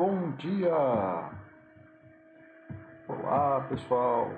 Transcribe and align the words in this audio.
Bom 0.00 0.30
dia! 0.38 1.30
Olá 3.06 3.60
pessoal, 3.68 4.30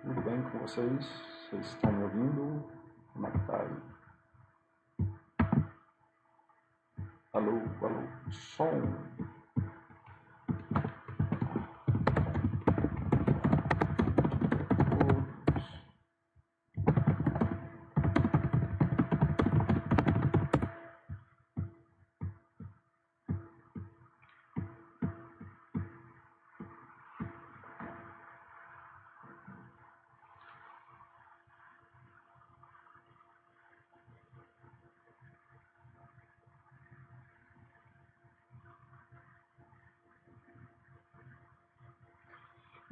tudo 0.00 0.22
bem 0.22 0.40
com 0.42 0.60
vocês? 0.60 1.04
Vocês 1.50 1.66
estão 1.66 1.90
me 1.90 2.04
ouvindo? 2.04 2.64
Como 3.12 3.26
é 3.26 3.30
que 3.32 3.38
tá 3.40 3.56
aí? 3.56 5.08
Alô, 7.32 7.62
alô, 7.82 8.06
som! 8.30 8.80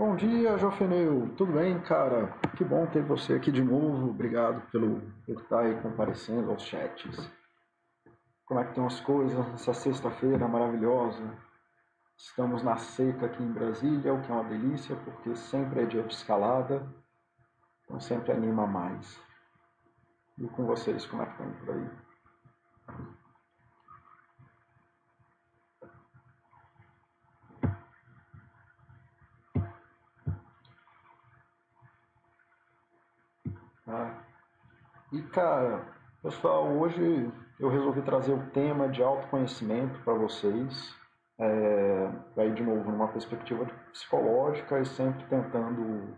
Bom 0.06 0.14
dia, 0.14 0.56
Jofeneu. 0.56 1.34
Tudo 1.36 1.54
bem, 1.54 1.80
cara? 1.80 2.28
Que 2.56 2.64
bom 2.64 2.86
ter 2.86 3.02
você 3.02 3.34
aqui 3.34 3.50
de 3.50 3.60
novo. 3.60 4.10
Obrigado 4.10 4.60
pelo, 4.70 5.00
por 5.26 5.34
estar 5.34 5.62
aí 5.62 5.74
comparecendo 5.82 6.48
aos 6.52 6.62
chats. 6.62 7.28
Como 8.44 8.60
é 8.60 8.62
que 8.62 8.68
estão 8.68 8.86
as 8.86 9.00
coisas 9.00 9.36
nessa 9.48 9.74
sexta-feira 9.74 10.46
maravilhosa? 10.46 11.36
Estamos 12.16 12.62
na 12.62 12.76
seca 12.76 13.26
aqui 13.26 13.42
em 13.42 13.50
Brasília, 13.50 14.14
o 14.14 14.22
que 14.22 14.30
é 14.30 14.34
uma 14.34 14.44
delícia, 14.44 14.94
porque 14.94 15.34
sempre 15.34 15.82
é 15.82 15.86
dia 15.86 16.04
de 16.04 16.14
escalada, 16.14 16.86
então 17.82 17.98
sempre 17.98 18.30
anima 18.30 18.64
mais. 18.64 19.20
E 20.38 20.46
com 20.46 20.66
vocês, 20.66 21.04
como 21.04 21.22
é 21.22 21.26
que 21.26 21.32
estão 21.32 21.50
por 21.52 21.74
aí? 21.74 21.90
Ah. 33.88 34.10
E 35.12 35.22
cara, 35.22 35.84
pessoal, 36.20 36.66
hoje 36.66 37.32
eu 37.60 37.68
resolvi 37.68 38.02
trazer 38.02 38.32
o 38.32 38.50
tema 38.50 38.88
de 38.88 39.00
autoconhecimento 39.00 40.00
para 40.00 40.14
vocês. 40.14 40.94
É, 41.38 42.10
aí 42.38 42.52
de 42.52 42.64
novo 42.64 42.90
numa 42.90 43.08
perspectiva 43.08 43.66
psicológica 43.92 44.80
e 44.80 44.86
sempre 44.86 45.24
tentando 45.26 46.16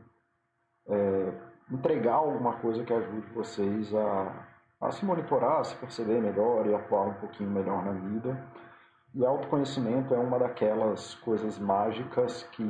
é, 0.88 1.32
entregar 1.70 2.14
alguma 2.14 2.54
coisa 2.54 2.84
que 2.84 2.94
ajude 2.94 3.26
vocês 3.32 3.92
a, 3.94 4.46
a 4.80 4.90
se 4.90 5.04
monitorar, 5.04 5.60
a 5.60 5.64
se 5.64 5.74
perceber 5.76 6.20
melhor 6.22 6.66
e 6.66 6.74
atuar 6.74 7.08
um 7.08 7.14
pouquinho 7.14 7.50
melhor 7.50 7.84
na 7.84 7.92
vida. 7.92 8.42
E 9.14 9.26
autoconhecimento 9.26 10.14
é 10.14 10.18
uma 10.18 10.38
daquelas 10.38 11.16
coisas 11.16 11.58
mágicas 11.58 12.44
que 12.52 12.62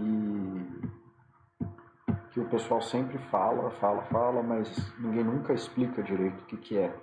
que 2.39 2.45
o 2.45 2.49
pessoal 2.49 2.81
sempre 2.81 3.19
fala, 3.31 3.71
fala, 3.73 4.03
fala, 4.03 4.43
mas 4.43 4.71
ninguém 4.99 5.25
nunca 5.25 5.53
explica 5.53 6.03
direito 6.03 6.43
o 6.43 6.47
que, 6.47 6.57
que 6.57 6.79
é. 6.79 6.95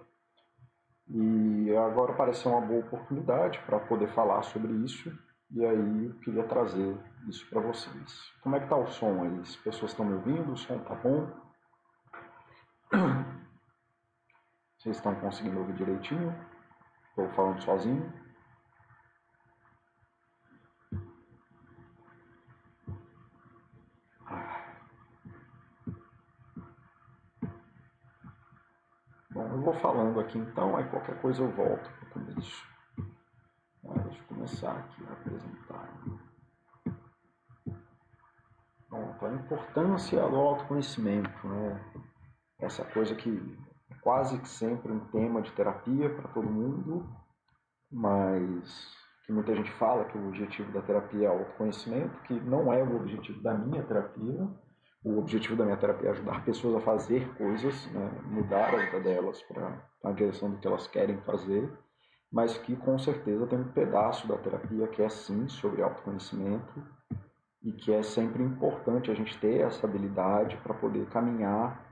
E 1.09 1.75
agora 1.75 2.13
parece 2.13 2.47
uma 2.47 2.61
boa 2.61 2.79
oportunidade 2.79 3.59
para 3.65 3.79
poder 3.79 4.07
falar 4.13 4.41
sobre 4.43 4.71
isso, 4.71 5.11
e 5.51 5.65
aí 5.65 6.05
eu 6.05 6.13
queria 6.19 6.43
trazer 6.43 6.97
isso 7.27 7.47
para 7.49 7.59
vocês. 7.59 8.33
Como 8.41 8.55
é 8.55 8.61
que 8.61 8.69
tá 8.69 8.77
o 8.77 8.87
som 8.87 9.23
aí? 9.23 9.39
As 9.41 9.55
pessoas 9.57 9.91
estão 9.91 10.05
me 10.05 10.13
ouvindo? 10.13 10.53
O 10.53 10.57
som 10.57 10.79
tá 10.79 10.95
bom? 10.95 11.29
Vocês 14.77 14.95
estão 14.95 15.15
conseguindo 15.15 15.59
ouvir 15.59 15.73
direitinho? 15.73 16.33
Estou 17.09 17.27
falando 17.29 17.61
sozinho? 17.61 18.25
Bom, 29.35 29.44
eu 29.55 29.61
vou 29.61 29.73
falando 29.75 30.19
aqui 30.19 30.37
então, 30.37 30.75
aí 30.75 30.83
qualquer 30.89 31.19
coisa 31.21 31.41
eu 31.41 31.49
volto 31.51 31.89
para 31.89 32.07
o 32.07 32.11
começo. 32.11 32.67
Ah, 33.87 33.99
deixa 34.03 34.19
eu 34.19 34.27
começar 34.27 34.71
aqui 34.71 35.05
a 35.07 35.13
apresentar. 35.13 35.93
Então 38.87 39.29
a 39.29 39.33
importância 39.33 40.27
do 40.27 40.35
autoconhecimento, 40.35 41.47
né? 41.47 41.81
Essa 42.59 42.83
coisa 42.83 43.15
que 43.15 43.57
é 43.89 43.95
quase 43.95 44.37
que 44.39 44.49
sempre 44.49 44.91
um 44.91 45.05
tema 45.07 45.41
de 45.41 45.51
terapia 45.53 46.13
para 46.13 46.27
todo 46.29 46.49
mundo, 46.49 47.07
mas 47.89 48.93
que 49.25 49.31
muita 49.31 49.55
gente 49.55 49.71
fala 49.73 50.05
que 50.05 50.17
o 50.17 50.27
objetivo 50.27 50.71
da 50.73 50.81
terapia 50.81 51.27
é 51.27 51.31
o 51.31 51.39
autoconhecimento, 51.39 52.21
que 52.23 52.33
não 52.41 52.73
é 52.73 52.83
o 52.83 52.97
objetivo 52.97 53.41
da 53.41 53.53
minha 53.53 53.83
terapia, 53.83 54.49
o 55.05 55.19
objetivo 55.19 55.55
da 55.55 55.63
minha 55.63 55.77
terapia 55.77 56.09
é 56.09 56.11
ajudar 56.13 56.43
pessoas 56.43 56.75
a 56.77 56.79
fazer 56.79 57.31
coisas, 57.35 57.85
né, 57.91 58.11
mudar 58.23 58.73
a 58.73 58.77
vida 58.77 58.99
delas 58.99 59.39
para 59.43 59.87
a 60.03 60.11
direção 60.11 60.49
do 60.49 60.57
que 60.57 60.67
elas 60.67 60.87
querem 60.87 61.21
fazer, 61.21 61.71
mas 62.31 62.57
que 62.57 62.75
com 62.75 62.97
certeza 62.97 63.45
tem 63.45 63.59
um 63.59 63.71
pedaço 63.71 64.27
da 64.27 64.35
terapia 64.35 64.87
que 64.87 65.03
é 65.03 65.07
sim 65.07 65.47
sobre 65.47 65.83
autoconhecimento 65.83 66.83
e 67.61 67.71
que 67.71 67.93
é 67.93 68.01
sempre 68.01 68.41
importante 68.41 69.11
a 69.11 69.13
gente 69.13 69.39
ter 69.39 69.61
essa 69.61 69.85
habilidade 69.85 70.57
para 70.57 70.73
poder 70.73 71.05
caminhar 71.09 71.85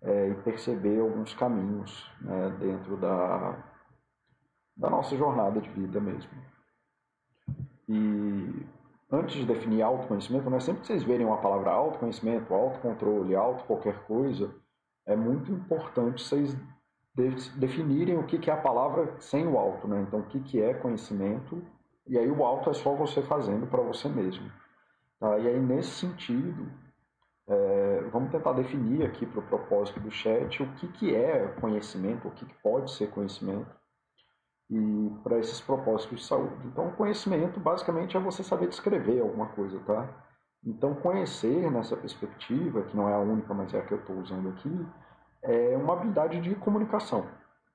é, 0.00 0.28
e 0.28 0.34
perceber 0.36 1.00
alguns 1.00 1.34
caminhos 1.34 2.08
né, 2.20 2.56
dentro 2.60 2.96
da, 2.96 3.58
da 4.76 4.88
nossa 4.88 5.16
jornada 5.16 5.60
de 5.60 5.68
vida 5.70 6.00
mesmo. 6.00 6.30
E 7.88 8.66
antes 9.12 9.36
de 9.36 9.44
definir 9.44 9.82
autoconhecimento, 9.82 10.48
né, 10.48 10.58
sempre 10.58 10.80
que 10.80 10.86
vocês 10.86 11.02
verem 11.02 11.26
uma 11.26 11.36
palavra 11.36 11.70
autoconhecimento, 11.70 12.54
autocontrole, 12.54 13.36
auto 13.36 13.64
qualquer 13.64 14.02
coisa, 14.04 14.50
é 15.04 15.14
muito 15.14 15.52
importante 15.52 16.22
vocês 16.22 16.56
definirem 17.56 18.16
o 18.18 18.24
que 18.24 18.48
é 18.48 18.54
a 18.54 18.56
palavra 18.56 19.14
sem 19.18 19.46
o 19.46 19.58
auto. 19.58 19.86
Né? 19.86 20.00
Então, 20.00 20.20
o 20.20 20.22
que 20.22 20.62
é 20.62 20.72
conhecimento, 20.72 21.62
e 22.06 22.18
aí 22.18 22.30
o 22.30 22.42
auto 22.42 22.70
é 22.70 22.72
só 22.72 22.94
você 22.94 23.20
fazendo 23.20 23.66
para 23.66 23.82
você 23.82 24.08
mesmo. 24.08 24.50
Tá? 25.20 25.38
E 25.38 25.46
aí, 25.46 25.60
nesse 25.60 25.90
sentido, 25.90 26.66
é, 27.46 28.04
vamos 28.10 28.30
tentar 28.30 28.52
definir 28.54 29.04
aqui 29.04 29.26
para 29.26 29.40
o 29.40 29.46
propósito 29.46 30.00
do 30.00 30.10
chat 30.10 30.62
o 30.62 30.72
que, 30.74 30.88
que 30.88 31.14
é 31.14 31.48
conhecimento, 31.60 32.28
o 32.28 32.30
que, 32.30 32.46
que 32.46 32.54
pode 32.62 32.90
ser 32.92 33.10
conhecimento 33.10 33.81
e 34.72 35.10
para 35.22 35.38
esses 35.38 35.60
propósitos 35.60 36.20
de 36.20 36.24
saúde. 36.24 36.66
Então, 36.66 36.90
conhecimento 36.92 37.60
basicamente 37.60 38.16
é 38.16 38.20
você 38.20 38.42
saber 38.42 38.68
descrever 38.68 39.20
alguma 39.20 39.48
coisa, 39.48 39.78
tá? 39.80 40.08
Então, 40.64 40.94
conhecer 40.94 41.70
nessa 41.70 41.94
perspectiva, 41.94 42.82
que 42.82 42.96
não 42.96 43.06
é 43.06 43.12
a 43.12 43.18
única, 43.18 43.52
mas 43.52 43.74
é 43.74 43.80
a 43.80 43.82
que 43.82 43.92
eu 43.92 43.98
estou 43.98 44.16
usando 44.16 44.48
aqui, 44.48 44.86
é 45.42 45.76
uma 45.76 45.92
habilidade 45.92 46.40
de 46.40 46.54
comunicação, 46.54 47.26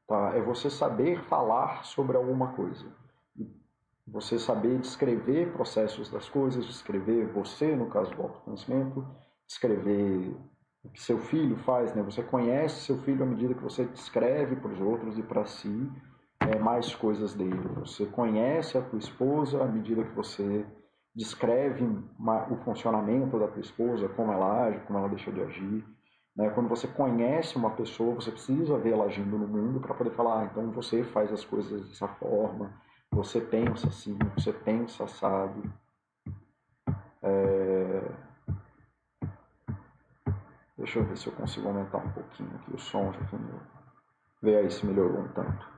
tá? 0.07 0.31
É 0.36 0.41
você 0.41 0.72
saber 0.72 1.22
falar 1.25 1.84
sobre 1.84 2.18
alguma 2.18 2.53
coisa. 2.53 2.88
Você 4.07 4.40
saber 4.40 4.80
descrever 4.80 5.52
processos 5.52 6.09
das 6.09 6.28
coisas, 6.28 6.66
descrever 6.66 7.28
você, 7.28 7.75
no 7.75 7.88
caso 7.88 8.09
do 8.16 8.24
autoconhecimento, 8.24 9.06
descrever 9.46 10.36
o 10.84 10.90
que 10.90 11.03
seu 11.03 11.19
filho 11.19 11.57
faz, 11.57 11.94
né? 11.94 12.02
Você 12.02 12.24
conhece 12.24 12.86
seu 12.86 12.97
filho 13.00 13.22
à 13.22 13.25
medida 13.28 13.53
que 13.53 13.62
você 13.62 13.86
descreve 13.86 14.56
para 14.56 14.72
os 14.72 14.80
outros 14.80 15.19
e 15.19 15.22
para 15.22 15.46
si 15.46 15.91
é, 16.40 16.59
mais 16.59 16.94
coisas 16.96 17.34
dele. 17.34 17.68
Você 17.80 18.06
conhece 18.06 18.78
a 18.78 18.81
tua 18.81 19.00
esposa 19.00 19.64
à 19.64 19.68
medida 19.68 20.03
que 20.03 20.16
você 20.16 20.66
descreve 21.16 21.84
uma, 22.18 22.48
o 22.51 22.57
funcionamento 22.57 23.39
da 23.39 23.48
tua 23.48 23.62
esposa, 23.62 24.07
como 24.10 24.31
ela 24.31 24.68
age, 24.68 24.80
como 24.86 25.00
ela 25.00 25.10
deixa 25.10 25.31
de 25.31 25.42
agir. 25.42 25.84
Né? 26.36 26.51
Quando 26.51 26.69
você 26.69 26.88
conhece 26.88 27.57
uma 27.57 27.72
pessoa, 27.72 28.13
você 28.13 28.31
precisa 28.31 28.78
ver 28.78 28.94
ela 28.94 29.06
agindo 29.06 29.38
no 29.38 29.48
mundo 29.48 29.80
para 29.80 29.95
poder 29.95 30.12
falar, 30.12 30.42
ah, 30.42 30.45
então 30.45 30.72
você 30.72 31.04
faz 31.04 31.34
as 31.34 31.44
coisas 31.44 31.88
dessa 31.89 32.07
forma, 32.07 32.72
você 33.12 33.42
pensa 33.42 33.88
assim, 33.88 34.16
você 34.36 34.54
pensa 34.54 35.06
assado. 35.06 35.63
É... 37.24 38.12
Deixa 40.78 41.00
eu 41.00 41.06
ver 41.06 41.18
se 41.18 41.28
eu 41.28 41.34
consigo 41.34 41.68
aumentar 41.68 41.98
um 41.98 42.12
pouquinho 42.12 42.51
aqui 42.57 42.75
o 42.75 42.78
som, 42.78 43.12
já 43.12 43.19
que 43.25 43.36
ver 44.44 44.57
aí 44.57 44.69
se 44.69 44.86
melhorou 44.86 45.22
um 45.22 45.28
tanto. 45.30 45.76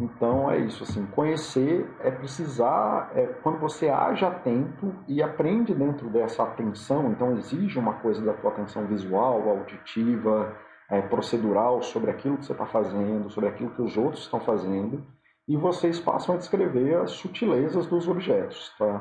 Então 0.00 0.50
é 0.50 0.58
isso, 0.58 0.82
assim, 0.82 1.06
conhecer 1.06 1.88
é 2.00 2.10
precisar, 2.10 3.12
é, 3.14 3.26
quando 3.42 3.58
você 3.58 3.88
age 3.88 4.24
atento 4.24 4.92
e 5.06 5.22
aprende 5.22 5.72
dentro 5.72 6.10
dessa 6.10 6.42
atenção, 6.42 7.10
então 7.12 7.36
exige 7.36 7.78
uma 7.78 7.94
coisa 7.94 8.20
da 8.24 8.32
tua 8.32 8.50
atenção 8.50 8.86
visual, 8.86 9.48
auditiva, 9.48 10.56
é, 10.90 11.00
procedural 11.00 11.80
sobre 11.80 12.10
aquilo 12.10 12.36
que 12.36 12.44
você 12.44 12.52
está 12.52 12.66
fazendo, 12.66 13.30
sobre 13.30 13.48
aquilo 13.48 13.70
que 13.70 13.82
os 13.82 13.96
outros 13.96 14.22
estão 14.22 14.40
fazendo, 14.40 15.04
e 15.46 15.56
vocês 15.56 16.00
passam 16.00 16.34
a 16.34 16.38
descrever 16.38 16.96
as 16.96 17.12
sutilezas 17.12 17.86
dos 17.86 18.08
objetos. 18.08 18.74
Tá? 18.76 19.00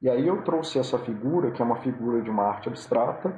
E 0.00 0.08
aí 0.08 0.26
eu 0.26 0.42
trouxe 0.42 0.78
essa 0.78 0.98
figura, 0.98 1.50
que 1.50 1.60
é 1.60 1.64
uma 1.64 1.76
figura 1.76 2.22
de 2.22 2.30
uma 2.30 2.44
arte 2.44 2.68
abstrata, 2.68 3.34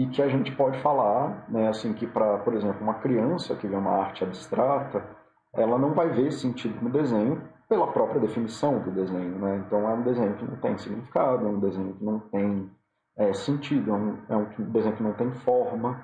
e 0.00 0.06
que 0.06 0.22
a 0.22 0.28
gente 0.28 0.50
pode 0.52 0.80
falar, 0.80 1.44
né, 1.46 1.68
assim, 1.68 1.92
que 1.92 2.06
para, 2.06 2.38
por 2.38 2.54
exemplo, 2.54 2.80
uma 2.80 2.94
criança 2.94 3.54
que 3.54 3.66
vê 3.66 3.76
uma 3.76 3.98
arte 3.98 4.24
abstrata, 4.24 5.04
ela 5.52 5.78
não 5.78 5.92
vai 5.92 6.08
ver 6.08 6.32
sentido 6.32 6.82
no 6.82 6.88
desenho 6.88 7.42
pela 7.68 7.86
própria 7.86 8.18
definição 8.18 8.78
do 8.78 8.90
desenho, 8.90 9.38
né? 9.38 9.62
Então 9.66 9.86
é 9.86 9.92
um 9.92 10.00
desenho 10.00 10.34
que 10.36 10.44
não 10.46 10.56
tem 10.56 10.78
significado, 10.78 11.46
é 11.46 11.50
um 11.50 11.60
desenho 11.60 11.92
que 11.92 12.02
não 12.02 12.18
tem 12.18 12.70
é, 13.18 13.34
sentido, 13.34 13.90
é 13.90 13.94
um, 13.94 14.18
é 14.30 14.36
um 14.36 14.46
desenho 14.70 14.96
que 14.96 15.02
não 15.02 15.12
tem 15.12 15.30
forma. 15.32 16.02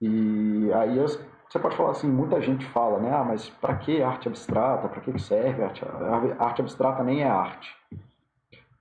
E 0.00 0.68
aí 0.72 0.98
as, 0.98 1.16
você 1.48 1.60
pode 1.60 1.76
falar 1.76 1.92
assim, 1.92 2.10
muita 2.10 2.40
gente 2.40 2.66
fala, 2.66 2.98
né? 2.98 3.14
Ah, 3.14 3.22
mas 3.22 3.48
para 3.48 3.76
que 3.76 4.02
arte 4.02 4.26
abstrata? 4.26 4.88
Para 4.88 5.00
que 5.00 5.16
serve 5.20 5.62
arte? 5.62 5.84
Arte 6.36 6.62
abstrata 6.62 7.04
nem 7.04 7.22
é 7.22 7.30
arte. 7.30 7.76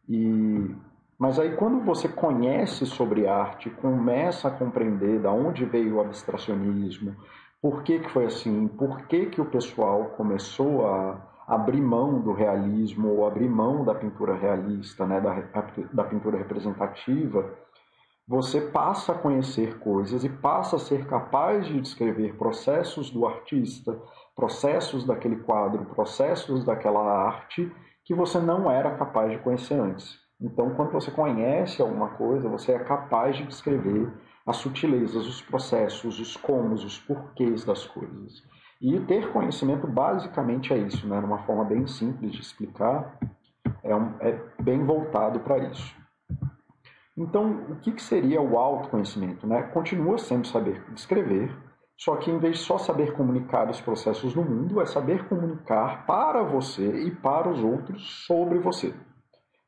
E 0.07 0.75
mas 1.19 1.38
aí 1.38 1.54
quando 1.57 1.83
você 1.83 2.07
conhece 2.07 2.86
sobre 2.86 3.27
arte, 3.27 3.69
começa 3.69 4.48
a 4.48 4.51
compreender 4.51 5.19
da 5.19 5.31
onde 5.31 5.66
veio 5.66 5.98
o 5.98 6.01
abstracionismo, 6.01 7.13
por 7.62 7.83
que, 7.83 8.00
que 8.00 8.10
foi 8.10 8.25
assim, 8.25 8.69
por 8.69 9.06
que, 9.07 9.25
que 9.25 9.42
o 9.42 9.45
pessoal 9.45 10.06
começou 10.16 10.88
a 10.88 11.30
abrir 11.45 11.81
mão 11.81 12.21
do 12.21 12.31
realismo 12.31 13.10
ou 13.10 13.27
abrir 13.27 13.50
mão 13.50 13.83
da 13.83 13.94
pintura 13.94 14.33
realista, 14.33 15.06
né, 15.06 15.19
da, 15.19 15.44
da 15.92 16.04
pintura 16.06 16.38
representativa, 16.38 17.54
você 18.25 18.62
passa 18.62 19.12
a 19.12 19.18
conhecer 19.18 19.80
coisas 19.80 20.24
e 20.24 20.30
passa 20.30 20.75
a 20.75 20.80
ser 20.80 21.06
capaz 21.07 21.65
de 21.65 21.81
descrever 21.81 22.38
processos 22.38 23.10
do 23.10 23.27
artista, 23.27 24.00
processos 24.36 25.04
daquele 25.04 25.38
quadro, 25.38 25.83
processos 25.86 26.63
daquela 26.63 27.01
arte 27.01 27.69
que 28.06 28.13
você 28.13 28.39
não 28.39 28.69
era 28.72 28.95
capaz 28.95 29.31
de 29.31 29.39
conhecer 29.39 29.74
antes. 29.74 30.29
Então, 30.41 30.74
quando 30.75 30.91
você 30.91 31.12
conhece 31.12 31.81
alguma 31.81 32.09
coisa, 32.12 32.47
você 32.47 32.71
é 32.71 32.80
capaz 32.80 33.36
de 33.36 33.45
descrever 33.45 34.09
as 34.45 34.57
sutilezas, 34.57 35.27
os 35.27 35.41
processos, 35.41 36.19
os 36.19 36.38
comos, 36.38 36.83
os 36.86 36.97
porquês 36.97 37.65
das 37.65 37.86
coisas. 37.86 38.41
E 38.81 38.97
ter 39.01 39.31
conhecimento 39.33 39.86
basicamente 39.86 40.74
é 40.74 40.77
isso, 40.77 41.06
né? 41.06 41.19
Uma 41.19 41.39
forma 41.39 41.65
bem 41.65 41.86
simples 41.86 42.31
de 42.31 42.41
explicar, 42.41 43.19
é, 43.83 43.94
um, 43.94 44.15
é 44.21 44.41
bem 44.62 44.86
voltado 44.86 45.41
para 45.41 45.57
isso. 45.57 45.94
Então, 47.18 47.65
o 47.69 47.75
que, 47.75 47.91
que 47.91 48.01
seria 48.01 48.41
o 48.41 48.57
autoconhecimento? 48.57 49.45
Né? 49.45 49.62
Continua 49.63 50.18
sendo 50.18 50.47
saber 50.47 50.81
descrever, 50.94 51.53
só 51.97 52.15
que 52.15 52.31
em 52.31 52.39
vez 52.39 52.59
de 52.59 52.63
só 52.63 52.77
saber 52.77 53.12
comunicar 53.12 53.69
os 53.69 53.81
processos 53.81 54.33
no 54.33 54.44
mundo, 54.45 54.80
é 54.80 54.86
saber 54.86 55.27
comunicar 55.27 56.06
para 56.06 56.41
você 56.44 57.03
e 57.03 57.12
para 57.12 57.50
os 57.50 57.62
outros 57.62 58.25
sobre 58.25 58.57
você. 58.57 58.95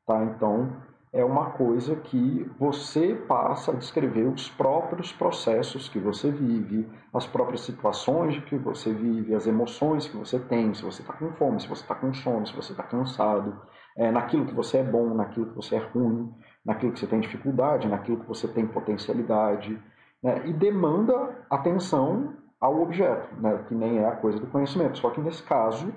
Tá? 0.06 0.24
Então, 0.24 0.76
é 1.14 1.26
uma 1.26 1.52
coisa 1.52 1.96
que 1.98 2.50
você 2.58 3.16
passa 3.28 3.72
a 3.72 3.76
descrever 3.76 4.28
os 4.28 4.50
próprios 4.50 5.12
processos 5.12 5.90
que 5.90 6.00
você 6.00 6.32
vive, 6.32 6.88
as 7.14 7.28
próprias 7.28 7.62
situações 7.62 8.40
que 8.46 8.58
você 8.58 8.94
vive, 8.94 9.36
as 9.36 9.46
emoções 9.46 10.08
que 10.08 10.16
você 10.16 10.40
tem, 10.40 10.74
se 10.74 10.84
você 10.84 11.02
está 11.02 11.14
com 11.14 11.34
fome, 11.34 11.60
se 11.60 11.68
você 11.68 11.82
está 11.82 11.96
com 11.96 12.14
sono, 12.14 12.48
se 12.48 12.56
você 12.56 12.72
está 12.72 12.84
cansado, 12.84 13.60
é, 13.98 14.10
naquilo 14.10 14.46
que 14.46 14.54
você 14.54 14.78
é 14.78 14.84
bom, 14.84 15.14
naquilo 15.14 15.48
que 15.48 15.56
você 15.56 15.76
é 15.76 15.80
ruim, 15.80 16.34
naquilo 16.66 16.94
que 16.94 17.00
você 17.00 17.08
tem 17.08 17.20
dificuldade, 17.20 17.90
naquilo 17.90 18.22
que 18.22 18.28
você 18.28 18.48
tem 18.48 18.66
potencialidade, 18.66 19.78
né? 20.24 20.44
e 20.46 20.54
demanda 20.54 21.46
atenção 21.50 22.38
ao 22.60 22.82
objeto, 22.82 23.36
né? 23.42 23.66
que 23.68 23.76
nem 23.76 23.98
é 23.98 24.08
a 24.08 24.16
coisa 24.16 24.40
do 24.40 24.48
conhecimento, 24.48 24.98
só 24.98 25.10
que 25.10 25.20
nesse 25.20 25.44
caso 25.44 25.94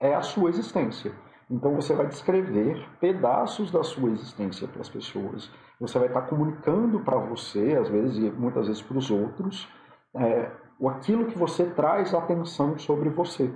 é 0.00 0.14
a 0.14 0.22
sua 0.22 0.48
existência. 0.48 1.12
Então 1.50 1.74
você 1.74 1.94
vai 1.94 2.06
descrever 2.06 2.86
pedaços 3.00 3.70
da 3.70 3.82
sua 3.82 4.10
existência 4.10 4.68
para 4.68 4.82
as 4.82 4.88
pessoas. 4.88 5.50
Você 5.80 5.98
vai 5.98 6.08
estar 6.08 6.22
comunicando 6.22 7.00
para 7.00 7.16
você, 7.16 7.76
às 7.80 7.88
vezes 7.88 8.18
e 8.18 8.30
muitas 8.30 8.66
vezes 8.66 8.82
para 8.82 8.98
os 8.98 9.10
outros, 9.10 9.66
é, 10.14 10.50
aquilo 10.86 11.26
que 11.26 11.38
você 11.38 11.64
traz 11.64 12.12
atenção 12.12 12.78
sobre 12.78 13.08
você, 13.08 13.50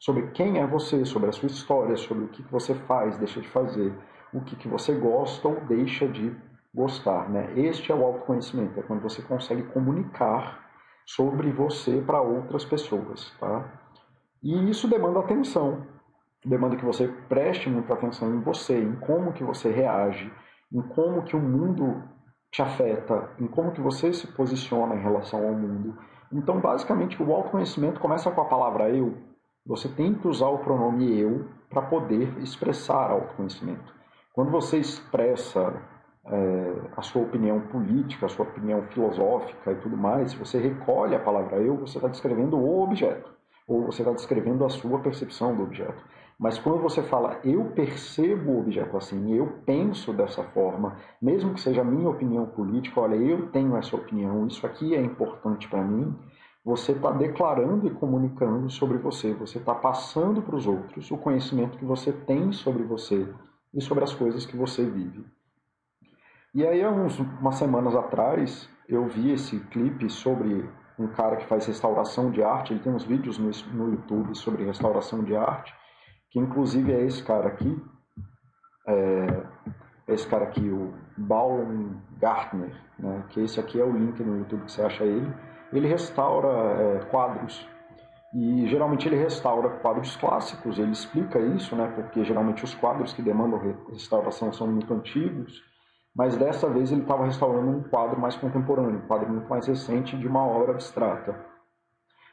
sobre 0.00 0.28
quem 0.28 0.58
é 0.58 0.66
você, 0.66 1.04
sobre 1.04 1.28
a 1.28 1.32
sua 1.32 1.46
história, 1.46 1.96
sobre 1.96 2.24
o 2.24 2.28
que, 2.28 2.42
que 2.42 2.50
você 2.50 2.74
faz, 2.74 3.16
deixa 3.18 3.40
de 3.40 3.48
fazer, 3.48 3.94
o 4.32 4.40
que, 4.40 4.56
que 4.56 4.68
você 4.68 4.94
gosta 4.94 5.46
ou 5.46 5.60
deixa 5.60 6.08
de 6.08 6.34
gostar. 6.74 7.28
Né? 7.30 7.52
Este 7.56 7.92
é 7.92 7.94
o 7.94 8.04
autoconhecimento, 8.04 8.78
é 8.80 8.82
quando 8.82 9.02
você 9.02 9.22
consegue 9.22 9.62
comunicar 9.64 10.66
sobre 11.06 11.52
você 11.52 12.00
para 12.00 12.20
outras 12.20 12.64
pessoas. 12.64 13.32
Tá? 13.38 13.64
E 14.42 14.70
isso 14.70 14.88
demanda 14.88 15.20
atenção 15.20 15.97
demanda 16.48 16.76
que 16.76 16.84
você 16.84 17.08
preste 17.28 17.68
muita 17.68 17.94
atenção 17.94 18.34
em 18.34 18.40
você, 18.40 18.80
em 18.80 18.96
como 18.96 19.32
que 19.32 19.44
você 19.44 19.70
reage, 19.70 20.32
em 20.72 20.80
como 20.80 21.22
que 21.22 21.36
o 21.36 21.40
mundo 21.40 22.02
te 22.50 22.62
afeta, 22.62 23.30
em 23.38 23.46
como 23.46 23.72
que 23.72 23.80
você 23.80 24.12
se 24.12 24.26
posiciona 24.28 24.94
em 24.94 25.02
relação 25.02 25.46
ao 25.46 25.54
mundo. 25.54 25.96
Então, 26.32 26.60
basicamente, 26.60 27.22
o 27.22 27.32
autoconhecimento 27.32 28.00
começa 28.00 28.30
com 28.30 28.40
a 28.40 28.46
palavra 28.46 28.90
eu. 28.90 29.16
Você 29.66 29.88
tem 29.88 30.14
que 30.14 30.26
usar 30.26 30.48
o 30.48 30.58
pronome 30.58 31.18
eu 31.18 31.46
para 31.68 31.82
poder 31.82 32.38
expressar 32.38 33.10
autoconhecimento. 33.10 33.94
Quando 34.32 34.50
você 34.50 34.78
expressa 34.78 35.74
é, 36.26 36.74
a 36.96 37.02
sua 37.02 37.22
opinião 37.22 37.60
política, 37.60 38.26
a 38.26 38.28
sua 38.28 38.46
opinião 38.46 38.82
filosófica 38.88 39.72
e 39.72 39.76
tudo 39.76 39.96
mais, 39.96 40.32
você 40.34 40.58
recolhe 40.58 41.14
a 41.14 41.20
palavra 41.20 41.58
eu, 41.58 41.76
você 41.76 41.98
está 41.98 42.08
descrevendo 42.08 42.56
o 42.56 42.82
objeto, 42.82 43.30
ou 43.66 43.86
você 43.86 44.02
está 44.02 44.12
descrevendo 44.12 44.64
a 44.64 44.70
sua 44.70 44.98
percepção 45.00 45.54
do 45.54 45.62
objeto. 45.62 46.02
Mas 46.38 46.56
quando 46.56 46.80
você 46.80 47.02
fala 47.02 47.40
eu 47.42 47.64
percebo 47.72 48.52
o 48.52 48.60
objeto 48.60 48.96
assim, 48.96 49.34
eu 49.34 49.46
penso 49.66 50.12
dessa 50.12 50.44
forma, 50.44 50.96
mesmo 51.20 51.52
que 51.54 51.60
seja 51.60 51.80
a 51.80 51.84
minha 51.84 52.08
opinião 52.08 52.46
política, 52.46 53.00
olha, 53.00 53.16
eu 53.16 53.48
tenho 53.48 53.76
essa 53.76 53.96
opinião, 53.96 54.46
isso 54.46 54.64
aqui 54.64 54.94
é 54.94 55.00
importante 55.00 55.68
para 55.68 55.82
mim, 55.82 56.14
você 56.64 56.92
está 56.92 57.10
declarando 57.10 57.86
e 57.86 57.90
comunicando 57.90 58.70
sobre 58.70 58.98
você, 58.98 59.32
você 59.32 59.58
está 59.58 59.74
passando 59.74 60.40
para 60.40 60.54
os 60.54 60.66
outros 60.66 61.10
o 61.10 61.16
conhecimento 61.16 61.78
que 61.78 61.84
você 61.84 62.12
tem 62.12 62.52
sobre 62.52 62.84
você 62.84 63.26
e 63.74 63.80
sobre 63.80 64.04
as 64.04 64.14
coisas 64.14 64.46
que 64.46 64.56
você 64.56 64.84
vive. 64.84 65.24
E 66.54 66.66
aí, 66.66 66.82
há 66.82 66.90
uns, 66.90 67.18
umas 67.18 67.56
semanas 67.56 67.94
atrás, 67.96 68.68
eu 68.88 69.06
vi 69.06 69.32
esse 69.32 69.58
clipe 69.66 70.08
sobre 70.08 70.68
um 70.98 71.06
cara 71.08 71.36
que 71.36 71.46
faz 71.46 71.66
restauração 71.66 72.30
de 72.30 72.42
arte, 72.42 72.72
ele 72.72 72.80
tem 72.80 72.92
uns 72.92 73.04
vídeos 73.04 73.38
no, 73.38 73.50
no 73.72 73.92
YouTube 73.92 74.34
sobre 74.36 74.64
restauração 74.64 75.22
de 75.22 75.36
arte, 75.36 75.74
que 76.30 76.38
inclusive 76.38 76.92
é 76.92 77.02
esse 77.02 77.22
cara 77.22 77.48
aqui, 77.48 77.80
é, 78.86 79.42
esse 80.08 80.26
cara 80.26 80.44
aqui, 80.44 80.68
o 80.68 80.94
Baumgartner, 81.16 82.74
né, 82.98 83.24
que 83.28 83.40
esse 83.40 83.60
aqui 83.60 83.80
é 83.80 83.84
o 83.84 83.92
link 83.92 84.22
no 84.22 84.38
YouTube 84.38 84.64
que 84.64 84.72
você 84.72 84.82
acha 84.82 85.04
ele, 85.04 85.32
ele 85.72 85.86
restaura 85.86 86.48
é, 86.48 87.04
quadros. 87.10 87.68
E 88.34 88.66
geralmente 88.68 89.08
ele 89.08 89.16
restaura 89.16 89.70
quadros 89.78 90.16
clássicos, 90.16 90.78
ele 90.78 90.92
explica 90.92 91.38
isso, 91.38 91.74
né, 91.76 91.90
porque 91.94 92.24
geralmente 92.24 92.64
os 92.64 92.74
quadros 92.74 93.12
que 93.12 93.22
demandam 93.22 93.76
restauração 93.90 94.52
são 94.52 94.66
muito 94.66 94.92
antigos, 94.92 95.62
mas 96.14 96.36
dessa 96.36 96.68
vez 96.68 96.90
ele 96.90 97.02
estava 97.02 97.24
restaurando 97.24 97.70
um 97.70 97.82
quadro 97.82 98.20
mais 98.20 98.36
contemporâneo, 98.36 98.98
um 98.98 99.06
quadro 99.06 99.30
muito 99.30 99.48
mais 99.48 99.66
recente 99.66 100.16
de 100.16 100.26
uma 100.26 100.44
obra 100.44 100.72
abstrata. 100.72 101.38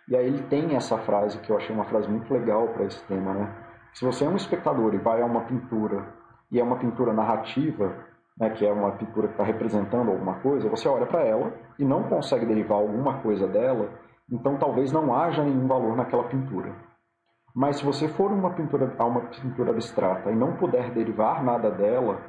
E 0.07 0.15
aí 0.15 0.27
ele 0.27 0.43
tem 0.43 0.75
essa 0.75 0.97
frase 0.97 1.39
que 1.39 1.49
eu 1.49 1.57
achei 1.57 1.75
uma 1.75 1.85
frase 1.85 2.07
muito 2.07 2.31
legal 2.33 2.67
para 2.69 2.85
esse 2.85 3.01
tema, 3.05 3.33
né? 3.33 3.64
Se 3.95 4.03
você 4.03 4.25
é 4.25 4.29
um 4.29 4.35
espectador 4.35 4.93
e 4.93 4.97
vai 4.97 5.21
a 5.21 5.25
uma 5.25 5.45
pintura 5.45 6.05
e 6.51 6.59
é 6.59 6.63
uma 6.63 6.75
pintura 6.75 7.13
narrativa, 7.13 7.95
né, 8.37 8.49
que 8.49 8.65
é 8.65 8.71
uma 8.71 8.91
pintura 8.91 9.27
que 9.27 9.35
está 9.35 9.43
representando 9.45 10.11
alguma 10.11 10.33
coisa, 10.41 10.67
você 10.67 10.85
olha 10.89 11.05
para 11.05 11.23
ela 11.23 11.53
e 11.79 11.85
não 11.85 12.03
consegue 12.03 12.45
derivar 12.45 12.77
alguma 12.77 13.19
coisa 13.19 13.47
dela, 13.47 13.89
então 14.29 14.57
talvez 14.57 14.91
não 14.91 15.15
haja 15.15 15.41
nenhum 15.45 15.65
valor 15.65 15.95
naquela 15.95 16.25
pintura. 16.25 16.73
Mas 17.55 17.77
se 17.77 17.85
você 17.85 18.09
for 18.09 18.33
uma 18.33 18.49
pintura, 18.49 18.93
a 18.99 19.05
uma 19.05 19.21
pintura 19.21 19.71
abstrata 19.71 20.29
e 20.29 20.35
não 20.35 20.57
puder 20.57 20.91
derivar 20.91 21.41
nada 21.41 21.71
dela, 21.71 22.19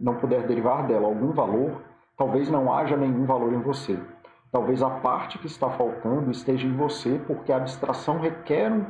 não 0.00 0.14
puder 0.14 0.46
derivar 0.46 0.86
dela 0.86 1.06
algum 1.06 1.32
valor, 1.32 1.82
talvez 2.16 2.48
não 2.48 2.72
haja 2.72 2.96
nenhum 2.96 3.26
valor 3.26 3.52
em 3.52 3.60
você. 3.60 4.02
Talvez 4.50 4.82
a 4.82 4.88
parte 4.88 5.38
que 5.38 5.48
está 5.48 5.68
faltando 5.68 6.30
esteja 6.30 6.66
em 6.66 6.74
você, 6.74 7.20
porque 7.26 7.52
a 7.52 7.58
abstração 7.58 8.20
requer, 8.20 8.72
um, 8.72 8.86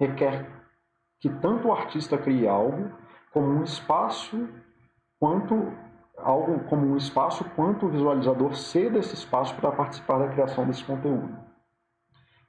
requer 0.00 0.61
que 1.22 1.30
tanto 1.30 1.68
o 1.68 1.72
artista 1.72 2.18
crie 2.18 2.48
algo 2.48 2.90
como 3.32 3.46
um 3.46 3.62
espaço 3.62 4.48
quanto 5.20 5.72
algo 6.18 6.64
como 6.64 6.84
um 6.84 6.96
espaço 6.96 7.44
quanto 7.54 7.86
o 7.86 7.88
visualizador 7.88 8.54
ceda 8.56 8.98
esse 8.98 9.14
espaço 9.14 9.54
para 9.54 9.70
participar 9.70 10.18
da 10.18 10.28
criação 10.28 10.66
desse 10.66 10.84
conteúdo. 10.84 11.32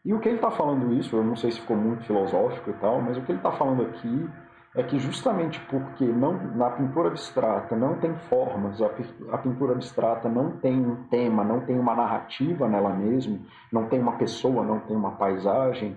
E 0.04 0.12
o 0.12 0.20
que 0.20 0.28
ele 0.28 0.38
está 0.38 0.50
falando 0.50 0.92
isso, 0.92 1.16
eu 1.16 1.24
não 1.24 1.36
sei 1.36 1.52
se 1.52 1.62
ficou 1.62 1.78
muito 1.78 2.04
filosófico 2.04 2.72
e 2.72 2.74
tal, 2.74 3.00
mas 3.00 3.16
o 3.16 3.22
que 3.22 3.32
ele 3.32 3.40
está 3.40 3.52
falando 3.52 3.84
aqui 3.84 4.30
é 4.76 4.82
que 4.82 4.98
justamente 4.98 5.60
porque 5.70 6.04
não, 6.06 6.34
na 6.56 6.72
pintura 6.72 7.10
abstrata 7.10 7.76
não 7.76 8.00
tem 8.00 8.16
formas, 8.28 8.82
a, 8.82 9.38
pintura 9.38 9.74
abstrata 9.74 10.28
não 10.28 10.58
tem 10.58 10.84
um 10.84 11.04
tema, 11.10 11.44
não 11.44 11.62
tem 11.62 11.80
uma 11.80 11.96
narrativa 11.96 12.68
nela 12.68 12.90
mesma, 12.90 13.38
não 13.72 13.88
tem 13.88 14.02
uma 14.02 14.18
pessoa, 14.18 14.64
não 14.64 14.80
tem 14.80 14.96
uma 14.96 15.12
paisagem, 15.12 15.96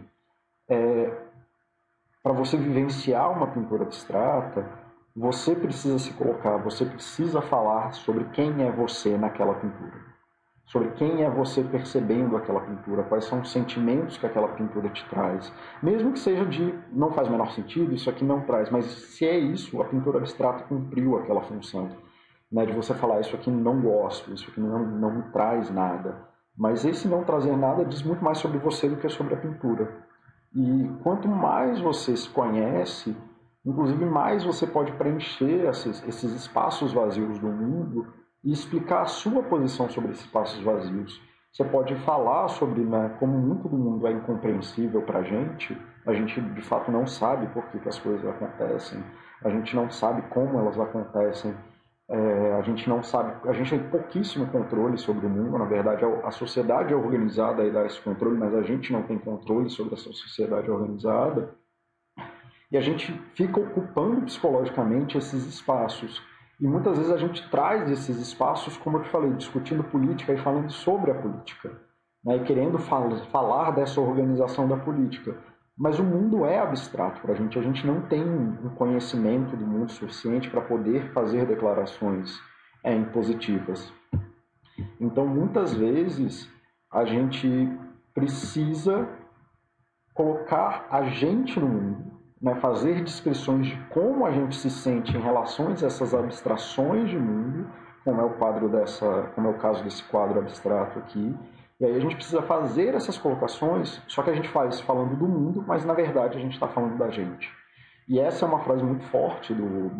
é, 0.68 1.25
para 2.26 2.34
você 2.34 2.56
vivenciar 2.56 3.30
uma 3.30 3.46
pintura 3.46 3.84
abstrata, 3.84 4.68
você 5.14 5.54
precisa 5.54 5.96
se 5.96 6.12
colocar, 6.14 6.56
você 6.56 6.84
precisa 6.84 7.40
falar 7.40 7.92
sobre 7.92 8.24
quem 8.32 8.64
é 8.66 8.72
você 8.72 9.16
naquela 9.16 9.54
pintura. 9.54 9.94
Sobre 10.64 10.90
quem 10.94 11.22
é 11.22 11.30
você 11.30 11.62
percebendo 11.62 12.36
aquela 12.36 12.62
pintura, 12.62 13.04
quais 13.04 13.26
são 13.26 13.42
os 13.42 13.52
sentimentos 13.52 14.16
que 14.18 14.26
aquela 14.26 14.48
pintura 14.48 14.88
te 14.88 15.08
traz. 15.08 15.52
Mesmo 15.80 16.10
que 16.10 16.18
seja 16.18 16.44
de 16.44 16.74
não 16.90 17.12
faz 17.12 17.28
o 17.28 17.30
menor 17.30 17.52
sentido, 17.52 17.94
isso 17.94 18.10
aqui 18.10 18.24
não 18.24 18.40
traz, 18.40 18.70
mas 18.70 18.86
se 18.86 19.24
é 19.24 19.38
isso, 19.38 19.80
a 19.80 19.84
pintura 19.84 20.18
abstrata 20.18 20.64
cumpriu 20.64 21.16
aquela 21.16 21.42
função. 21.42 21.90
Né, 22.50 22.66
de 22.66 22.72
você 22.72 22.92
falar, 22.92 23.20
isso 23.20 23.36
aqui 23.36 23.52
não 23.52 23.80
gosto, 23.80 24.34
isso 24.34 24.50
aqui 24.50 24.60
não, 24.60 24.84
não 24.84 25.14
me 25.14 25.22
traz 25.30 25.70
nada. 25.70 26.26
Mas 26.58 26.84
esse 26.84 27.06
não 27.06 27.22
trazer 27.22 27.56
nada 27.56 27.84
diz 27.84 28.02
muito 28.02 28.24
mais 28.24 28.38
sobre 28.38 28.58
você 28.58 28.88
do 28.88 28.96
que 28.96 29.08
sobre 29.08 29.34
a 29.34 29.36
pintura. 29.36 30.05
E 30.58 30.90
quanto 31.02 31.28
mais 31.28 31.78
você 31.80 32.16
se 32.16 32.30
conhece, 32.30 33.14
inclusive 33.62 34.06
mais 34.06 34.42
você 34.42 34.66
pode 34.66 34.90
preencher 34.92 35.68
esses, 35.68 36.02
esses 36.08 36.32
espaços 36.32 36.94
vazios 36.94 37.38
do 37.38 37.48
mundo 37.48 38.06
e 38.42 38.52
explicar 38.52 39.02
a 39.02 39.06
sua 39.06 39.42
posição 39.42 39.86
sobre 39.90 40.12
esses 40.12 40.24
espaços 40.24 40.58
vazios. 40.62 41.20
Você 41.52 41.62
pode 41.62 41.94
falar 41.96 42.48
sobre 42.48 42.80
né, 42.82 43.14
como 43.20 43.38
muito 43.38 43.68
do 43.68 43.76
mundo 43.76 44.06
é 44.06 44.12
incompreensível 44.12 45.02
para 45.02 45.18
a 45.18 45.22
gente, 45.22 45.76
a 46.06 46.14
gente 46.14 46.40
de 46.40 46.62
fato 46.62 46.90
não 46.90 47.06
sabe 47.06 47.48
por 47.48 47.66
que, 47.66 47.78
que 47.78 47.88
as 47.90 47.98
coisas 47.98 48.26
acontecem, 48.26 49.04
a 49.44 49.50
gente 49.50 49.76
não 49.76 49.90
sabe 49.90 50.22
como 50.30 50.58
elas 50.58 50.80
acontecem, 50.80 51.54
é, 52.08 52.52
a 52.52 52.62
gente 52.62 52.88
não 52.88 53.02
sabe, 53.02 53.48
a 53.48 53.52
gente 53.52 53.70
tem 53.70 53.90
pouquíssimo 53.90 54.46
controle 54.46 54.96
sobre 54.96 55.26
o 55.26 55.28
mundo. 55.28 55.58
Na 55.58 55.64
verdade, 55.64 56.04
a 56.04 56.30
sociedade 56.30 56.92
é 56.92 56.96
organizada 56.96 57.64
e 57.64 57.70
dá 57.70 57.84
esse 57.84 58.00
controle, 58.00 58.38
mas 58.38 58.54
a 58.54 58.62
gente 58.62 58.92
não 58.92 59.02
tem 59.02 59.18
controle 59.18 59.68
sobre 59.68 59.94
essa 59.94 60.12
sociedade 60.12 60.70
organizada. 60.70 61.54
E 62.70 62.76
a 62.76 62.80
gente 62.80 63.12
fica 63.34 63.60
ocupando 63.60 64.22
psicologicamente 64.22 65.18
esses 65.18 65.46
espaços. 65.46 66.22
E 66.60 66.66
muitas 66.66 66.96
vezes 66.96 67.12
a 67.12 67.18
gente 67.18 67.48
traz 67.50 67.90
esses 67.90 68.18
espaços, 68.18 68.76
como 68.76 68.98
eu 68.98 69.02
te 69.02 69.10
falei, 69.10 69.30
discutindo 69.32 69.84
política 69.84 70.32
e 70.32 70.38
falando 70.38 70.70
sobre 70.70 71.10
a 71.10 71.14
política, 71.14 71.80
né, 72.24 72.36
e 72.36 72.44
querendo 72.44 72.78
fal 72.78 73.10
falar 73.30 73.72
dessa 73.72 74.00
organização 74.00 74.66
da 74.66 74.76
política. 74.76 75.36
Mas 75.78 75.98
o 75.98 76.04
mundo 76.04 76.46
é 76.46 76.58
abstrato 76.58 77.20
para 77.20 77.32
a 77.32 77.36
gente, 77.36 77.58
a 77.58 77.62
gente 77.62 77.86
não 77.86 78.00
tem 78.02 78.24
um 78.24 78.70
conhecimento 78.70 79.54
do 79.54 79.66
mundo 79.66 79.92
suficiente 79.92 80.48
para 80.48 80.62
poder 80.62 81.12
fazer 81.12 81.44
declarações 81.46 82.40
é, 82.82 82.94
impositivas. 82.94 83.92
Então, 84.98 85.26
muitas 85.26 85.74
vezes, 85.74 86.50
a 86.90 87.04
gente 87.04 87.68
precisa 88.14 89.06
colocar 90.14 90.86
a 90.90 91.04
gente 91.04 91.60
no 91.60 91.68
mundo, 91.68 92.12
né, 92.40 92.54
fazer 92.54 93.04
descrições 93.04 93.66
de 93.66 93.76
como 93.90 94.24
a 94.24 94.30
gente 94.30 94.56
se 94.56 94.70
sente 94.70 95.14
em 95.14 95.20
relação 95.20 95.68
a 95.68 95.72
essas 95.72 96.14
abstrações 96.14 97.10
de 97.10 97.18
mundo, 97.18 97.70
como 98.02 98.20
é 98.20 98.24
o 98.24 98.30
quadro 98.30 98.68
dessa, 98.68 99.30
como 99.34 99.48
é 99.48 99.50
o 99.50 99.58
caso 99.58 99.84
desse 99.84 100.02
quadro 100.04 100.38
abstrato 100.38 100.98
aqui, 100.98 101.36
e 101.78 101.84
aí 101.84 101.94
a 101.94 102.00
gente 102.00 102.16
precisa 102.16 102.40
fazer 102.42 102.94
essas 102.94 103.18
colocações, 103.18 104.00
só 104.06 104.22
que 104.22 104.30
a 104.30 104.34
gente 104.34 104.48
faz 104.48 104.80
falando 104.80 105.14
do 105.14 105.28
mundo, 105.28 105.62
mas 105.66 105.84
na 105.84 105.92
verdade 105.92 106.38
a 106.38 106.40
gente 106.40 106.54
está 106.54 106.66
falando 106.66 106.96
da 106.96 107.10
gente. 107.10 107.50
E 108.08 108.18
essa 108.18 108.46
é 108.46 108.48
uma 108.48 108.60
frase 108.60 108.82
muito 108.82 109.04
forte 109.06 109.52
do 109.52 109.90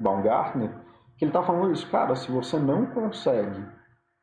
Baumgartner, 0.00 0.70
que 1.18 1.24
ele 1.24 1.30
está 1.30 1.42
falando 1.42 1.72
isso, 1.72 1.90
cara, 1.90 2.14
se 2.14 2.30
você 2.30 2.58
não 2.58 2.86
consegue, 2.86 3.62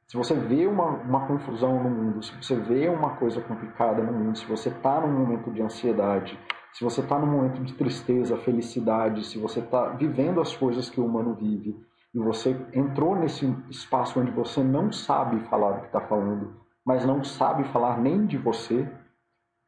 se 0.07 0.17
você 0.17 0.33
vê 0.33 0.65
uma, 0.65 0.87
uma 0.87 1.27
confusão 1.27 1.83
no 1.83 1.89
mundo, 1.89 2.23
se 2.23 2.35
você 2.35 2.55
vê 2.55 2.89
uma 2.89 3.11
coisa 3.17 3.41
complicada 3.41 4.01
no 4.01 4.11
mundo, 4.11 4.37
se 4.37 4.45
você 4.45 4.69
está 4.69 4.99
num 4.99 5.11
momento 5.11 5.51
de 5.51 5.61
ansiedade, 5.61 6.39
se 6.71 6.83
você 6.83 7.01
está 7.01 7.19
num 7.19 7.27
momento 7.27 7.63
de 7.63 7.73
tristeza, 7.73 8.37
felicidade, 8.37 9.23
se 9.25 9.37
você 9.37 9.59
está 9.59 9.89
vivendo 9.89 10.41
as 10.41 10.55
coisas 10.55 10.89
que 10.89 10.99
o 10.99 11.05
humano 11.05 11.35
vive, 11.35 11.79
e 12.13 12.19
você 12.19 12.55
entrou 12.73 13.15
nesse 13.15 13.45
espaço 13.69 14.19
onde 14.19 14.31
você 14.31 14.63
não 14.63 14.91
sabe 14.91 15.39
falar 15.47 15.71
o 15.71 15.79
que 15.81 15.87
está 15.87 16.01
falando, 16.01 16.62
mas 16.85 17.05
não 17.05 17.23
sabe 17.23 17.63
falar 17.65 17.97
nem 17.99 18.25
de 18.25 18.37
você, 18.37 18.87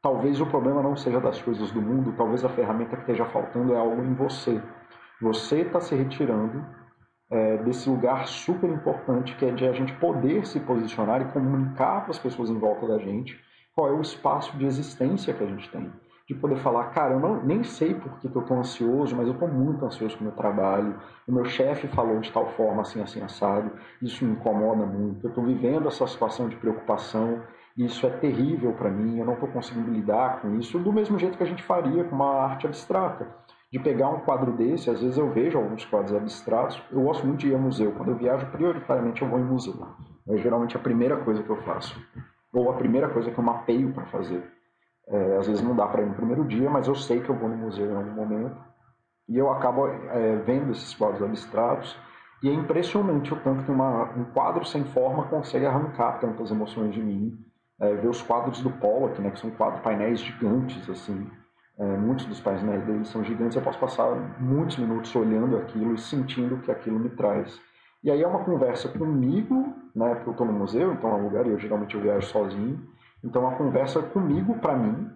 talvez 0.01 0.39
o 0.41 0.45
problema 0.45 0.84
não 0.84 0.95
seja 0.95 1.19
das 1.19 1.41
coisas 1.41 1.72
do 1.72 1.81
mundo, 1.81 2.13
talvez 2.17 2.43
a 2.43 2.50
ferramenta 2.50 2.95
que 2.95 3.01
esteja 3.03 3.25
faltando 3.25 3.74
é 3.74 3.77
algo 3.77 4.03
em 4.03 4.13
você. 4.13 4.62
Você 5.22 5.62
está 5.62 5.79
se 5.79 5.95
retirando 5.95 6.65
é, 7.31 7.57
desse 7.57 7.89
lugar 7.89 8.27
super 8.27 8.69
importante 8.69 9.36
que 9.36 9.45
é 9.45 9.51
de 9.51 9.67
a 9.67 9.72
gente 9.72 9.93
poder 9.93 10.45
se 10.45 10.60
posicionar 10.60 11.22
e 11.22 11.31
comunicar 11.31 12.01
para 12.01 12.12
as 12.12 12.19
pessoas 12.19 12.50
em 12.50 12.60
volta 12.60 12.88
da 12.88 13.00
gente 13.00 13.39
qual 13.74 13.89
é 13.89 13.91
o 13.91 14.01
espaço 14.01 14.55
de 14.57 14.65
existência 14.65 15.34
que 15.34 15.43
a 15.43 15.48
gente 15.48 15.69
tem 15.69 15.91
de 16.27 16.34
poder 16.34 16.55
falar, 16.58 16.86
cara, 16.86 17.13
eu 17.13 17.20
não, 17.20 17.44
nem 17.44 17.63
sei 17.63 17.94
por 17.94 18.17
que, 18.17 18.27
que 18.27 18.36
eu 18.36 18.41
estou 18.41 18.58
ansioso, 18.58 19.15
mas 19.15 19.27
eu 19.27 19.34
estou 19.34 19.48
muito 19.48 19.86
ansioso 19.86 20.17
com 20.17 20.24
o 20.24 20.27
meu 20.27 20.36
trabalho, 20.36 20.96
o 21.27 21.32
meu 21.32 21.46
chefe 21.46 21.88
falou 21.89 22.20
de 22.20 22.32
tal 22.32 22.48
forma, 22.53 22.82
assim, 22.82 23.00
assim, 23.00 23.22
assado, 23.22 23.72
isso 24.01 24.25
me 24.25 24.32
incomoda 24.32 24.86
muito, 24.86 25.25
eu 25.25 25.29
estou 25.29 25.44
vivendo 25.44 25.88
essa 25.88 26.08
situação 26.08 26.50
de 26.50 26.55
preocupação, 26.55 27.41
isso 27.77 28.08
é 28.08 28.10
terrível 28.10 28.74
para 28.74 28.89
mim, 28.89 29.20
eu 29.20 29.25
não 29.25 29.34
estou 29.34 29.50
conseguindo 29.50 29.91
lidar 29.91 30.41
com 30.41 30.55
isso, 30.55 30.79
do 30.79 30.91
mesmo 30.91 31.20
jeito 31.20 31.38
que 31.38 31.44
a 31.44 31.48
gente 31.48 31.62
faria 31.62 32.03
com 32.03 32.15
uma 32.15 32.41
arte 32.41 32.65
abstrata, 32.65 33.27
de 33.72 33.77
pegar 33.77 34.10
um 34.10 34.22
quadro 34.22 34.51
desse, 34.51 34.89
às 34.89 35.01
vezes 35.01 35.20
eu 35.20 35.29
vejo 35.29 35.60
alguns 35.60 35.86
quadros 35.86 36.15
abstratos, 36.15 36.82
eu 36.91 37.03
gosto 37.03 37.27
muito 37.27 37.41
de 37.41 37.50
ir 37.50 37.55
a 37.55 37.60
museu, 37.60 37.91
quando 37.91 38.10
eu 38.10 38.15
viajo, 38.15 38.48
prioritariamente 38.48 39.22
eu 39.22 39.27
vou 39.27 39.39
em 39.39 39.44
museu, 39.44 39.75
é 40.27 40.38
geralmente 40.38 40.75
a 40.75 40.79
primeira 40.79 41.17
coisa 41.17 41.44
que 41.44 41.50
eu 41.51 41.58
faço, 41.58 42.01
ou 42.51 42.72
a 42.72 42.74
primeira 42.74 43.10
coisa 43.10 43.29
que 43.29 43.38
eu 43.38 43.44
mapeio 43.44 43.94
para 43.94 44.05
fazer, 44.05 44.54
é, 45.07 45.38
às 45.38 45.47
vezes 45.47 45.62
não 45.62 45.75
dá 45.75 45.85
para 45.88 46.01
ir 46.01 46.07
no 46.07 46.15
primeiro 46.15 46.43
dia, 46.45 46.69
mas 46.69 46.88
eu 46.88 46.95
sei 46.95 47.21
que 47.21 47.29
eu 47.29 47.35
vou 47.35 47.47
no 47.47 47.57
museu 47.57 47.91
em 47.91 47.95
algum 47.95 48.12
momento. 48.12 48.57
E 49.27 49.38
eu 49.38 49.51
acabo 49.51 49.88
é, 49.88 50.35
vendo 50.38 50.71
esses 50.71 50.93
quadros 50.93 51.21
abstratos. 51.21 51.97
E 52.43 52.50
é 52.50 52.53
impressionante 52.53 53.33
o 53.33 53.39
tanto 53.39 53.63
que 53.63 53.71
uma, 53.71 54.12
um 54.15 54.25
quadro 54.25 54.65
sem 54.65 54.83
forma 54.83 55.24
consegue 55.25 55.65
arrancar 55.65 56.19
tantas 56.19 56.51
emoções 56.51 56.93
de 56.93 57.01
mim. 57.01 57.38
É, 57.79 57.93
ver 57.93 58.07
os 58.07 58.21
quadros 58.21 58.62
do 58.62 58.69
Pollock, 58.69 59.21
né, 59.21 59.31
que 59.31 59.39
são 59.39 59.51
quatro 59.51 59.81
painéis 59.81 60.19
gigantes, 60.19 60.89
assim. 60.89 61.29
É, 61.77 61.83
muitos 61.97 62.25
dos 62.25 62.39
painéis 62.39 62.83
dele 62.85 63.05
são 63.05 63.24
gigantes. 63.24 63.55
Eu 63.55 63.62
posso 63.62 63.79
passar 63.79 64.09
muitos 64.39 64.77
minutos 64.77 65.15
olhando 65.15 65.57
aquilo 65.57 65.93
e 65.93 65.97
sentindo 65.97 66.55
o 66.55 66.62
que 66.62 66.71
aquilo 66.71 67.00
me 67.00 67.09
traz. 67.09 67.59
E 68.03 68.12
aí 68.12 68.21
é 68.21 68.27
uma 68.27 68.43
conversa 68.43 68.88
comigo, 68.89 69.74
né, 69.95 70.15
porque 70.15 70.29
eu 70.29 70.31
estou 70.31 70.47
no 70.47 70.53
museu, 70.53 70.93
então 70.93 71.09
é 71.09 71.15
um 71.15 71.24
lugar 71.24 71.45
e 71.45 71.50
eu 71.50 71.59
geralmente 71.59 71.95
eu 71.95 72.01
viajo 72.01 72.27
sozinho 72.27 72.94
então 73.25 73.48
a 73.48 73.55
conversa 73.55 74.00
é 74.00 74.03
comigo 74.03 74.60
para 74.60 74.77
mim, 74.77 75.10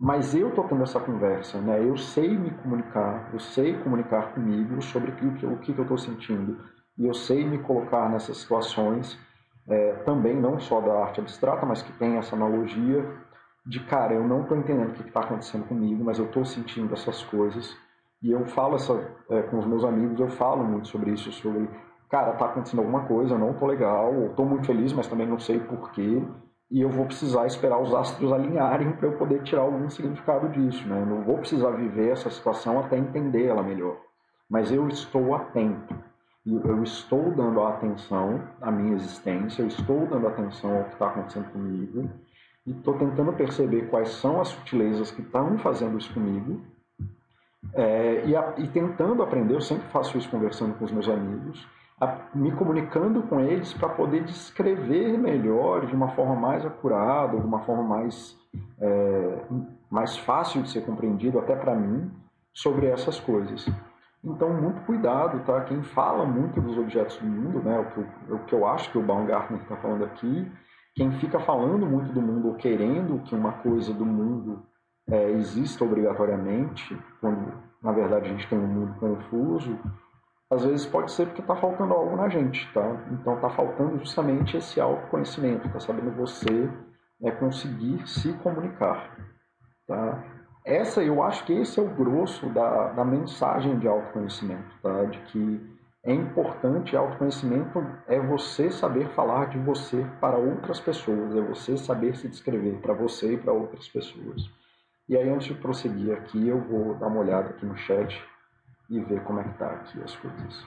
mas 0.00 0.34
eu 0.34 0.48
estou 0.48 0.64
tendo 0.64 0.82
essa 0.82 0.98
conversa, 0.98 1.60
né? 1.60 1.78
Eu 1.86 1.96
sei 1.96 2.36
me 2.36 2.50
comunicar, 2.50 3.28
eu 3.32 3.38
sei 3.38 3.76
comunicar 3.78 4.32
comigo 4.32 4.80
sobre 4.82 5.10
o 5.10 5.14
que, 5.14 5.46
o 5.46 5.58
que 5.58 5.72
eu 5.72 5.82
estou 5.82 5.98
sentindo. 5.98 6.58
E 6.96 7.06
eu 7.06 7.12
sei 7.12 7.44
me 7.44 7.58
colocar 7.58 8.08
nessas 8.08 8.38
situações 8.38 9.18
é, 9.68 9.92
também 10.04 10.34
não 10.34 10.58
só 10.58 10.80
da 10.80 11.04
arte 11.04 11.20
abstrata, 11.20 11.66
mas 11.66 11.82
que 11.82 11.92
tem 11.92 12.16
essa 12.16 12.34
analogia 12.34 13.06
de 13.66 13.80
cara, 13.80 14.14
eu 14.14 14.26
não 14.26 14.42
estou 14.42 14.56
entendendo 14.56 14.90
o 14.90 14.92
que 14.92 15.02
está 15.02 15.20
acontecendo 15.20 15.66
comigo, 15.66 16.02
mas 16.02 16.18
eu 16.18 16.26
estou 16.26 16.44
sentindo 16.44 16.92
essas 16.94 17.22
coisas. 17.24 17.76
E 18.22 18.30
eu 18.30 18.46
falo 18.46 18.76
essa 18.76 18.94
é, 19.30 19.42
com 19.42 19.58
os 19.58 19.66
meus 19.66 19.84
amigos, 19.84 20.18
eu 20.18 20.28
falo 20.28 20.64
muito 20.64 20.88
sobre 20.88 21.10
isso, 21.10 21.30
sobre 21.30 21.68
cara, 22.08 22.32
está 22.32 22.46
acontecendo 22.46 22.80
alguma 22.80 23.04
coisa, 23.04 23.36
não 23.36 23.50
estou 23.50 23.68
legal, 23.68 24.14
ou 24.14 24.26
estou 24.26 24.46
muito 24.46 24.66
feliz, 24.66 24.92
mas 24.92 25.06
também 25.06 25.26
não 25.26 25.38
sei 25.38 25.60
porquê 25.60 26.22
e 26.70 26.80
eu 26.80 26.88
vou 26.88 27.06
precisar 27.06 27.46
esperar 27.46 27.80
os 27.80 27.94
astros 27.94 28.32
alinharem 28.32 28.92
para 28.92 29.08
eu 29.08 29.16
poder 29.16 29.42
tirar 29.42 29.62
algum 29.62 29.88
significado 29.88 30.48
disso. 30.48 30.86
Né? 30.88 31.00
Eu 31.00 31.06
não 31.06 31.22
vou 31.22 31.38
precisar 31.38 31.70
viver 31.70 32.10
essa 32.10 32.30
situação 32.30 32.80
até 32.80 32.96
entender 32.96 33.46
ela 33.46 33.62
melhor. 33.62 33.96
Mas 34.48 34.72
eu 34.72 34.88
estou 34.88 35.34
atento. 35.34 35.94
Eu 36.46 36.82
estou 36.82 37.30
dando 37.30 37.62
atenção 37.62 38.42
à 38.60 38.70
minha 38.70 38.94
existência, 38.94 39.62
eu 39.62 39.66
estou 39.66 40.06
dando 40.06 40.28
atenção 40.28 40.76
ao 40.76 40.84
que 40.84 40.92
está 40.92 41.06
acontecendo 41.06 41.50
comigo, 41.50 42.10
e 42.66 42.72
estou 42.72 42.98
tentando 42.98 43.32
perceber 43.32 43.88
quais 43.88 44.10
são 44.10 44.42
as 44.42 44.48
sutilezas 44.48 45.10
que 45.10 45.22
estão 45.22 45.56
fazendo 45.58 45.96
isso 45.96 46.12
comigo, 46.12 46.60
é, 47.72 48.26
e, 48.26 48.36
a, 48.36 48.52
e 48.58 48.68
tentando 48.68 49.22
aprender. 49.22 49.54
Eu 49.54 49.60
sempre 49.62 49.88
faço 49.88 50.18
isso 50.18 50.28
conversando 50.28 50.74
com 50.74 50.84
os 50.84 50.92
meus 50.92 51.08
amigos 51.08 51.66
me 52.34 52.50
comunicando 52.52 53.22
com 53.22 53.40
eles 53.40 53.72
para 53.72 53.88
poder 53.88 54.24
descrever 54.24 55.16
melhor, 55.16 55.86
de 55.86 55.94
uma 55.94 56.08
forma 56.08 56.34
mais 56.34 56.64
acurada, 56.66 57.38
de 57.38 57.46
uma 57.46 57.60
forma 57.60 57.82
mais, 57.82 58.36
é, 58.80 59.44
mais 59.90 60.16
fácil 60.16 60.62
de 60.62 60.70
ser 60.70 60.84
compreendido, 60.84 61.38
até 61.38 61.54
para 61.54 61.74
mim, 61.74 62.10
sobre 62.52 62.86
essas 62.86 63.20
coisas. 63.20 63.66
Então, 64.24 64.50
muito 64.54 64.80
cuidado, 64.82 65.40
tá? 65.44 65.60
Quem 65.62 65.82
fala 65.82 66.24
muito 66.24 66.60
dos 66.60 66.78
objetos 66.78 67.16
do 67.18 67.26
mundo, 67.26 67.62
né? 67.62 67.78
O 67.78 67.84
que 67.84 67.98
eu, 67.98 68.36
o 68.36 68.38
que 68.40 68.52
eu 68.54 68.66
acho 68.66 68.90
que 68.90 68.98
o 68.98 69.02
Baumgartner 69.02 69.60
está 69.60 69.76
falando 69.76 70.04
aqui, 70.04 70.50
quem 70.94 71.12
fica 71.12 71.38
falando 71.40 71.86
muito 71.86 72.12
do 72.12 72.22
mundo 72.22 72.48
ou 72.48 72.54
querendo 72.54 73.20
que 73.24 73.34
uma 73.34 73.52
coisa 73.52 73.92
do 73.92 74.06
mundo 74.06 74.62
é, 75.08 75.30
exista 75.32 75.84
obrigatoriamente, 75.84 76.96
quando 77.20 77.52
na 77.82 77.92
verdade 77.92 78.26
a 78.26 78.28
gente 78.30 78.48
tem 78.48 78.58
um 78.58 78.66
mundo 78.66 78.94
confuso, 78.98 79.78
às 80.54 80.64
vezes 80.64 80.86
pode 80.86 81.12
ser 81.12 81.26
porque 81.26 81.40
está 81.40 81.56
faltando 81.56 81.92
algo 81.94 82.16
na 82.16 82.28
gente, 82.28 82.70
tá? 82.72 82.96
Então 83.10 83.34
está 83.34 83.50
faltando 83.50 83.98
justamente 83.98 84.56
esse 84.56 84.80
autoconhecimento, 84.80 85.66
está 85.66 85.80
sabendo 85.80 86.10
você 86.12 86.70
é, 87.22 87.30
conseguir 87.30 88.06
se 88.06 88.32
comunicar, 88.34 89.16
tá? 89.86 90.22
essa 90.64 91.02
eu 91.02 91.22
acho 91.22 91.44
que 91.44 91.52
esse 91.52 91.78
é 91.78 91.82
o 91.82 91.88
grosso 91.88 92.48
da, 92.48 92.88
da 92.88 93.04
mensagem 93.04 93.78
de 93.78 93.86
autoconhecimento, 93.86 94.74
tá? 94.82 95.04
De 95.04 95.18
que 95.26 95.74
é 96.02 96.12
importante 96.12 96.96
autoconhecimento 96.96 97.84
é 98.06 98.18
você 98.18 98.70
saber 98.70 99.08
falar 99.10 99.46
de 99.50 99.58
você 99.58 100.06
para 100.20 100.36
outras 100.36 100.80
pessoas, 100.80 101.36
é 101.36 101.40
você 101.40 101.76
saber 101.76 102.16
se 102.16 102.28
descrever 102.28 102.78
para 102.80 102.94
você 102.94 103.34
e 103.34 103.36
para 103.36 103.52
outras 103.52 103.88
pessoas. 103.88 104.50
E 105.06 105.16
aí 105.16 105.28
antes 105.28 105.48
de 105.48 105.54
prosseguir 105.54 106.14
aqui, 106.14 106.48
eu 106.48 106.60
vou 106.60 106.94
dar 106.94 107.08
uma 107.08 107.20
olhada 107.20 107.50
aqui 107.50 107.66
no 107.66 107.76
chat 107.76 108.22
e 108.90 109.00
ver 109.00 109.22
como 109.24 109.40
é 109.40 109.44
que 109.44 109.58
tá 109.58 109.66
aqui 109.66 110.02
as 110.02 110.14
coisas. 110.16 110.66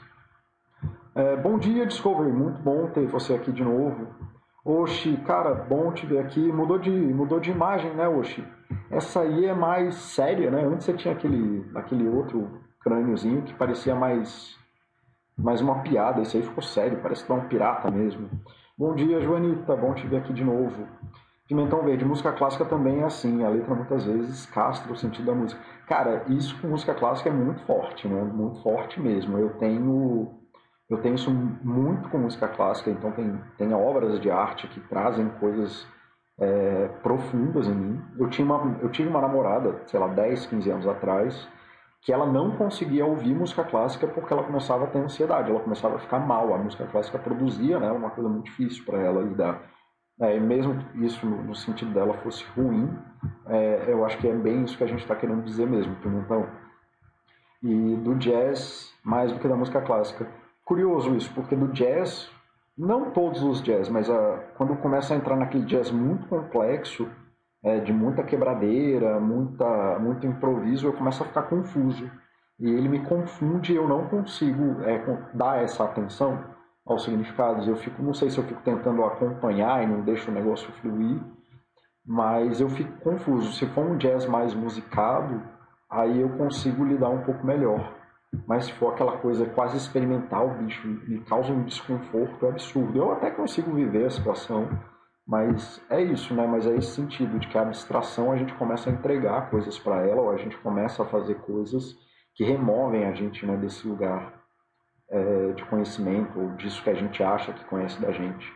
É, 1.16 1.36
bom 1.36 1.58
dia, 1.58 1.86
Discovery. 1.86 2.32
Muito 2.32 2.62
bom 2.62 2.88
ter 2.88 3.08
você 3.08 3.34
aqui 3.34 3.52
de 3.52 3.64
novo. 3.64 4.08
Oxi, 4.64 5.18
cara, 5.26 5.54
bom 5.54 5.92
te 5.92 6.06
ver 6.06 6.20
aqui. 6.20 6.52
Mudou 6.52 6.78
de, 6.78 6.92
mudou 6.92 7.40
de 7.40 7.52
imagem, 7.52 7.94
né, 7.94 8.08
Oxi? 8.08 8.44
Essa 8.92 9.22
aí 9.22 9.46
é 9.46 9.54
mais 9.54 9.96
séria, 9.96 10.52
né? 10.52 10.64
Antes 10.64 10.86
você 10.86 10.94
tinha 10.94 11.14
aquele, 11.14 11.66
aquele 11.74 12.08
outro 12.08 12.62
crâniozinho 12.82 13.42
que 13.42 13.54
parecia 13.54 13.96
mais, 13.96 14.56
mais 15.38 15.62
uma 15.62 15.80
piada. 15.80 16.22
Esse 16.22 16.38
aí 16.38 16.44
ficou 16.44 16.62
sério, 16.62 17.00
parece 17.02 17.26
que 17.26 17.32
é 17.32 17.36
um 17.36 17.48
pirata 17.48 17.90
mesmo. 17.90 18.30
Bom 18.78 18.94
dia, 18.94 19.20
Joanita. 19.22 19.76
Bom 19.76 19.94
te 19.94 20.06
ver 20.06 20.18
aqui 20.18 20.34
de 20.34 20.44
novo. 20.44 20.88
Pimentão 21.48 21.82
Verde, 21.82 22.04
música 22.04 22.34
clássica 22.34 22.66
também 22.66 23.00
é 23.02 23.06
assim, 23.06 23.44
a 23.44 23.50
letra 23.50 23.74
muitas 23.74 24.06
vezes 24.06 24.46
castra 24.48 24.92
o 24.92 24.98
sentido 24.98 25.28
da 25.28 25.34
música. 25.34 25.62
Cara, 25.88 26.26
isso 26.28 26.60
com 26.60 26.68
música 26.68 26.94
clássica 26.94 27.30
é 27.30 27.32
muito 27.32 27.62
forte, 27.62 28.08
né? 28.08 28.22
Muito 28.22 28.62
forte 28.62 29.00
mesmo. 29.00 29.38
Eu 29.38 29.52
tenho 29.52 30.38
eu 30.90 31.02
tenho 31.02 31.16
isso 31.16 31.30
muito 31.32 32.08
com 32.10 32.18
música 32.18 32.48
clássica, 32.48 32.90
então 32.90 33.12
tem, 33.12 33.42
tem 33.58 33.74
obras 33.74 34.22
de 34.22 34.32
arte 34.32 34.68
que 34.68 34.80
trazem 34.82 35.28
coisas 35.32 35.86
é, 36.40 36.88
profundas 37.04 37.68
em 37.68 37.76
mim. 37.76 38.02
Eu, 38.18 38.30
tinha 38.30 38.46
uma, 38.46 38.80
eu 38.82 38.90
tive 38.90 39.10
uma 39.10 39.20
namorada, 39.20 39.82
sei 39.86 40.00
lá, 40.00 40.08
10, 40.08 40.46
15 40.46 40.70
anos 40.70 40.88
atrás, 40.88 41.48
que 42.02 42.14
ela 42.14 42.26
não 42.26 42.52
conseguia 42.52 43.06
ouvir 43.06 43.36
música 43.36 43.66
clássica 43.66 44.08
porque 44.08 44.32
ela 44.32 44.44
começava 44.44 44.86
a 44.86 44.88
ter 44.88 45.00
ansiedade, 45.00 45.50
ela 45.50 45.60
começava 45.60 45.96
a 45.96 46.00
ficar 46.00 46.20
mal. 46.20 46.54
A 46.54 46.58
música 46.58 46.86
clássica 46.86 47.20
produzia 47.20 47.80
né, 47.80 47.92
uma 47.92 48.10
coisa 48.10 48.30
muito 48.30 48.46
difícil 48.46 48.86
para 48.86 48.98
ela 49.00 49.22
lidar. 49.22 49.62
É, 50.20 50.40
mesmo 50.40 50.84
isso 50.96 51.26
no, 51.26 51.54
sentido 51.54 51.94
dela 51.94 52.14
fosse 52.16 52.44
ruim, 52.56 52.92
é, 53.46 53.86
eu 53.88 54.04
acho 54.06 54.18
que 54.18 54.28
é 54.28 54.34
bem 54.34 54.64
isso 54.64 54.78
que 54.78 54.84
a 54.84 54.88
gente 54.88 55.02
está 55.02 55.16
querendo 55.16 55.44
dizer 55.44 55.68
mesmo, 55.68 55.96
então. 56.04 56.50
E 57.62 57.96
do 57.98 58.16
jazz 58.16 58.94
mais 59.04 59.32
do 59.32 59.40
que 59.40 59.48
da 59.48 59.56
música 59.56 59.82
clássica 59.82 60.28
curioso 60.68 61.16
isso, 61.16 61.32
porque 61.34 61.56
do 61.56 61.70
jazz, 61.70 62.30
não 62.78 63.10
todos 63.12 63.42
os 63.42 63.62
jazz, 63.62 63.88
mas 63.88 64.10
a, 64.10 64.38
quando 64.58 64.76
começa 64.76 65.14
a 65.14 65.18
entrar 65.18 65.38
naquele 65.38 65.64
jazz 65.64 65.90
muito 65.90 66.28
complexo, 66.28 67.10
é, 67.64 67.80
de 67.80 67.94
muita 67.94 68.22
quebradeira, 68.22 69.18
muita, 69.20 69.98
muito 69.98 70.28
improviso, 70.28 70.86
eu 70.86 70.94
começo 70.94 71.24
a 71.24 71.26
ficar 71.26 71.44
confuso. 71.44 72.12
E 72.60 72.70
ele 72.70 72.90
me 72.90 73.00
confunde 73.00 73.72
e 73.72 73.76
eu 73.78 73.88
não 73.88 74.08
consigo 74.08 74.82
é, 74.82 75.02
dar 75.34 75.64
essa 75.64 75.86
atenção 75.86 76.44
aos 76.88 77.04
significados. 77.04 77.68
Eu 77.68 77.76
fico, 77.76 78.02
não 78.02 78.14
sei 78.14 78.30
se 78.30 78.38
eu 78.38 78.44
fico 78.44 78.62
tentando 78.64 79.04
acompanhar 79.04 79.84
e 79.84 79.88
não 79.88 80.02
deixo 80.02 80.32
o 80.32 80.34
negócio 80.34 80.72
fluir, 80.74 81.22
mas 82.06 82.62
eu 82.62 82.70
fico 82.70 82.92
confuso. 83.02 83.52
Se 83.54 83.66
for 83.68 83.86
um 83.86 83.98
jazz 83.98 84.26
mais 84.26 84.54
musicado, 84.54 85.44
aí 85.90 86.22
eu 86.22 86.30
consigo 86.30 86.86
lidar 86.86 87.10
um 87.10 87.22
pouco 87.22 87.46
melhor. 87.46 87.94
Mas 88.46 88.66
se 88.66 88.74
for 88.74 88.94
aquela 88.94 89.18
coisa 89.18 89.46
quase 89.46 89.78
experimental, 89.78 90.50
bicho, 90.50 90.88
me 90.88 91.20
causa 91.22 91.52
um 91.52 91.64
desconforto 91.64 92.48
absurdo. 92.48 92.98
Eu 92.98 93.12
até 93.12 93.32
consigo 93.32 93.72
viver 93.74 94.06
a 94.06 94.10
situação, 94.10 94.68
mas 95.26 95.82
é 95.90 96.02
isso, 96.02 96.34
né? 96.34 96.46
Mas 96.46 96.66
é 96.66 96.76
esse 96.76 96.92
sentido 96.92 97.40
de 97.40 97.48
que 97.48 97.58
a 97.58 97.62
abstração 97.62 98.32
a 98.32 98.38
gente 98.38 98.54
começa 98.56 98.90
a 98.90 98.94
entregar 98.94 99.50
coisas 99.50 99.80
para 99.80 100.06
ela, 100.06 100.22
ou 100.22 100.32
a 100.32 100.38
gente 100.38 100.58
começa 100.58 101.04
a 101.04 101.06
fazer 101.06 101.36
coisas 101.36 101.96
que 102.36 102.44
removem 102.44 103.06
a 103.06 103.14
gente 103.14 103.46
né, 103.46 103.58
desse 103.58 103.88
lugar 103.88 104.38
é, 105.10 105.52
de 105.54 105.64
conhecimento, 105.66 106.40
ou 106.40 106.50
disso 106.56 106.84
que 106.84 106.90
a 106.90 106.96
gente 106.96 107.24
acha 107.24 107.54
que 107.54 107.64
conhece 107.66 108.00
da 108.02 108.12
gente. 108.12 108.52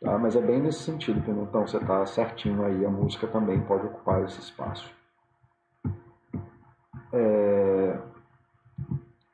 Tá? 0.00 0.18
Mas 0.18 0.36
é 0.36 0.40
bem 0.40 0.60
nesse 0.60 0.80
sentido, 0.80 1.18
então 1.42 1.66
você 1.66 1.78
está 1.78 2.04
certinho 2.06 2.64
aí, 2.64 2.84
a 2.84 2.90
música 2.90 3.26
também 3.26 3.60
pode 3.62 3.86
ocupar 3.86 4.22
esse 4.24 4.40
espaço. 4.40 4.94
É... 7.12 7.98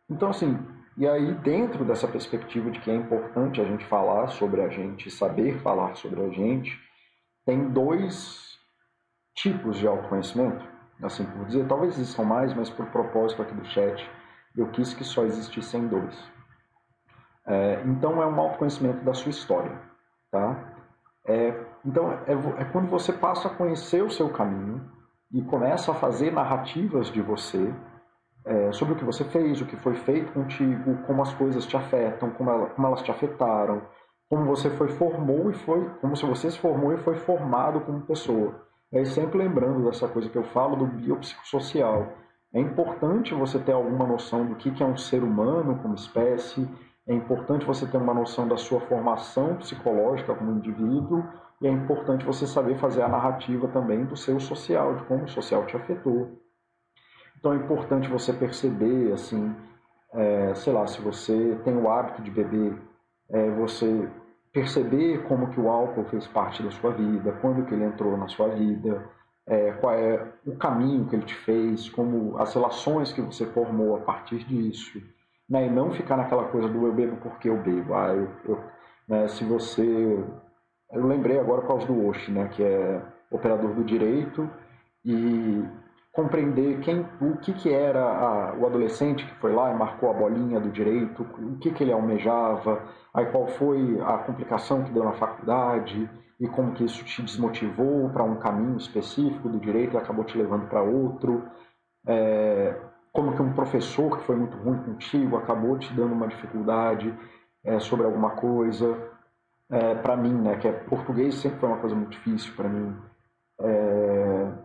Então, 0.09 0.31
assim, 0.31 0.59
e 0.97 1.07
aí 1.09 1.35
dentro 1.37 1.85
dessa 1.85 2.07
perspectiva 2.07 2.71
de 2.71 2.79
que 2.81 2.91
é 2.91 2.95
importante 2.95 3.61
a 3.61 3.65
gente 3.65 3.85
falar 3.87 4.29
sobre 4.29 4.61
a 4.63 4.69
gente, 4.69 5.11
saber 5.11 5.59
falar 5.61 5.95
sobre 5.97 6.23
a 6.23 6.29
gente, 6.29 6.79
tem 7.45 7.69
dois 7.71 8.59
tipos 9.35 9.79
de 9.79 9.87
autoconhecimento, 9.87 10.65
assim 11.03 11.25
por 11.25 11.47
dizer, 11.47 11.67
talvez 11.67 11.99
existam 11.99 12.25
mais, 12.25 12.55
mas 12.55 12.71
por 12.71 12.87
propósito 12.87 13.43
aqui 13.43 13.55
do 13.55 13.65
chat, 13.67 14.09
eu 14.57 14.69
quis 14.69 14.95
que 14.95 15.05
só 15.05 15.25
existissem 15.25 15.87
dois. 15.89 16.17
É, 17.47 17.83
então 17.87 18.23
é 18.23 18.27
um 18.27 18.41
autoconhecimento 18.41 19.05
da 19.05 19.15
sua 19.15 19.31
história, 19.31 19.77
tá? 20.31 20.73
É, 21.27 21.55
então 21.85 22.13
é, 22.27 22.33
é 22.63 22.65
quando 22.67 22.89
você 22.89 23.13
passa 23.13 23.49
a 23.49 23.55
conhecer 23.55 24.03
o 24.03 24.11
seu 24.11 24.29
caminho 24.31 24.91
e 25.33 25.43
começa 25.43 25.93
a 25.93 25.95
fazer 25.95 26.31
narrativas 26.31 27.09
de 27.11 27.21
você 27.21 27.75
é, 28.45 28.73
sobre 28.73 28.95
o 28.95 28.97
que 28.97 29.05
você 29.05 29.25
fez, 29.25 29.61
o 29.61 29.67
que 29.67 29.77
foi 29.77 29.95
feito 29.95 30.33
contigo, 30.33 30.99
como 31.07 31.23
as 31.23 31.33
coisas 31.35 31.67
te 31.67 31.77
afetam, 31.77 32.31
como, 32.31 32.51
ela, 32.51 32.67
como 32.71 32.87
elas 32.87 33.03
te 33.03 33.11
afetaram, 33.11 33.83
como 34.29 34.45
você 34.47 34.71
foi 34.71 34.89
formou 34.89 35.51
e 35.51 35.55
foi, 35.55 35.89
como 36.01 36.17
se 36.17 36.25
você 36.27 36.51
se 36.51 36.59
formou 36.59 36.93
e 36.93 36.99
foi 36.99 37.17
formado 37.17 37.81
como 37.81 38.01
pessoa. 38.03 38.63
É 38.93 39.05
sempre 39.05 39.39
lembrando 39.39 39.85
dessa 39.85 40.09
coisa 40.09 40.29
que 40.29 40.37
eu 40.37 40.45
falo 40.45 40.77
do 40.77 40.87
biopsicossocial. 40.87 42.09
É 42.55 42.61
importante 42.61 43.35
você 43.35 43.59
ter 43.59 43.73
alguma 43.73 44.07
noção 44.07 44.45
do 44.45 44.57
que 44.57 44.83
é 44.83 44.87
um 44.87 44.97
ser 44.97 45.23
humano 45.23 45.79
como 45.81 45.95
espécie, 45.95 46.69
é 47.07 47.15
importante 47.15 47.65
você 47.65 47.87
ter 47.87 47.97
uma 47.97 48.13
noção 48.13 48.47
da 48.47 48.57
sua 48.57 48.81
formação 48.81 49.57
psicológica 49.57 50.35
como 50.35 50.53
indivíduo, 50.53 51.25
e 51.61 51.67
é 51.67 51.71
importante 51.71 52.25
você 52.25 52.47
saber 52.47 52.77
fazer 52.77 53.03
a 53.03 53.09
narrativa 53.09 53.69
também 53.69 54.05
do 54.05 54.17
seu 54.17 54.39
social, 54.39 54.97
de 54.97 55.05
como 55.05 55.25
o 55.25 55.29
social 55.29 55.65
te 55.67 55.77
afetou. 55.77 56.39
Então 57.39 57.53
é 57.53 57.57
importante 57.57 58.09
você 58.09 58.33
perceber, 58.33 59.13
assim, 59.13 59.55
é, 60.13 60.55
sei 60.55 60.73
lá, 60.73 60.87
se 60.87 61.01
você 61.01 61.59
tem 61.65 61.77
o 61.77 61.89
hábito 61.89 62.23
de 62.23 62.31
beber, 62.31 62.77
é, 63.31 63.51
você 63.51 64.09
perceber 64.53 65.25
como 65.25 65.49
que 65.49 65.59
o 65.59 65.71
álcool 65.71 66.05
fez 66.05 66.27
parte 66.27 66.63
da 66.63 66.71
sua 66.71 66.93
vida, 66.93 67.33
quando 67.41 67.65
que 67.65 67.73
ele 67.73 67.85
entrou 67.85 68.17
na 68.17 68.29
sua 68.29 68.49
vida, 68.49 69.03
é, 69.47 69.73
qual 69.73 69.95
é 69.95 70.33
o 70.47 70.57
caminho 70.57 71.07
que 71.07 71.17
ele 71.17 71.25
te 71.25 71.35
fez, 71.35 71.89
como 71.89 72.39
as 72.39 72.55
relações 72.55 73.13
que 73.13 73.21
você 73.21 73.45
formou 73.47 73.97
a 73.97 74.01
partir 74.01 74.45
disso, 74.45 75.03
né? 75.49 75.67
E 75.67 75.71
não 75.71 75.91
ficar 75.91 76.17
naquela 76.17 76.45
coisa 76.45 76.69
do 76.69 76.87
eu 76.87 76.93
bebo 76.93 77.17
porque 77.17 77.49
eu 77.49 77.57
bebo. 77.57 77.95
Ah, 77.95 78.09
eu, 78.15 78.29
eu 78.45 78.65
né? 79.09 79.29
Se 79.29 79.45
você, 79.45 80.25
eu 80.93 81.07
lembrei 81.07 81.39
agora 81.39 81.61
por 81.63 81.69
causa 81.69 81.87
do 81.87 82.07
Osh, 82.07 82.29
né? 82.29 82.49
Que 82.49 82.63
é 82.63 83.03
operador 83.31 83.75
do 83.75 83.85
direito 83.85 84.49
e 85.05 85.65
compreender 86.13 86.81
quem, 86.81 87.07
o 87.21 87.39
que, 87.39 87.55
que 87.55 87.73
era 87.73 88.03
a, 88.03 88.55
o 88.55 88.67
adolescente 88.67 89.25
que 89.25 89.35
foi 89.37 89.53
lá 89.53 89.73
e 89.73 89.75
marcou 89.75 90.11
a 90.11 90.15
bolinha 90.15 90.61
do 90.61 90.71
direito, 90.71 91.23
o 91.23 91.57
que, 91.57 91.71
que 91.71 91.83
ele 91.83 91.93
almejava, 91.93 92.83
aí 93.15 93.27
qual 93.27 93.47
foi 93.47 93.99
a 94.01 94.19
complicação 94.19 94.85
que 94.85 94.93
deu 94.93 95.05
na 95.05 95.13
faculdade 95.13 96.09
e 96.39 96.47
como 96.49 96.73
que 96.73 96.85
isso 96.85 97.03
te 97.05 97.23
desmotivou 97.23 98.11
para 98.11 98.25
um 98.25 98.37
caminho 98.37 98.77
específico 98.77 99.49
do 99.49 99.59
direito 99.59 99.95
e 99.95 99.97
acabou 99.97 100.25
te 100.25 100.37
levando 100.37 100.69
para 100.69 100.83
outro, 100.83 101.45
é, 102.07 102.77
como 103.13 103.35
que 103.35 103.43
um 103.43 103.53
professor 103.53 104.19
que 104.19 104.25
foi 104.25 104.37
muito 104.37 104.57
ruim 104.59 104.79
contigo 104.83 105.37
acabou 105.37 105.79
te 105.79 105.93
dando 105.95 106.13
uma 106.13 106.27
dificuldade 106.27 107.15
é, 107.65 107.79
sobre 107.79 108.05
alguma 108.05 108.31
coisa. 108.31 109.11
É, 109.71 109.95
para 109.95 110.17
mim, 110.17 110.35
né, 110.35 110.57
que 110.57 110.69
é 110.69 110.73
português 110.73 111.37
sempre 111.37 111.59
foi 111.59 111.69
uma 111.69 111.79
coisa 111.79 111.95
muito 111.95 112.11
difícil 112.11 112.53
para 112.55 112.69
mim. 112.69 112.95
É, 113.61 114.12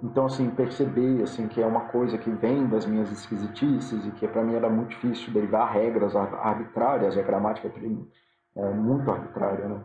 então, 0.04 0.26
assim, 0.26 0.50
perceber 0.50 1.24
assim, 1.24 1.48
que 1.48 1.62
é 1.62 1.66
uma 1.66 1.82
coisa 1.90 2.18
que 2.18 2.30
vem 2.30 2.68
das 2.68 2.86
minhas 2.86 3.12
esquisitices 3.12 4.06
e 4.06 4.12
que 4.12 4.28
para 4.28 4.44
mim 4.44 4.56
era 4.56 4.70
muito 4.70 4.90
difícil 4.90 5.34
derivar 5.34 5.72
regras 5.72 6.16
arbitrárias, 6.16 7.18
a 7.18 7.22
gramática 7.22 7.72
é 8.56 8.70
muito 8.74 9.10
arbitrária, 9.10 9.68
né? 9.68 9.82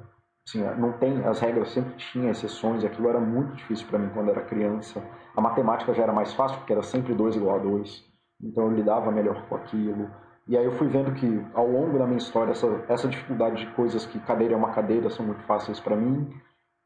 Assim, 0.46 0.62
não 0.78 0.92
tem, 0.92 1.24
as 1.24 1.38
regras 1.38 1.70
sempre 1.70 1.94
tinham 1.94 2.28
exceções, 2.30 2.84
aquilo 2.84 3.08
era 3.08 3.20
muito 3.20 3.54
difícil 3.54 3.86
para 3.86 3.98
mim 3.98 4.10
quando 4.12 4.30
era 4.30 4.42
criança. 4.42 5.02
A 5.36 5.40
matemática 5.40 5.94
já 5.94 6.02
era 6.02 6.12
mais 6.12 6.34
fácil, 6.34 6.58
porque 6.58 6.72
era 6.72 6.82
sempre 6.82 7.14
2 7.14 7.36
igual 7.36 7.56
a 7.56 7.58
2, 7.58 8.04
então 8.42 8.64
eu 8.64 8.72
lidava 8.72 9.10
melhor 9.10 9.46
com 9.48 9.54
aquilo. 9.54 10.10
E 10.48 10.58
aí 10.58 10.64
eu 10.64 10.72
fui 10.72 10.88
vendo 10.88 11.12
que 11.14 11.46
ao 11.54 11.68
longo 11.68 11.96
da 11.98 12.06
minha 12.06 12.18
história, 12.18 12.50
essa, 12.50 12.66
essa 12.88 13.08
dificuldade 13.08 13.64
de 13.64 13.72
coisas 13.72 14.04
que 14.04 14.18
cadeira 14.18 14.54
é 14.54 14.56
uma 14.56 14.72
cadeira 14.72 15.08
são 15.08 15.24
muito 15.24 15.42
fáceis 15.44 15.78
para 15.78 15.94
mim, 15.94 16.28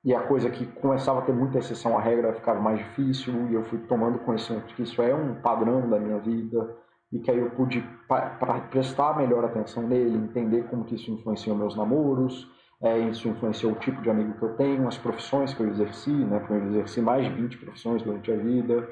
e 0.07 0.15
a 0.15 0.21
coisa 0.21 0.49
que 0.49 0.65
começava 0.65 1.19
a 1.19 1.23
ter 1.23 1.33
muita 1.33 1.59
exceção 1.59 1.99
à 1.99 2.01
regra 2.01 2.33
ficava 2.33 2.61
mais 2.61 2.79
difícil 2.79 3.49
e 3.51 3.55
eu 3.55 3.65
fui 3.65 3.81
tomando 3.81 4.21
conhecimento 4.21 4.73
que 4.73 4.85
isso 4.85 5.03
é 5.03 5.13
um 5.13 5.35
padrão 5.35 5.91
da 5.91 5.99
minha 5.99 6.21
vida 6.21 6.77
e 7.13 7.19
que 7.19 7.29
aí 7.29 7.39
eu 7.39 7.51
pude 7.51 7.85
para 8.07 8.61
prestar 8.71 9.17
melhor 9.17 9.45
atenção 9.45 9.83
nele, 9.83 10.17
entender 10.17 10.63
como 10.69 10.85
que 10.85 10.95
isso 10.95 11.11
influenciou 11.11 11.57
meus 11.57 11.75
namoros, 11.75 12.49
é, 12.81 12.97
isso 13.01 13.29
influenciou 13.29 13.73
o 13.73 13.75
tipo 13.81 14.01
de 14.01 14.09
amigo 14.09 14.35
que 14.35 14.43
eu 14.45 14.55
tenho, 14.55 14.87
as 14.87 14.97
profissões 14.97 15.53
que 15.53 15.61
eu 15.61 15.69
exerci, 15.69 16.13
né, 16.13 16.39
porque 16.39 16.53
eu 16.53 16.69
exerci 16.69 17.01
mais 17.01 17.25
de 17.25 17.33
20 17.33 17.59
profissões 17.59 18.01
durante 18.03 18.31
a 18.31 18.37
vida, 18.37 18.89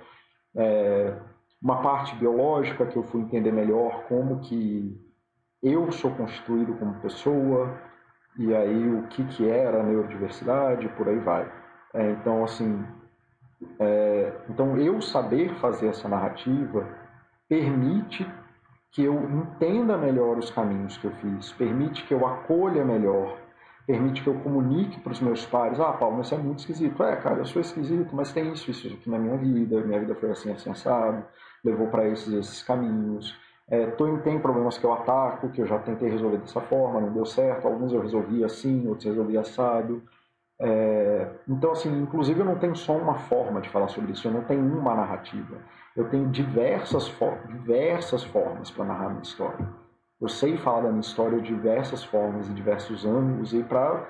é, 0.56 1.16
uma 1.62 1.80
parte 1.80 2.16
biológica 2.16 2.86
que 2.86 2.96
eu 2.96 3.04
fui 3.04 3.20
entender 3.20 3.52
melhor 3.52 4.02
como 4.08 4.40
que 4.40 5.00
eu 5.62 5.92
sou 5.92 6.10
constituído 6.10 6.74
como 6.74 6.94
pessoa 6.94 7.72
e 8.38 8.54
aí 8.54 8.88
o 8.90 9.06
que 9.08 9.24
que 9.24 9.48
era 9.48 9.80
a 9.80 9.82
neurodiversidade, 9.82 10.88
por 10.90 11.08
aí 11.08 11.18
vai. 11.18 11.50
É, 11.92 12.10
então 12.10 12.44
assim, 12.44 12.84
é, 13.78 14.32
então 14.48 14.76
eu 14.76 15.00
saber 15.00 15.54
fazer 15.56 15.88
essa 15.88 16.08
narrativa 16.08 16.86
permite 17.48 18.26
que 18.90 19.02
eu 19.02 19.14
entenda 19.14 19.98
melhor 19.98 20.38
os 20.38 20.50
caminhos 20.50 20.96
que 20.96 21.06
eu 21.06 21.10
fiz, 21.12 21.52
permite 21.52 22.04
que 22.06 22.14
eu 22.14 22.24
acolha 22.24 22.84
melhor, 22.84 23.38
permite 23.86 24.22
que 24.22 24.28
eu 24.28 24.38
comunique 24.40 25.00
para 25.00 25.12
os 25.12 25.20
meus 25.20 25.44
pares, 25.44 25.80
ah, 25.80 25.92
Paulo, 25.92 26.18
mas 26.18 26.26
isso 26.26 26.34
é 26.36 26.38
muito 26.38 26.60
esquisito. 26.60 27.02
É, 27.02 27.16
cara, 27.16 27.38
eu 27.38 27.44
sou 27.44 27.60
esquisito, 27.60 28.14
mas 28.14 28.32
tem 28.32 28.52
isso, 28.52 28.70
isso 28.70 28.86
aqui 28.86 29.10
na 29.10 29.18
minha 29.18 29.36
vida, 29.36 29.80
minha 29.80 29.98
vida 29.98 30.14
foi 30.14 30.30
assim, 30.30 30.52
assim, 30.52 30.70
assado, 30.70 31.24
levou 31.64 31.88
para 31.88 32.08
esses, 32.08 32.32
esses 32.32 32.62
caminhos. 32.62 33.36
É, 33.68 33.86
tô, 33.92 34.18
tem 34.18 34.38
problemas 34.38 34.76
que 34.76 34.84
eu 34.84 34.92
ataco, 34.92 35.48
que 35.48 35.60
eu 35.60 35.66
já 35.66 35.78
tentei 35.78 36.10
resolver 36.10 36.36
dessa 36.36 36.60
forma, 36.60 37.00
não 37.00 37.12
deu 37.12 37.24
certo, 37.24 37.66
alguns 37.66 37.92
eu 37.92 38.00
resolvi 38.00 38.44
assim, 38.44 38.86
outros 38.86 39.06
resolvi 39.06 39.38
assado. 39.38 40.02
É, 40.60 41.28
então, 41.48 41.72
assim, 41.72 41.90
inclusive 42.02 42.40
eu 42.40 42.46
não 42.46 42.58
tenho 42.58 42.76
só 42.76 42.96
uma 42.96 43.14
forma 43.14 43.60
de 43.60 43.68
falar 43.70 43.88
sobre 43.88 44.12
isso, 44.12 44.28
eu 44.28 44.32
não 44.32 44.44
tenho 44.44 44.62
uma 44.62 44.94
narrativa. 44.94 45.56
Eu 45.96 46.08
tenho 46.10 46.28
diversas, 46.28 47.12
diversas 47.48 48.24
formas 48.24 48.70
para 48.70 48.84
narrar 48.84 49.10
minha 49.10 49.22
história. 49.22 49.66
Eu 50.20 50.28
sei 50.28 50.56
falar 50.56 50.82
da 50.82 50.88
minha 50.88 51.00
história 51.00 51.40
de 51.40 51.48
diversas 51.48 52.04
formas 52.04 52.48
e 52.48 52.52
diversos 52.52 53.04
ângulos 53.04 53.52
e 53.52 53.62
para 53.62 54.06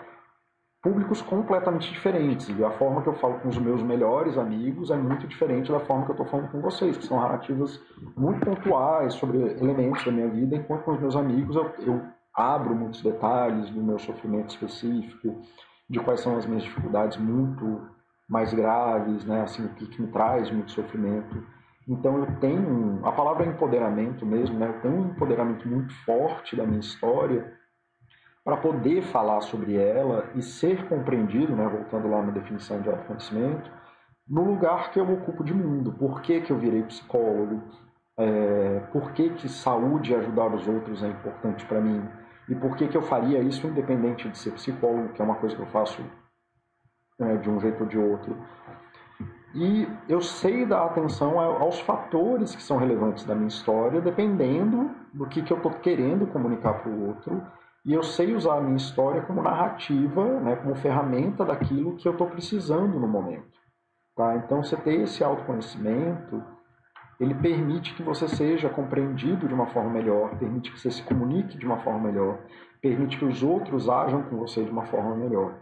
públicos 0.85 1.23
completamente 1.23 1.91
diferentes. 1.91 2.47
E 2.51 2.63
a 2.63 2.71
forma 2.73 3.01
que 3.01 3.09
eu 3.09 3.15
falo 3.15 3.41
com 3.41 3.49
os 3.49 3.57
meus 3.57 3.83
melhores 3.83 4.37
amigos 4.37 4.91
é 4.91 4.97
muito 4.97 5.27
diferente 5.27 5.73
da 5.73 5.81
forma 5.81 6.05
que 6.05 6.11
eu 6.11 6.13
estou 6.15 6.27
falando 6.27 6.51
com 6.51 6.61
vocês, 6.61 6.99
que 6.99 7.07
são 7.07 7.19
narrativas 7.19 7.81
muito 8.15 8.45
pontuais 8.45 9.15
sobre 9.15 9.39
elementos 9.39 10.05
da 10.05 10.13
minha 10.13 10.29
vida, 10.29 10.57
enquanto 10.57 10.83
com 10.83 10.93
os 10.93 11.01
meus 11.01 11.17
amigos 11.17 11.57
eu, 11.57 11.73
eu 11.79 12.03
abro 12.35 12.75
muitos 12.75 13.01
detalhes 13.03 13.71
do 13.71 13.83
meu 13.83 13.99
sofrimento 13.99 14.51
específico, 14.51 15.41
de 15.89 15.99
quais 16.01 16.21
são 16.21 16.37
as 16.37 16.45
minhas 16.45 16.63
dificuldades 16.63 17.17
muito 17.17 17.89
mais 18.29 18.53
graves, 18.53 19.25
né? 19.25 19.41
assim, 19.41 19.65
o 19.65 19.71
que, 19.71 19.87
que 19.87 20.03
me 20.03 20.09
traz 20.09 20.51
muito 20.51 20.71
sofrimento. 20.71 21.43
Então 21.89 22.19
eu 22.19 22.27
tenho, 22.41 23.01
a 23.05 23.13
palavra 23.13 23.47
empoderamento 23.47 24.27
mesmo, 24.27 24.59
né? 24.59 24.69
eu 24.69 24.81
tenho 24.83 24.95
um 24.97 25.07
empoderamento 25.09 25.67
muito 25.67 25.95
forte 26.05 26.55
da 26.55 26.67
minha 26.67 26.81
história 26.81 27.64
para 28.45 28.59
poder 28.59 29.03
falar 29.03 29.41
sobre 29.41 29.77
ela 29.77 30.29
e 30.35 30.43
ser 30.43 30.87
compreendido, 30.87 31.57
né? 31.57 31.67
voltando 31.67 32.09
lá 32.09 32.23
na 32.23 32.31
definição 32.31 32.81
de 32.83 32.91
autoconhecimento, 32.91 33.71
no 34.29 34.45
lugar 34.45 34.91
que 34.91 35.01
eu 35.01 35.11
ocupo 35.11 35.43
de 35.43 35.55
mundo. 35.55 35.93
Por 35.93 36.21
que, 36.21 36.43
que 36.43 36.51
eu 36.51 36.59
virei 36.59 36.83
psicólogo? 36.83 37.63
É, 38.19 38.81
por 38.93 39.13
que, 39.13 39.31
que 39.31 39.49
saúde 39.49 40.13
e 40.13 40.15
ajudar 40.15 40.55
os 40.55 40.69
outros 40.69 41.03
é 41.03 41.09
importante 41.09 41.65
para 41.65 41.81
mim? 41.81 42.07
E 42.49 42.55
por 42.55 42.77
que, 42.77 42.87
que 42.87 42.97
eu 42.97 43.03
faria 43.03 43.41
isso 43.41 43.67
independente 43.67 44.29
de 44.29 44.37
ser 44.37 44.53
psicólogo, 44.53 45.15
que 45.15 45.23
é 45.23 45.25
uma 45.25 45.37
coisa 45.37 45.57
que 45.57 45.63
eu 45.63 45.67
faço 45.67 46.05
é, 47.19 47.37
de 47.37 47.49
um 47.49 47.59
jeito 47.59 47.83
ou 47.83 47.89
de 47.89 47.99
outro? 47.99 48.37
E 49.55 49.89
eu 50.09 50.21
sei 50.21 50.67
dar 50.67 50.85
atenção 50.85 51.39
aos 51.39 51.81
fatores 51.81 52.57
que 52.57 52.63
são 52.63 52.77
relevantes 52.77 53.25
da 53.25 53.35
minha 53.35 53.49
história, 53.49 54.01
dependendo 54.01 54.91
do 55.13 55.27
que, 55.27 55.43
que 55.43 55.53
eu 55.53 55.57
estou 55.57 55.73
querendo 55.73 56.27
comunicar 56.27 56.75
para 56.75 56.91
o 56.91 57.07
outro. 57.07 57.41
E 57.85 57.93
eu 57.93 58.03
sei 58.03 58.35
usar 58.35 58.57
a 58.57 58.61
minha 58.61 58.77
história 58.77 59.23
como 59.23 59.43
narrativa, 59.43 60.41
né, 60.41 60.57
como 60.57 60.75
ferramenta 60.75 61.45
daquilo 61.45 61.97
que 61.97 62.09
eu 62.09 62.13
estou 62.13 62.29
precisando 62.29 62.99
no 62.99 63.07
momento. 63.07 63.59
Tá? 64.17 64.37
Então, 64.37 64.63
você 64.63 64.77
ter 64.77 65.01
esse 65.03 65.23
autoconhecimento, 65.23 66.43
ele 67.21 67.35
permite 67.35 67.95
que 67.95 68.03
você 68.03 68.27
seja 68.27 68.71
compreendido 68.71 69.47
de 69.47 69.55
uma 69.55 69.67
forma 69.67 69.91
melhor, 69.91 70.37
permite 70.39 70.73
que 70.73 70.81
você 70.81 70.91
se 70.91 71.03
comunique 71.03 71.59
de 71.59 71.67
uma 71.67 71.79
forma 71.79 72.11
melhor, 72.11 72.39
permite 72.81 73.19
que 73.19 73.25
os 73.25 73.43
outros 73.43 73.89
ajam 73.89 74.23
com 74.23 74.37
você 74.37 74.65
de 74.65 74.71
uma 74.71 74.87
forma 74.87 75.15
melhor. 75.17 75.55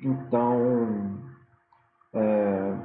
Então, 0.00 1.20
é, 2.14 2.76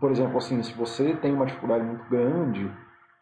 por 0.00 0.10
exemplo, 0.10 0.38
assim, 0.38 0.62
se 0.62 0.72
você 0.74 1.14
tem 1.16 1.32
uma 1.32 1.46
dificuldade 1.46 1.84
muito 1.84 2.04
grande 2.10 2.70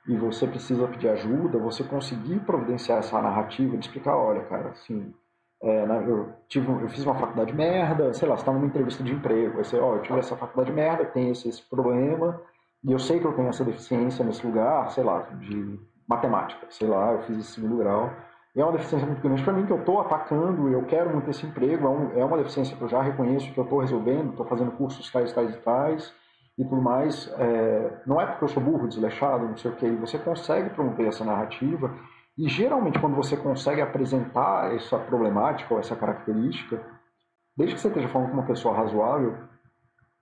e 0.07 0.17
você 0.17 0.47
precisa 0.47 0.89
pedir 0.89 1.09
ajuda, 1.09 1.59
você 1.59 1.85
conseguir 1.85 2.41
providenciar 2.41 2.99
essa 2.99 3.21
narrativa 3.21 3.77
de 3.77 3.87
explicar, 3.87 4.17
olha, 4.17 4.43
cara, 4.45 4.71
assim, 4.71 5.15
é, 5.63 5.87
né, 5.87 6.05
eu, 6.09 6.33
tive, 6.49 6.71
eu 6.71 6.89
fiz 6.89 7.05
uma 7.05 7.15
faculdade 7.15 7.55
merda, 7.55 8.13
sei 8.13 8.29
lá, 8.29 8.37
você 8.37 8.43
está 8.43 8.53
numa 8.53 8.67
entrevista 8.67 9.03
de 9.05 9.13
emprego, 9.13 9.59
aí 9.59 9.65
você, 9.65 9.79
ó, 9.79 9.95
eu 9.95 10.03
tive 10.03 10.19
essa 10.19 10.37
faculdade 10.37 10.73
merda, 10.73 11.05
tem 11.05 11.31
esse, 11.31 11.49
esse 11.49 11.63
problema, 11.63 12.41
e 12.83 12.91
eu 12.91 12.99
sei 12.99 13.21
que 13.21 13.27
eu 13.27 13.33
tenho 13.33 13.49
essa 13.49 13.65
deficiência 13.65 14.25
nesse 14.25 14.45
lugar, 14.45 14.91
sei 14.91 15.05
lá, 15.05 15.21
de 15.21 15.79
matemática, 16.09 16.67
sei 16.69 16.89
lá, 16.89 17.13
eu 17.13 17.23
fiz 17.23 17.39
esse 17.39 17.53
segundo 17.53 17.77
grau, 17.77 18.11
e 18.57 18.61
é 18.61 18.65
uma 18.65 18.73
deficiência 18.73 19.07
muito 19.07 19.23
grande 19.23 19.43
para 19.45 19.53
mim, 19.53 19.65
que 19.65 19.73
eu 19.73 19.79
estou 19.79 20.01
atacando, 20.01 20.69
eu 20.69 20.85
quero 20.85 21.11
muito 21.11 21.31
esse 21.31 21.47
emprego, 21.47 21.87
é, 21.87 21.89
um, 21.89 22.19
é 22.19 22.25
uma 22.25 22.39
deficiência 22.39 22.77
que 22.77 22.83
eu 22.83 22.89
já 22.89 23.01
reconheço, 23.01 23.53
que 23.53 23.59
eu 23.59 23.65
estou 23.65 23.79
resolvendo, 23.79 24.31
estou 24.31 24.47
fazendo 24.47 24.73
cursos 24.73 25.11
tais, 25.13 25.33
tais 25.33 25.55
e 25.55 25.59
tais, 25.59 26.13
e 26.59 26.65
tudo 26.65 26.81
mais. 26.81 27.33
É, 27.39 28.03
não 28.07 28.21
é 28.21 28.27
porque 28.27 28.45
eu 28.45 28.49
sou 28.49 28.63
burro, 28.63 28.89
desleixado, 28.89 29.47
não 29.47 29.57
sei 29.57 29.71
o 29.71 29.77
que, 29.77 29.91
você 29.91 30.19
consegue 30.19 30.71
promover 30.71 31.09
essa 31.09 31.25
narrativa, 31.25 31.95
e 32.37 32.49
geralmente 32.49 32.99
quando 32.99 33.17
você 33.17 33.37
consegue 33.37 33.81
apresentar 33.81 34.75
essa 34.75 34.99
problemática 34.99 35.75
ou 35.75 35.81
essa 35.81 35.95
característica, 35.95 36.81
desde 37.57 37.75
que 37.75 37.81
você 37.81 37.89
esteja 37.89 38.09
falando 38.09 38.29
com 38.29 38.35
uma 38.35 38.47
pessoa 38.47 38.75
razoável, 38.75 39.37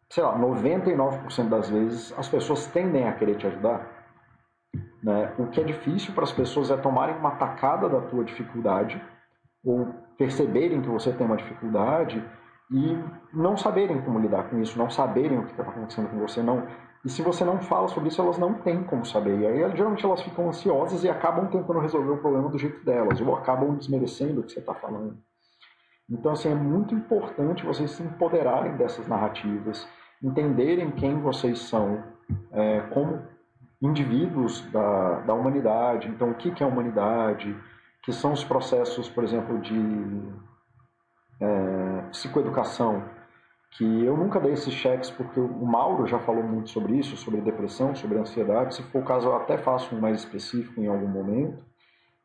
sei 0.09 0.25
lá, 0.25 0.37
99% 0.37 1.49
das 1.49 1.69
vezes 1.71 2.12
as 2.19 2.29
pessoas 2.29 2.66
tendem 2.66 3.07
a 3.09 3.12
querer 3.12 3.37
te 3.37 3.47
ajudar 3.47 4.01
né? 5.03 5.35
O 5.38 5.47
que 5.47 5.61
é 5.61 5.64
difícil 5.64 6.14
para 6.14 6.25
as 6.25 6.33
pessoas 6.33 6.71
é 6.71 6.77
tomarem 6.77 7.16
uma 7.16 7.33
tacada 7.33 7.88
da 7.88 8.01
tua 8.03 8.25
dificuldade 8.25 9.03
ou 9.64 9.87
perceberem 10.16 10.81
que 10.81 10.88
você 10.88 11.12
tem 11.12 11.27
uma 11.27 11.37
dificuldade 11.37 12.23
e 12.70 12.96
não 13.33 13.56
saberem 13.56 14.00
como 14.00 14.20
lidar 14.20 14.44
com 14.44 14.61
isso, 14.61 14.78
não 14.78 14.88
saberem 14.88 15.38
o 15.38 15.44
que 15.44 15.50
está 15.50 15.64
acontecendo 15.64 16.09
com 16.09 16.18
você, 16.18 16.42
não. 16.42 16.66
E 17.04 17.09
se 17.09 17.22
você 17.22 17.44
não 17.44 17.59
fala 17.61 17.88
sobre 17.88 18.09
isso, 18.11 18.20
elas 18.20 18.38
não 18.38 18.54
têm 18.54 18.85
como 18.85 19.04
saber. 19.04 19.40
E 19.40 19.46
aí, 19.46 19.76
geralmente, 19.76 20.04
elas 20.04 20.22
ficam 20.22 20.48
ansiosas 20.48 21.02
e 21.02 21.09
acabam 21.09 21.48
tentando 21.48 21.80
resolver 21.80 22.12
o 22.12 22.18
problema 22.18 22.48
do 22.48 22.59
jeito 22.59 22.85
delas, 22.85 23.20
ou 23.20 23.35
acabam 23.35 23.74
desmerecendo 23.74 24.40
o 24.40 24.44
que 24.44 24.52
você 24.52 24.61
está 24.61 24.74
falando. 24.74 25.18
Então, 26.09 26.33
assim, 26.33 26.50
é 26.50 26.54
muito 26.54 26.94
importante 26.94 27.64
vocês 27.64 27.90
se 27.92 28.02
empoderarem 28.02 28.76
dessas 28.76 29.06
narrativas, 29.09 29.88
entenderem 30.22 30.90
quem 30.92 31.20
vocês 31.20 31.61
são, 31.61 32.02
é, 32.52 32.80
como 32.92 33.22
indivíduos 33.80 34.61
da, 34.70 35.20
da 35.20 35.35
humanidade. 35.35 36.09
Então, 36.09 36.30
o 36.30 36.35
que, 36.35 36.50
que 36.50 36.62
é 36.62 36.66
a 36.66 36.68
humanidade? 36.68 37.56
Que 38.02 38.12
são 38.12 38.33
os 38.33 38.44
processos, 38.44 39.09
por 39.09 39.24
exemplo, 39.24 39.59
de 39.59 39.74
é, 41.40 42.03
psicoeducação, 42.11 43.03
que 43.72 44.05
eu 44.05 44.16
nunca 44.16 44.40
dei 44.40 44.53
esses 44.53 44.74
cheques 44.74 45.11
porque 45.11 45.38
o 45.38 45.64
Mauro 45.64 46.07
já 46.07 46.18
falou 46.18 46.42
muito 46.42 46.70
sobre 46.70 46.94
isso, 46.98 47.16
sobre 47.16 47.40
depressão, 47.40 47.94
sobre 47.94 48.18
ansiedade. 48.18 48.74
Se 48.74 48.83
for 48.85 49.03
o 49.03 49.05
caso, 49.05 49.29
eu 49.29 49.37
até 49.37 49.57
faço 49.57 49.94
um 49.94 50.00
mais 50.00 50.18
específico 50.18 50.81
em 50.81 50.88
algum 50.88 51.09
momento. 51.09 51.64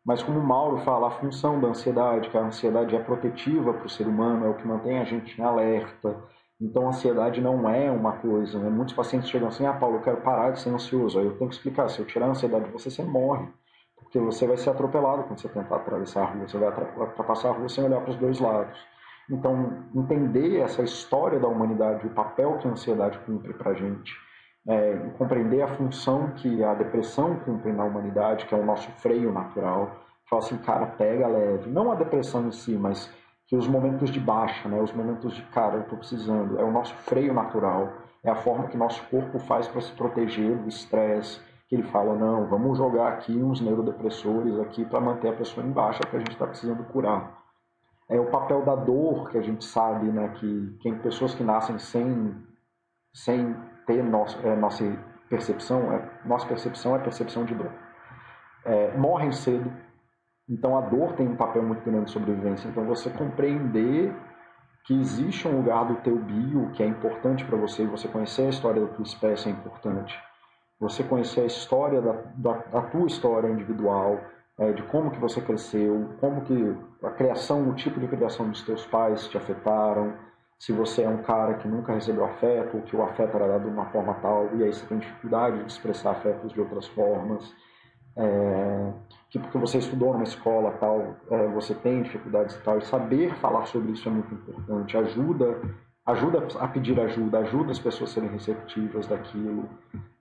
Mas 0.03 0.21
como 0.21 0.39
o 0.39 0.43
Mauro 0.43 0.77
fala, 0.79 1.07
a 1.07 1.11
função 1.11 1.59
da 1.59 1.67
ansiedade, 1.67 2.29
que 2.29 2.37
a 2.37 2.41
ansiedade 2.41 2.95
é 2.95 2.99
protetiva 2.99 3.73
para 3.73 3.85
o 3.85 3.89
ser 3.89 4.07
humano, 4.07 4.45
é 4.45 4.49
o 4.49 4.55
que 4.55 4.67
mantém 4.67 4.99
a 4.99 5.03
gente 5.03 5.39
em 5.39 5.43
alerta, 5.43 6.15
então, 6.59 6.85
a 6.85 6.89
ansiedade 6.89 7.41
não 7.41 7.69
é 7.69 7.91
uma 7.91 8.13
coisa. 8.13 8.57
Né? 8.59 8.69
Muitos 8.69 8.93
pacientes 8.93 9.29
chegam 9.29 9.49
assim: 9.49 9.65
ah, 9.65 9.73
Paulo, 9.73 9.97
eu 9.97 10.01
quero 10.01 10.21
parar 10.21 10.51
de 10.51 10.59
ser 10.59 10.69
ansioso. 10.69 11.19
Aí 11.19 11.25
eu 11.25 11.37
tenho 11.37 11.49
que 11.49 11.55
explicar: 11.55 11.89
se 11.89 11.99
eu 11.99 12.05
tirar 12.05 12.27
a 12.27 12.29
ansiedade 12.29 12.65
de 12.65 12.71
você, 12.71 12.89
você 12.89 13.03
morre. 13.03 13.47
Porque 13.95 14.19
você 14.19 14.47
vai 14.47 14.57
ser 14.57 14.69
atropelado 14.69 15.23
quando 15.23 15.39
você 15.39 15.49
tentar 15.49 15.77
atravessar 15.77 16.23
a 16.23 16.25
rua. 16.25 16.47
Você 16.47 16.57
vai 16.57 16.69
ultrapassar 16.69 17.49
a 17.49 17.51
rua 17.51 17.67
sem 17.67 17.83
olhar 17.83 18.01
para 18.01 18.11
os 18.11 18.17
dois 18.17 18.39
lados. 18.39 18.79
Então, 19.29 19.85
entender 19.95 20.59
essa 20.59 20.83
história 20.83 21.39
da 21.39 21.47
humanidade, 21.47 22.05
o 22.05 22.11
papel 22.11 22.57
que 22.57 22.67
a 22.67 22.71
ansiedade 22.71 23.17
cumpre 23.19 23.53
para 23.53 23.71
a 23.71 23.73
gente, 23.73 24.13
é, 24.67 24.95
compreender 25.17 25.61
a 25.61 25.67
função 25.67 26.31
que 26.35 26.63
a 26.63 26.73
depressão 26.73 27.35
cumpre 27.39 27.71
na 27.71 27.83
humanidade, 27.83 28.45
que 28.45 28.53
é 28.53 28.57
o 28.57 28.65
nosso 28.65 28.89
freio 28.91 29.31
natural. 29.31 29.91
Fala 30.29 30.41
assim, 30.41 30.57
cara, 30.57 30.85
pega 30.87 31.27
leve. 31.27 31.69
Não 31.69 31.91
a 31.91 31.95
depressão 31.95 32.47
em 32.47 32.51
si, 32.51 32.75
mas 32.75 33.11
que 33.47 33.55
os 33.55 33.67
momentos 33.67 34.09
de 34.09 34.19
baixa, 34.19 34.67
né, 34.67 34.81
os 34.81 34.91
momentos 34.91 35.35
de 35.35 35.43
cara, 35.43 35.75
eu 35.75 35.81
estou 35.81 35.97
precisando, 35.97 36.59
é 36.59 36.63
o 36.63 36.71
nosso 36.71 36.95
freio 36.95 37.33
natural, 37.33 37.93
é 38.23 38.29
a 38.31 38.35
forma 38.35 38.67
que 38.67 38.77
nosso 38.77 39.03
corpo 39.09 39.37
faz 39.37 39.67
para 39.67 39.81
se 39.81 39.91
proteger 39.91 40.57
do 40.57 40.67
estresse, 40.67 41.39
que 41.67 41.75
ele 41.75 41.83
fala, 41.83 42.15
não, 42.15 42.47
vamos 42.47 42.77
jogar 42.77 43.09
aqui 43.09 43.37
uns 43.37 43.61
neurodepressores 43.61 44.59
aqui 44.59 44.83
para 44.83 44.99
manter 44.99 45.29
a 45.29 45.33
pessoa 45.33 45.65
em 45.65 45.71
baixa, 45.71 46.03
que 46.07 46.15
a 46.15 46.19
gente 46.19 46.31
está 46.31 46.47
precisando 46.47 46.83
curar. 46.85 47.44
É 48.09 48.19
o 48.19 48.29
papel 48.29 48.63
da 48.63 48.75
dor 48.75 49.29
que 49.29 49.37
a 49.37 49.41
gente 49.41 49.65
sabe, 49.65 50.07
né, 50.07 50.29
que 50.35 50.77
tem 50.83 50.97
pessoas 50.99 51.33
que 51.33 51.43
nascem 51.43 51.77
sem, 51.79 52.35
sem 53.13 53.55
ter 53.87 54.03
nosso, 54.03 54.39
é, 54.45 54.55
nossa 54.55 54.83
percepção, 55.29 55.91
é, 55.91 56.09
nossa 56.23 56.47
percepção 56.47 56.95
é 56.95 56.99
percepção 56.99 57.45
de 57.45 57.55
dor. 57.55 57.71
É, 58.63 58.95
morrem 58.97 59.31
cedo, 59.31 59.71
então 60.47 60.77
a 60.77 60.81
dor 60.81 61.13
tem 61.13 61.27
um 61.27 61.35
papel 61.35 61.63
muito 61.63 61.83
grande 61.83 62.05
de 62.05 62.11
sobrevivência. 62.11 62.67
Então 62.67 62.85
você 62.85 63.09
compreender 63.09 64.15
que 64.85 64.93
existe 64.99 65.47
um 65.47 65.57
lugar 65.57 65.85
do 65.85 65.95
teu 65.95 66.17
bio 66.17 66.71
que 66.73 66.83
é 66.83 66.85
importante 66.85 67.43
para 67.43 67.57
você, 67.57 67.85
você 67.85 68.07
conhecer 68.07 68.43
a 68.43 68.49
história 68.49 68.85
da 68.85 68.93
tua 68.93 69.03
espécie 69.03 69.49
é 69.49 69.51
importante, 69.51 70.15
você 70.79 71.03
conhecer 71.03 71.41
a 71.41 71.45
história 71.45 72.01
da, 72.01 72.13
da, 72.35 72.53
da 72.53 72.81
tua 72.83 73.07
história 73.07 73.49
individual, 73.49 74.19
é, 74.57 74.71
de 74.71 74.83
como 74.83 75.11
que 75.11 75.19
você 75.19 75.41
cresceu, 75.41 76.09
como 76.19 76.41
que 76.41 76.75
a 77.03 77.11
criação, 77.11 77.69
o 77.69 77.73
tipo 77.73 77.99
de 77.99 78.07
criação 78.07 78.49
dos 78.49 78.61
teus 78.63 78.85
pais 78.85 79.27
te 79.27 79.37
afetaram, 79.37 80.13
se 80.57 80.71
você 80.71 81.03
é 81.03 81.09
um 81.09 81.21
cara 81.21 81.55
que 81.55 81.67
nunca 81.67 81.93
recebeu 81.93 82.23
afeto, 82.25 82.77
ou 82.77 82.83
que 82.83 82.95
o 82.95 83.03
afeto 83.03 83.35
era 83.35 83.47
dado 83.47 83.63
de 83.63 83.69
uma 83.69 83.85
forma 83.87 84.13
tal, 84.15 84.55
e 84.55 84.63
aí 84.63 84.73
você 84.73 84.85
tem 84.85 84.97
dificuldade 84.99 85.59
de 85.59 85.71
expressar 85.71 86.11
afetos 86.11 86.53
de 86.53 86.61
outras 86.61 86.87
formas, 86.87 87.53
é, 88.17 88.93
que 89.29 89.37
porque 89.37 89.57
você 89.57 89.79
estudou 89.79 90.13
numa 90.13 90.23
escola 90.23 90.71
tal, 90.79 91.17
é, 91.29 91.47
você 91.49 91.75
tem 91.75 92.01
dificuldades 92.01 92.55
e 92.55 92.61
tal, 92.61 92.77
e 92.77 92.85
saber 92.85 93.35
falar 93.35 93.65
sobre 93.65 93.91
isso 93.91 94.07
é 94.07 94.11
muito 94.11 94.33
importante, 94.33 94.97
ajuda, 94.97 95.59
ajuda 96.05 96.47
a 96.59 96.67
pedir 96.69 96.97
ajuda, 96.99 97.39
ajuda 97.39 97.71
as 97.71 97.79
pessoas 97.79 98.11
a 98.11 98.13
serem 98.13 98.29
receptivas 98.29 99.05
daquilo, 99.07 99.67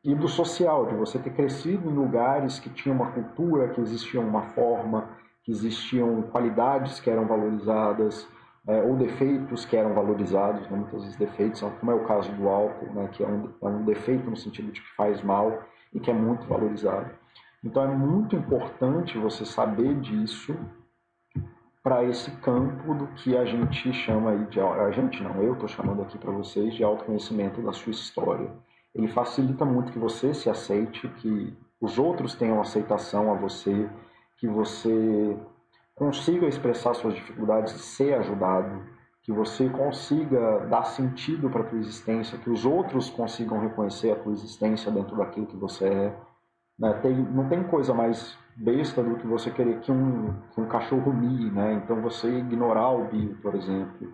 e 0.04 0.14
do 0.14 0.28
social, 0.28 0.86
de 0.86 0.94
você 0.94 1.18
ter 1.18 1.30
crescido 1.30 1.88
em 1.88 1.94
lugares 1.94 2.58
que 2.58 2.68
tinham 2.68 2.96
uma 2.96 3.10
cultura, 3.10 3.68
que 3.68 3.80
existia 3.80 4.20
uma 4.20 4.42
forma, 4.50 5.08
que 5.42 5.50
existiam 5.50 6.22
qualidades 6.22 7.00
que 7.00 7.08
eram 7.08 7.26
valorizadas, 7.26 8.28
é, 8.66 8.82
ou 8.82 8.96
defeitos 8.96 9.64
que 9.64 9.76
eram 9.76 9.94
valorizados, 9.94 10.68
né? 10.70 10.76
muitas 10.76 11.02
vezes 11.02 11.16
defeitos, 11.16 11.60
como 11.80 11.92
é 11.92 11.94
o 11.94 12.04
caso 12.04 12.30
do 12.32 12.48
álcool, 12.48 12.92
né? 12.94 13.08
que 13.12 13.22
é 13.22 13.26
um, 13.26 13.50
é 13.62 13.66
um 13.66 13.84
defeito 13.84 14.28
no 14.28 14.36
sentido 14.36 14.72
de 14.72 14.80
que 14.80 14.94
faz 14.94 15.22
mal 15.22 15.62
e 15.92 16.00
que 16.00 16.10
é 16.10 16.14
muito 16.14 16.46
valorizado. 16.46 17.10
Então 17.62 17.82
é 17.82 17.88
muito 17.88 18.36
importante 18.36 19.18
você 19.18 19.44
saber 19.44 19.94
disso 20.00 20.54
para 21.82 22.04
esse 22.04 22.30
campo 22.38 22.94
do 22.94 23.06
que 23.08 23.36
a 23.36 23.44
gente 23.44 23.92
chama 23.92 24.30
aí 24.30 24.44
de 24.46 24.60
a 24.60 24.90
gente 24.90 25.22
não, 25.22 25.42
eu 25.42 25.52
estou 25.52 25.68
chamando 25.68 26.02
aqui 26.02 26.16
para 26.16 26.30
vocês 26.30 26.74
de 26.74 26.82
autoconhecimento 26.82 27.60
da 27.60 27.72
sua 27.72 27.90
história. 27.90 28.50
Ele 28.94 29.08
facilita 29.08 29.64
muito 29.64 29.92
que 29.92 29.98
você 29.98 30.32
se 30.32 30.48
aceite, 30.48 31.08
que 31.08 31.56
os 31.80 31.98
outros 31.98 32.34
tenham 32.34 32.60
aceitação 32.60 33.32
a 33.32 33.34
você, 33.34 33.88
que 34.38 34.46
você 34.46 35.36
consiga 35.94 36.46
expressar 36.46 36.94
suas 36.94 37.14
dificuldades 37.14 37.74
e 37.74 37.78
ser 37.78 38.14
ajudado, 38.14 38.82
que 39.22 39.32
você 39.32 39.68
consiga 39.68 40.66
dar 40.66 40.84
sentido 40.84 41.50
para 41.50 41.62
a 41.62 41.64
tua 41.64 41.78
existência, 41.78 42.38
que 42.38 42.50
os 42.50 42.64
outros 42.64 43.10
consigam 43.10 43.58
reconhecer 43.60 44.12
a 44.12 44.16
tua 44.16 44.32
existência 44.32 44.90
dentro 44.90 45.16
daquilo 45.16 45.46
que 45.46 45.56
você 45.56 45.86
é 45.86 46.16
né? 46.78 46.92
Tem, 46.94 47.14
não 47.14 47.48
tem 47.48 47.62
coisa 47.64 47.94
mais 47.94 48.36
besta 48.56 49.02
do 49.02 49.16
que 49.16 49.26
você 49.26 49.50
querer 49.50 49.80
que 49.80 49.90
um, 49.90 50.34
que 50.52 50.60
um 50.60 50.66
cachorro 50.66 51.12
mie, 51.12 51.50
né? 51.50 51.74
Então 51.74 52.00
você 52.00 52.28
ignorar 52.38 52.90
o 52.90 53.08
bio, 53.08 53.36
por 53.36 53.54
exemplo. 53.54 54.12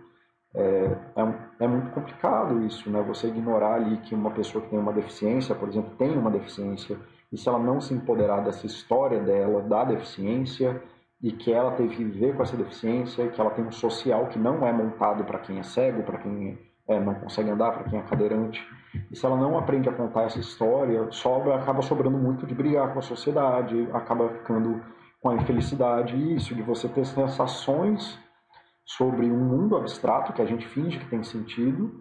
É, 0.53 0.97
é, 1.15 1.63
é, 1.63 1.67
muito 1.67 1.91
complicado 1.91 2.65
isso, 2.65 2.89
né? 2.89 3.01
Você 3.03 3.27
ignorar 3.27 3.75
ali 3.75 3.97
que 3.97 4.13
uma 4.13 4.31
pessoa 4.31 4.63
que 4.63 4.69
tem 4.69 4.79
uma 4.79 4.91
deficiência, 4.91 5.55
por 5.55 5.69
exemplo, 5.69 5.91
tem 5.97 6.17
uma 6.17 6.29
deficiência, 6.29 6.97
e 7.31 7.37
se 7.37 7.47
ela 7.47 7.59
não 7.59 7.79
se 7.79 7.93
empoderar 7.93 8.41
dessa 8.41 8.65
história 8.65 9.21
dela, 9.21 9.61
da 9.61 9.85
deficiência, 9.85 10.81
e 11.23 11.31
que 11.31 11.53
ela 11.53 11.71
teve 11.71 11.95
que 11.95 12.03
viver 12.03 12.35
com 12.35 12.43
essa 12.43 12.57
deficiência, 12.57 13.29
que 13.29 13.39
ela 13.39 13.51
tem 13.51 13.63
um 13.63 13.71
social 13.71 14.27
que 14.27 14.37
não 14.37 14.67
é 14.67 14.73
montado 14.73 15.23
para 15.23 15.39
quem 15.39 15.59
é 15.59 15.63
cego, 15.63 16.03
para 16.03 16.17
quem 16.17 16.59
é, 16.87 16.99
não 16.99 17.13
consegue 17.15 17.49
andar, 17.49 17.71
para 17.71 17.83
quem 17.83 17.99
é 17.99 18.01
cadeirante, 18.01 18.61
e 19.09 19.15
se 19.15 19.25
ela 19.25 19.37
não 19.37 19.57
aprende 19.57 19.87
a 19.87 19.93
contar 19.93 20.23
essa 20.23 20.39
história, 20.39 21.09
sobra, 21.11 21.55
acaba 21.55 21.81
sobrando 21.81 22.17
muito 22.17 22.45
de 22.45 22.53
brigar 22.53 22.91
com 22.91 22.99
a 22.99 23.01
sociedade, 23.01 23.87
acaba 23.93 24.29
ficando 24.29 24.81
com 25.21 25.29
a 25.29 25.35
infelicidade. 25.35 26.15
E 26.15 26.35
isso, 26.35 26.53
de 26.53 26.61
você 26.61 26.89
ter 26.89 27.05
sensações 27.05 28.19
sobre 28.97 29.29
um 29.31 29.37
mundo 29.37 29.75
abstrato 29.75 30.33
que 30.33 30.41
a 30.41 30.45
gente 30.45 30.67
finge 30.67 30.99
que 30.99 31.09
tem 31.09 31.23
sentido, 31.23 31.91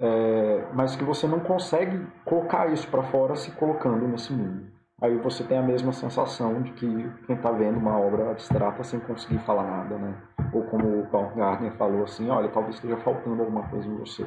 é, 0.00 0.68
mas 0.74 0.96
que 0.96 1.04
você 1.04 1.26
não 1.26 1.40
consegue 1.40 2.06
colocar 2.24 2.72
isso 2.72 2.88
para 2.88 3.02
fora 3.04 3.34
se 3.36 3.50
colocando 3.52 4.06
nesse 4.06 4.32
mundo. 4.32 4.66
Aí 5.00 5.16
você 5.18 5.44
tem 5.44 5.58
a 5.58 5.62
mesma 5.62 5.92
sensação 5.92 6.60
de 6.62 6.72
que 6.72 7.10
quem 7.26 7.36
está 7.36 7.52
vendo 7.52 7.78
uma 7.78 7.98
obra 7.98 8.32
abstrata 8.32 8.82
sem 8.82 8.98
conseguir 9.00 9.38
falar 9.40 9.64
nada, 9.64 9.96
né? 9.96 10.14
Ou 10.52 10.64
como 10.64 11.00
o 11.00 11.06
Paul 11.06 11.34
Gardner 11.36 11.72
falou 11.76 12.02
assim, 12.02 12.28
olha, 12.30 12.48
talvez 12.48 12.74
esteja 12.76 12.96
faltando 12.96 13.40
alguma 13.42 13.68
coisa 13.68 13.86
em 13.86 13.96
você 13.96 14.26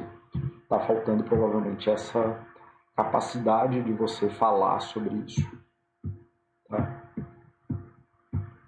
está 0.72 0.80
faltando 0.80 1.22
provavelmente 1.24 1.90
essa 1.90 2.38
capacidade 2.96 3.82
de 3.82 3.92
você 3.92 4.28
falar 4.30 4.80
sobre 4.80 5.14
isso. 5.16 5.62
Tá? 6.68 7.02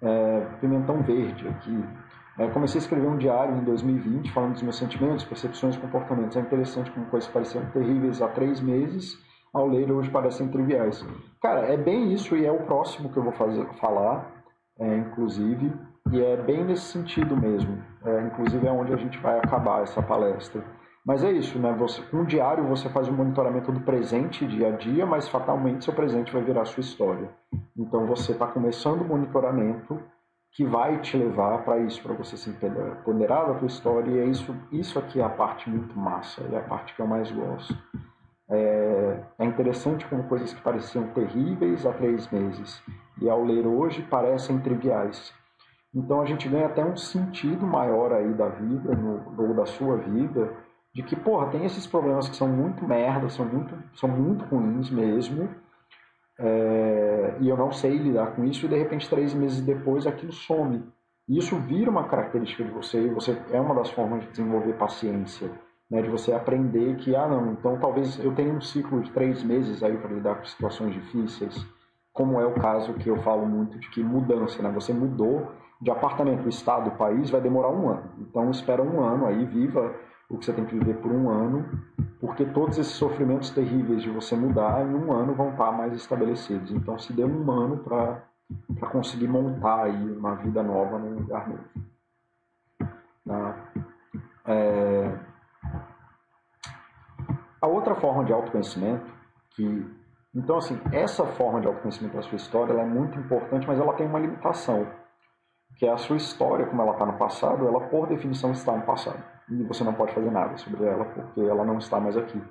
É, 0.01 0.41
pimentão 0.61 1.01
verde 1.01 1.47
aqui. 1.47 1.83
É, 2.37 2.47
comecei 2.49 2.79
a 2.79 2.83
escrever 2.83 3.07
um 3.07 3.17
diário 3.17 3.55
em 3.55 3.63
2020 3.63 4.31
falando 4.31 4.53
dos 4.53 4.61
meus 4.61 4.77
sentimentos, 4.77 5.23
percepções 5.23 5.77
comportamentos. 5.77 6.35
É 6.35 6.41
interessante 6.41 6.91
como 6.91 7.05
coisas 7.05 7.29
pareciam 7.29 7.65
terríveis 7.67 8.21
há 8.21 8.27
três 8.27 8.59
meses, 8.59 9.17
ao 9.53 9.67
ler 9.67 9.89
hoje 9.89 10.09
parecem 10.09 10.49
triviais. 10.49 11.05
Cara, 11.41 11.61
é 11.61 11.77
bem 11.77 12.13
isso 12.13 12.35
e 12.35 12.45
é 12.45 12.51
o 12.51 12.63
próximo 12.63 13.09
que 13.09 13.17
eu 13.17 13.23
vou 13.23 13.31
fazer, 13.31 13.65
falar, 13.79 14.29
é, 14.77 14.97
inclusive, 14.97 15.71
e 16.11 16.21
é 16.21 16.35
bem 16.35 16.65
nesse 16.65 16.91
sentido 16.91 17.37
mesmo. 17.37 17.81
É, 18.03 18.21
inclusive 18.23 18.67
é 18.67 18.71
onde 18.71 18.93
a 18.93 18.97
gente 18.97 19.17
vai 19.19 19.39
acabar 19.39 19.83
essa 19.83 20.01
palestra. 20.01 20.61
Mas 21.05 21.23
é 21.23 21.31
isso, 21.31 21.57
né? 21.59 21.71
Você, 21.77 22.01
com 22.01 22.21
o 22.21 22.25
diário 22.25 22.67
você 22.67 22.89
faz 22.89 23.07
o 23.07 23.11
um 23.11 23.15
monitoramento 23.15 23.71
do 23.71 23.79
presente 23.79 24.45
dia 24.45 24.69
a 24.69 24.71
dia, 24.71 25.05
mas 25.05 25.29
fatalmente 25.29 25.85
seu 25.85 25.93
presente 25.93 26.33
vai 26.33 26.41
virar 26.41 26.65
sua 26.65 26.81
história. 26.81 27.29
Então 27.77 28.05
você 28.07 28.33
está 28.33 28.47
começando 28.47 29.01
o 29.01 29.05
monitoramento 29.05 30.01
que 30.55 30.63
vai 30.63 31.01
te 31.01 31.17
levar 31.17 31.63
para 31.63 31.79
isso, 31.79 32.01
para 32.01 32.13
você 32.13 32.37
se 32.37 32.49
ponderar 33.03 33.47
da 33.47 33.55
tua 33.55 33.67
história. 33.67 34.09
E 34.09 34.19
é 34.19 34.25
isso, 34.25 34.55
isso 34.71 34.97
aqui 34.97 35.19
é 35.19 35.23
a 35.23 35.29
parte 35.29 35.69
muito 35.69 35.99
massa, 35.99 36.41
é 36.49 36.57
a 36.57 36.61
parte 36.61 36.95
que 36.95 37.01
eu 37.01 37.07
mais 37.07 37.29
gosto. 37.29 37.77
É, 38.49 39.19
é 39.39 39.45
interessante 39.45 40.05
como 40.05 40.23
coisas 40.23 40.53
que 40.53 40.61
pareciam 40.61 41.07
terríveis 41.07 41.85
há 41.85 41.91
três 41.91 42.29
meses 42.31 42.81
e 43.19 43.29
ao 43.29 43.43
ler 43.43 43.67
hoje 43.67 44.01
parecem 44.03 44.59
triviais. 44.59 45.33
Então 45.93 46.21
a 46.21 46.25
gente 46.25 46.47
ganha 46.47 46.67
até 46.67 46.85
um 46.85 46.95
sentido 46.95 47.65
maior 47.65 48.13
aí 48.13 48.33
da 48.33 48.47
vida, 48.47 48.95
no, 48.95 49.33
ou 49.37 49.53
da 49.53 49.65
sua 49.65 49.97
vida, 49.97 50.53
de 50.93 51.03
que, 51.03 51.17
porra, 51.17 51.47
tem 51.47 51.65
esses 51.65 51.85
problemas 51.85 52.29
que 52.29 52.35
são 52.35 52.47
muito 52.47 52.87
merda, 52.87 53.27
são 53.27 53.45
muito, 53.45 53.77
são 53.93 54.07
muito 54.07 54.45
ruins 54.45 54.89
mesmo, 54.89 55.49
é, 56.39 57.35
e 57.39 57.49
eu 57.49 57.57
não 57.57 57.71
sei 57.71 57.97
lidar 57.97 58.35
com 58.35 58.43
isso, 58.43 58.65
e 58.65 58.69
de 58.69 58.77
repente, 58.77 59.09
três 59.09 59.33
meses 59.33 59.61
depois, 59.61 60.05
aquilo 60.05 60.31
some. 60.31 60.83
E 61.27 61.37
isso 61.37 61.55
vira 61.57 61.89
uma 61.89 62.07
característica 62.07 62.63
de 62.63 62.71
você, 62.71 63.01
e 63.05 63.09
você 63.09 63.37
é 63.51 63.59
uma 63.59 63.73
das 63.73 63.89
formas 63.89 64.23
de 64.23 64.31
desenvolver 64.31 64.73
paciência, 64.73 65.49
né, 65.89 66.01
de 66.01 66.09
você 66.09 66.33
aprender 66.33 66.95
que, 66.97 67.15
ah, 67.15 67.27
não, 67.27 67.53
então 67.53 67.77
talvez 67.79 68.23
eu 68.23 68.33
tenha 68.33 68.53
um 68.53 68.61
ciclo 68.61 69.01
de 69.01 69.11
três 69.11 69.43
meses 69.43 69.81
aí 69.81 69.97
para 69.97 70.13
lidar 70.13 70.35
com 70.35 70.45
situações 70.45 70.93
difíceis, 70.93 71.65
como 72.13 72.39
é 72.39 72.45
o 72.45 72.53
caso 72.53 72.93
que 72.93 73.09
eu 73.09 73.17
falo 73.17 73.45
muito 73.45 73.77
de 73.79 73.89
que 73.89 74.03
mudança, 74.03 74.61
né, 74.61 74.71
você 74.71 74.93
mudou 74.93 75.51
de 75.81 75.91
apartamento, 75.91 76.47
estado, 76.47 76.91
país, 76.91 77.29
vai 77.29 77.41
demorar 77.41 77.69
um 77.69 77.89
ano. 77.89 78.09
Então, 78.19 78.49
espera 78.49 78.81
um 78.81 79.01
ano 79.01 79.25
aí, 79.25 79.45
viva 79.45 79.93
o 80.29 80.37
que 80.37 80.45
você 80.45 80.53
tem 80.53 80.65
que 80.65 80.75
viver 80.75 80.95
por 80.97 81.11
um 81.11 81.29
ano, 81.29 81.65
porque 82.19 82.45
todos 82.45 82.77
esses 82.77 82.93
sofrimentos 82.93 83.51
terríveis 83.51 84.01
de 84.01 84.09
você 84.09 84.35
mudar 84.35 84.83
em 84.85 84.95
um 84.95 85.11
ano 85.11 85.33
vão 85.35 85.51
estar 85.51 85.71
mais 85.71 85.93
estabelecidos. 85.93 86.71
Então, 86.71 86.97
se 86.97 87.13
dê 87.13 87.23
um 87.23 87.51
ano 87.51 87.77
para 87.77 88.21
conseguir 88.91 89.27
montar 89.27 89.83
aí 89.83 90.11
uma 90.17 90.35
vida 90.35 90.63
nova 90.63 90.97
num 90.97 91.19
lugar 91.19 91.47
novo. 91.47 91.63
Tá? 93.25 93.71
É... 94.45 95.19
A 97.61 97.67
outra 97.67 97.95
forma 97.95 98.23
de 98.25 98.31
autoconhecimento, 98.31 99.11
que 99.51 99.95
então 100.33 100.57
assim 100.57 100.79
essa 100.91 101.25
forma 101.25 101.61
de 101.61 101.67
autoconhecimento 101.67 102.15
da 102.15 102.21
sua 102.21 102.35
história, 102.35 102.73
é 102.73 102.85
muito 102.85 103.17
importante, 103.17 103.65
mas 103.65 103.79
ela 103.79 103.93
tem 103.93 104.05
uma 104.05 104.19
limitação, 104.19 104.85
que 105.75 105.85
é 105.87 105.91
a 105.91 105.97
sua 105.97 106.17
história, 106.17 106.67
como 106.67 106.81
ela 106.81 106.91
está 106.91 107.05
no 107.05 107.17
passado, 107.17 107.67
ela 107.67 107.79
por 107.87 108.07
definição 108.07 108.51
está 108.51 108.73
no 108.73 108.83
passado 108.83 109.34
e 109.49 109.63
você 109.63 109.83
não 109.83 109.93
pode 109.93 110.13
fazer 110.13 110.31
nada 110.31 110.57
sobre 110.57 110.85
ela 110.85 111.05
porque 111.05 111.41
ela 111.41 111.63
não 111.63 111.77
está 111.77 111.99
mais 111.99 112.17
aqui. 112.17 112.41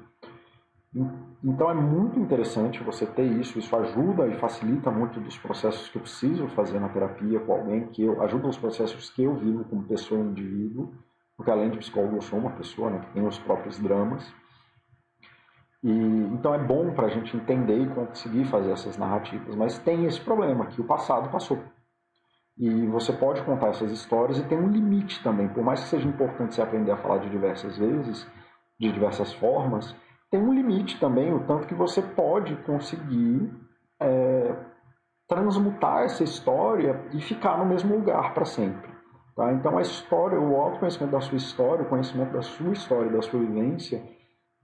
Então 1.43 1.69
é 1.69 1.75
muito 1.75 2.19
interessante 2.21 2.83
você 2.83 3.05
ter 3.05 3.25
isso, 3.25 3.59
isso 3.59 3.75
ajuda 3.77 4.29
e 4.29 4.39
facilita 4.39 4.91
muito 4.91 5.21
dos 5.21 5.37
processos 5.37 5.89
que 5.89 5.99
eu 5.99 6.03
preciso 6.03 6.47
fazer 6.49 6.79
na 6.79 6.89
terapia 6.89 7.41
com 7.41 7.53
alguém, 7.53 7.89
que 7.89 8.05
eu, 8.05 8.23
ajuda 8.23 8.49
os 8.49 8.57
processos 8.57 9.11
que 9.11 9.25
eu 9.25 9.35
vivo 9.35 9.65
como 9.65 9.83
pessoa 9.83 10.21
e 10.21 10.25
indivíduo, 10.25 10.95
porque 11.37 11.51
além 11.51 11.71
de 11.71 11.79
psicólogo 11.79 12.17
eu 12.17 12.23
sou 12.23 12.39
uma 12.39 12.51
pessoa 12.53 12.91
né, 12.91 13.01
que 13.01 13.13
tem 13.13 13.27
os 13.27 13.39
próprios 13.41 13.79
dramas. 13.79 14.33
E, 15.83 15.91
então 15.91 16.55
é 16.55 16.59
bom 16.59 16.93
para 16.93 17.09
a 17.09 17.11
gente 17.11 17.37
entender 17.37 17.79
e 17.79 17.89
conseguir 17.89 18.45
fazer 18.45 18.71
essas 18.71 18.97
narrativas, 18.97 19.55
mas 19.57 19.79
tem 19.79 20.07
esse 20.07 20.21
problema 20.21 20.67
que 20.67 20.81
o 20.81 20.85
passado 20.85 21.29
passou. 21.29 21.59
E 22.57 22.87
você 22.87 23.12
pode 23.12 23.43
contar 23.43 23.69
essas 23.69 23.90
histórias 23.90 24.38
e 24.38 24.45
tem 24.45 24.59
um 24.59 24.69
limite 24.69 25.23
também. 25.23 25.49
Por 25.49 25.64
mais 25.64 25.81
que 25.81 25.88
seja 25.88 26.09
importante 26.09 26.55
você 26.55 26.62
aprender 26.62 26.93
a 26.93 26.97
falar 26.97 27.19
de 27.19 27.29
diversas 27.29 27.77
vezes, 27.77 28.27
de 28.79 28.93
diversas 28.93 29.33
formas, 29.33 29.95
tem 30.31 30.40
um 30.40 30.53
limite 30.53 30.99
também, 30.99 31.33
o 31.33 31.40
tanto 31.47 31.67
que 31.67 31.75
você 31.75 32.01
pode 32.01 32.55
conseguir 32.59 33.53
é, 34.01 34.57
transmutar 35.29 36.03
essa 36.03 36.23
história 36.23 37.05
e 37.12 37.21
ficar 37.21 37.59
no 37.59 37.67
mesmo 37.67 37.95
lugar 37.95 38.35
para 38.35 38.45
sempre. 38.45 38.93
Tá? 39.37 39.53
Então 39.53 39.77
a 39.77 39.83
história, 39.83 40.38
o 40.38 40.57
autoconhecimento 40.57 41.12
da 41.12 41.21
sua 41.21 41.37
história, 41.37 41.85
o 41.85 41.88
conhecimento 41.88 42.33
da 42.33 42.43
sua 42.43 42.73
história, 42.73 43.11
da 43.11 43.23
sua 43.23 43.40
vivência, 43.40 44.03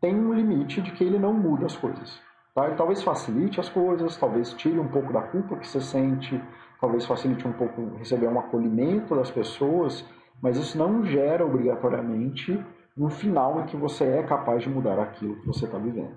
tem 0.00 0.14
um 0.14 0.32
limite 0.32 0.80
de 0.80 0.92
que 0.92 1.04
ele 1.04 1.18
não 1.18 1.32
muda 1.32 1.66
as 1.66 1.76
coisas. 1.76 2.20
Tá? 2.54 2.66
Ele 2.66 2.76
talvez 2.76 3.02
facilite 3.02 3.60
as 3.60 3.68
coisas, 3.68 4.16
talvez 4.16 4.52
tire 4.54 4.78
um 4.78 4.88
pouco 4.88 5.12
da 5.12 5.22
culpa 5.22 5.56
que 5.56 5.66
você 5.66 5.80
sente, 5.80 6.40
talvez 6.80 7.04
facilite 7.06 7.46
um 7.46 7.52
pouco 7.52 7.96
receber 7.96 8.28
um 8.28 8.38
acolhimento 8.38 9.14
das 9.14 9.30
pessoas, 9.30 10.04
mas 10.40 10.56
isso 10.56 10.78
não 10.78 11.04
gera 11.04 11.44
obrigatoriamente 11.44 12.58
um 12.96 13.08
final 13.08 13.60
em 13.60 13.66
que 13.66 13.76
você 13.76 14.04
é 14.04 14.22
capaz 14.22 14.62
de 14.62 14.70
mudar 14.70 14.98
aquilo 14.98 15.36
que 15.36 15.46
você 15.46 15.64
está 15.64 15.78
vivendo. 15.78 16.16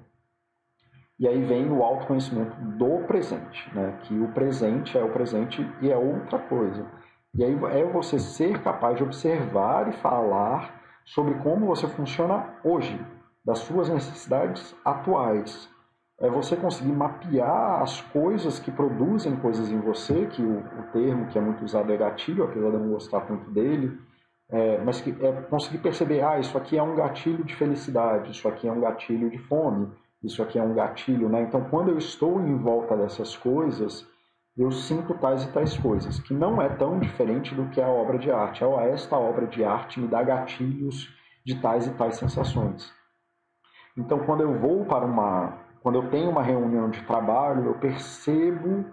E 1.19 1.27
aí 1.27 1.41
vem 1.43 1.71
o 1.71 1.83
autoconhecimento 1.83 2.55
do 2.59 3.05
presente, 3.05 3.69
né? 3.73 3.97
que 4.03 4.19
o 4.19 4.29
presente 4.29 4.97
é 4.97 5.03
o 5.03 5.11
presente 5.11 5.65
e 5.81 5.91
é 5.91 5.95
outra 5.95 6.39
coisa. 6.39 6.85
E 7.35 7.43
aí 7.43 7.57
é 7.71 7.85
você 7.85 8.19
ser 8.19 8.61
capaz 8.61 8.97
de 8.97 9.03
observar 9.03 9.87
e 9.89 9.93
falar 9.93 10.81
sobre 11.05 11.35
como 11.35 11.67
você 11.67 11.87
funciona 11.87 12.55
hoje, 12.63 12.99
das 13.43 13.59
suas 13.59 13.89
necessidades 13.89 14.75
atuais. 14.83 15.69
É 16.19 16.29
você 16.29 16.55
conseguir 16.55 16.91
mapear 16.91 17.81
as 17.81 18.01
coisas 18.01 18.59
que 18.59 18.71
produzem 18.71 19.35
coisas 19.37 19.69
em 19.69 19.79
você, 19.79 20.27
que 20.27 20.41
o, 20.41 20.59
o 20.59 20.83
termo 20.93 21.27
que 21.27 21.37
é 21.37 21.41
muito 21.41 21.65
usado 21.65 21.91
é 21.91 21.97
gatilho, 21.97 22.43
apesar 22.43 22.69
de 22.69 22.75
eu 22.75 22.79
não 22.79 22.91
gostar 22.91 23.21
tanto 23.21 23.49
dele, 23.51 23.99
é, 24.49 24.77
mas 24.83 25.01
que 25.01 25.09
é 25.25 25.31
conseguir 25.49 25.79
perceber, 25.79 26.23
ah, 26.23 26.39
isso 26.39 26.57
aqui 26.57 26.77
é 26.77 26.83
um 26.83 26.95
gatilho 26.95 27.43
de 27.43 27.55
felicidade, 27.55 28.31
isso 28.31 28.47
aqui 28.47 28.67
é 28.67 28.71
um 28.71 28.79
gatilho 28.79 29.29
de 29.29 29.37
fome, 29.39 29.91
isso 30.23 30.41
aqui 30.41 30.59
é 30.59 30.63
um 30.63 30.73
gatilho, 30.73 31.27
né? 31.27 31.41
Então, 31.41 31.65
quando 31.69 31.89
eu 31.89 31.97
estou 31.97 32.39
em 32.39 32.55
volta 32.57 32.95
dessas 32.95 33.35
coisas, 33.35 34.07
eu 34.55 34.71
sinto 34.71 35.15
tais 35.15 35.43
e 35.43 35.51
tais 35.51 35.75
coisas, 35.77 36.19
que 36.19 36.33
não 36.33 36.61
é 36.61 36.69
tão 36.69 36.99
diferente 36.99 37.55
do 37.55 37.67
que 37.69 37.81
a 37.81 37.87
obra 37.87 38.19
de 38.19 38.29
arte. 38.29 38.63
Oh, 38.63 38.79
esta 38.79 39.17
obra 39.17 39.47
de 39.47 39.63
arte 39.65 39.99
me 39.99 40.07
dá 40.07 40.21
gatilhos 40.21 41.09
de 41.43 41.59
tais 41.59 41.87
e 41.87 41.93
tais 41.95 42.17
sensações. 42.17 42.93
Então, 43.97 44.19
quando 44.19 44.41
eu 44.41 44.59
vou 44.59 44.85
para 44.85 45.05
uma, 45.05 45.57
quando 45.83 45.95
eu 45.95 46.09
tenho 46.09 46.29
uma 46.29 46.41
reunião 46.41 46.89
de 46.89 47.01
trabalho, 47.03 47.65
eu 47.65 47.73
percebo 47.73 48.85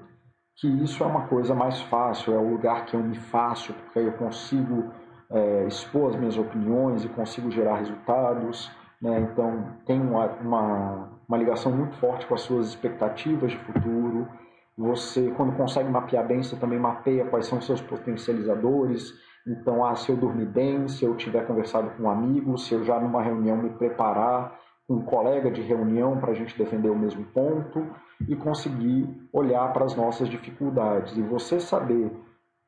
que 0.56 0.66
isso 0.82 1.04
é 1.04 1.06
uma 1.06 1.28
coisa 1.28 1.54
mais 1.54 1.80
fácil, 1.82 2.34
é 2.34 2.36
o 2.36 2.50
lugar 2.50 2.84
que 2.84 2.94
eu 2.94 3.00
me 3.00 3.14
faço, 3.14 3.72
porque 3.72 4.00
aí 4.00 4.06
eu 4.06 4.12
consigo 4.12 4.90
é, 5.30 5.66
expor 5.68 6.10
as 6.10 6.16
minhas 6.16 6.36
opiniões 6.36 7.04
e 7.04 7.08
consigo 7.08 7.48
gerar 7.48 7.76
resultados. 7.76 8.68
Né? 9.00 9.20
Então, 9.20 9.66
tem 9.86 10.00
uma, 10.00 10.26
uma, 10.42 11.08
uma 11.28 11.38
ligação 11.38 11.70
muito 11.70 11.96
forte 11.96 12.26
com 12.26 12.34
as 12.34 12.40
suas 12.40 12.66
expectativas 12.66 13.52
de 13.52 13.58
futuro. 13.58 14.28
Você, 14.76 15.30
quando 15.36 15.56
consegue 15.56 15.88
mapear 15.88 16.26
bem, 16.26 16.42
você 16.42 16.56
também 16.56 16.78
mapeia 16.78 17.24
quais 17.24 17.46
são 17.46 17.58
os 17.58 17.66
seus 17.66 17.80
potencializadores. 17.80 19.14
Então, 19.46 19.84
ah, 19.84 19.94
se 19.94 20.10
eu 20.10 20.16
dormir 20.16 20.46
bem, 20.46 20.88
se 20.88 21.04
eu 21.04 21.14
tiver 21.14 21.46
conversado 21.46 21.90
com 21.90 22.02
um 22.02 22.10
amigo, 22.10 22.58
se 22.58 22.74
eu 22.74 22.84
já 22.84 22.98
numa 22.98 23.22
reunião 23.22 23.56
me 23.56 23.70
preparar 23.70 24.58
um 24.90 25.02
colega 25.02 25.50
de 25.50 25.62
reunião 25.62 26.18
para 26.18 26.32
a 26.32 26.34
gente 26.34 26.58
defender 26.58 26.90
o 26.90 26.98
mesmo 26.98 27.24
ponto 27.26 27.86
e 28.28 28.34
conseguir 28.34 29.08
olhar 29.32 29.72
para 29.72 29.84
as 29.84 29.94
nossas 29.94 30.28
dificuldades. 30.28 31.16
E 31.16 31.22
você 31.22 31.60
saber, 31.60 32.10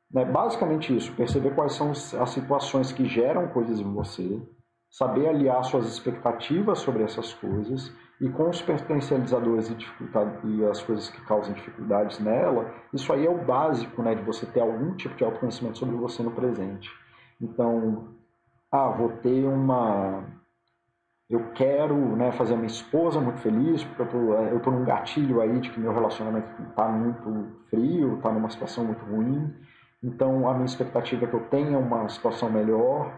né, 0.09 0.23
basicamente 0.23 0.95
isso, 0.95 1.13
perceber 1.15 1.53
quais 1.53 1.73
são 1.73 1.91
as 1.91 2.29
situações 2.29 2.93
que 2.93 3.05
geram 3.05 3.49
coisas 3.49 3.79
em 3.79 3.93
você, 3.93 4.41
saber 4.89 5.27
aliar 5.27 5.63
suas 5.65 5.85
expectativas 5.85 6.79
sobre 6.79 7.03
essas 7.03 7.33
coisas 7.33 7.91
e 8.21 8.29
com 8.29 8.49
os 8.49 8.61
potencializadores 8.61 9.69
e, 9.69 9.75
e 10.47 10.65
as 10.65 10.81
coisas 10.81 11.09
que 11.09 11.19
causam 11.25 11.53
dificuldades 11.53 12.19
nela, 12.19 12.73
isso 12.93 13.11
aí 13.11 13.25
é 13.25 13.29
o 13.29 13.43
básico 13.43 14.01
né, 14.01 14.15
de 14.15 14.21
você 14.21 14.45
ter 14.45 14.61
algum 14.61 14.95
tipo 14.95 15.15
de 15.15 15.25
autoconhecimento 15.25 15.77
sobre 15.77 15.95
você 15.97 16.23
no 16.23 16.31
presente. 16.31 16.89
Então, 17.41 18.13
ah, 18.71 18.87
vou 18.87 19.09
ter 19.09 19.45
uma. 19.45 20.23
Eu 21.33 21.51
quero 21.53 21.95
né, 22.15 22.31
fazer 22.31 22.53
a 22.53 22.57
minha 22.57 22.67
esposa 22.67 23.19
muito 23.19 23.39
feliz, 23.39 23.83
porque 23.83 24.01
eu 24.03 24.07
tô, 24.07 24.33
eu 24.33 24.59
tô 24.59 24.71
num 24.71 24.83
gatilho 24.83 25.41
aí 25.41 25.59
de 25.59 25.69
que 25.71 25.79
meu 25.79 25.93
relacionamento 25.93 26.47
está 26.69 26.87
muito 26.87 27.47
frio, 27.69 28.17
está 28.17 28.31
numa 28.31 28.49
situação 28.49 28.85
muito 28.85 29.03
ruim. 29.05 29.53
Então, 30.03 30.47
a 30.47 30.53
minha 30.53 30.65
expectativa 30.65 31.25
é 31.25 31.27
que 31.27 31.33
eu 31.33 31.45
tenha 31.45 31.77
uma 31.79 32.07
situação 32.09 32.49
melhor 32.51 33.11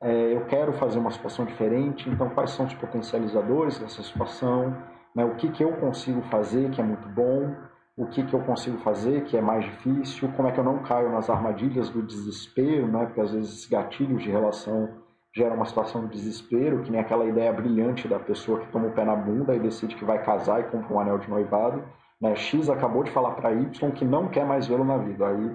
é, 0.00 0.34
eu 0.34 0.44
quero 0.44 0.72
fazer 0.74 0.98
uma 0.98 1.10
situação 1.10 1.44
diferente, 1.44 2.08
então 2.08 2.28
quais 2.28 2.50
são 2.50 2.66
os 2.66 2.74
potencializadores 2.74 3.78
dessa 3.78 4.02
situação, 4.02 4.76
né? 5.14 5.24
o 5.24 5.34
que, 5.36 5.48
que 5.50 5.64
eu 5.64 5.72
consigo 5.72 6.20
fazer 6.22 6.70
que 6.70 6.80
é 6.80 6.84
muito 6.84 7.08
bom, 7.08 7.54
o 7.96 8.06
que, 8.06 8.22
que 8.22 8.34
eu 8.34 8.40
consigo 8.40 8.76
fazer 8.78 9.24
que 9.24 9.38
é 9.38 9.40
mais 9.40 9.64
difícil, 9.64 10.30
como 10.36 10.48
é 10.48 10.52
que 10.52 10.60
eu 10.60 10.64
não 10.64 10.82
caio 10.82 11.10
nas 11.10 11.30
armadilhas 11.30 11.88
do 11.88 12.02
desespero, 12.02 12.86
né? 12.86 13.06
porque 13.06 13.22
às 13.22 13.32
vezes 13.32 13.66
gatilhos 13.66 14.22
de 14.22 14.30
relação 14.30 14.90
geram 15.36 15.54
uma 15.54 15.66
situação 15.66 16.06
de 16.06 16.16
desespero, 16.16 16.82
que 16.82 16.90
nem 16.90 16.98
aquela 16.98 17.26
ideia 17.26 17.52
brilhante 17.52 18.08
da 18.08 18.18
pessoa 18.18 18.58
que 18.58 18.68
toma 18.68 18.86
o 18.86 18.92
pé 18.92 19.04
na 19.04 19.14
bunda 19.14 19.54
e 19.54 19.60
decide 19.60 19.94
que 19.94 20.04
vai 20.04 20.24
casar 20.24 20.60
e 20.60 20.64
compra 20.64 20.94
um 20.94 20.98
anel 20.98 21.18
de 21.18 21.28
noivado. 21.28 21.84
Né? 22.18 22.34
X 22.34 22.70
acabou 22.70 23.04
de 23.04 23.10
falar 23.10 23.32
para 23.32 23.52
Y 23.52 23.90
que 23.90 24.02
não 24.02 24.28
quer 24.28 24.46
mais 24.46 24.66
vê-lo 24.66 24.82
na 24.82 24.96
vida. 24.96 25.28
Aí 25.28 25.54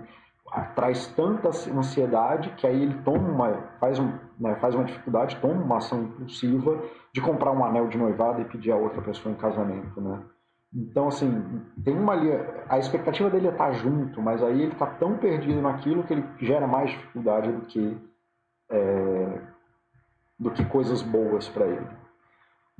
traz 0.76 1.08
tanta 1.08 1.48
ansiedade 1.48 2.52
que 2.58 2.67
aí 2.67 2.84
ele 2.84 3.02
toma 3.04 3.28
uma, 3.28 3.54
faz, 3.80 3.98
um, 3.98 4.12
né, 4.39 4.54
faz 4.62 4.76
uma 4.76 4.84
dificuldade, 4.84 5.38
toma 5.38 5.63
uma 5.63 5.78
ação 5.78 6.04
impulsiva 6.04 6.80
de 7.12 7.20
comprar 7.20 7.52
um 7.52 7.65
anel 7.65 7.88
de 7.88 7.98
noivado 7.98 8.39
e 8.39 8.46
pedir 8.46 8.72
a 8.72 8.76
outra 8.76 9.02
pessoa 9.02 9.34
em 9.34 9.38
casamento, 9.38 10.00
né? 10.00 10.22
Então, 10.74 11.08
assim, 11.08 11.62
tem 11.84 11.98
uma 11.98 12.13
a 12.70 12.78
expectativa 12.78 13.30
dele 13.30 13.48
é 13.48 13.52
estar 13.52 13.74
junto, 13.74 14.22
mas 14.22 14.41
aí 14.44 14.62
ele 14.62 14.72
está 14.72 14.86
tão 14.86 15.17
perdido 15.17 15.60
naquilo 15.62 16.04
que 16.04 16.13
ele 16.13 16.26
gera 16.39 16.65
mais 16.67 16.91
dificuldade 16.91 17.52
do 17.52 17.65
que 17.65 17.98
é, 18.72 19.41
do 20.41 20.49
que 20.49 20.65
coisas 20.65 21.04
boas 21.04 21.47
para 21.47 21.67
ele. 21.67 21.88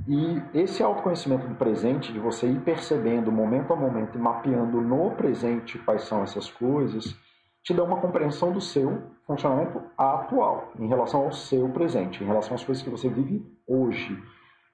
E 0.08 0.42
esse 0.60 0.82
autoconhecimento 0.82 1.48
do 1.48 1.54
presente, 1.54 2.12
de 2.12 2.20
você 2.20 2.48
ir 2.48 2.60
percebendo 2.62 3.32
momento 3.32 3.72
a 3.72 3.76
momento 3.76 4.18
e 4.18 4.22
mapeando 4.22 4.82
no 4.82 5.12
presente 5.12 5.78
quais 5.78 6.04
são 6.06 6.24
essas 6.24 6.50
coisas, 6.50 7.16
te 7.64 7.72
dá 7.72 7.84
uma 7.84 8.02
compreensão 8.02 8.52
do 8.52 8.60
seu 8.60 9.04
funcionamento 9.28 9.80
atual, 9.96 10.72
em 10.80 10.88
relação 10.88 11.22
ao 11.22 11.32
seu 11.32 11.70
presente, 11.70 12.24
em 12.24 12.28
relação 12.28 12.56
às 12.56 12.64
coisas 12.64 12.84
que 12.84 12.90
você 12.90 13.08
vive 13.08 13.46
hoje. 13.68 14.18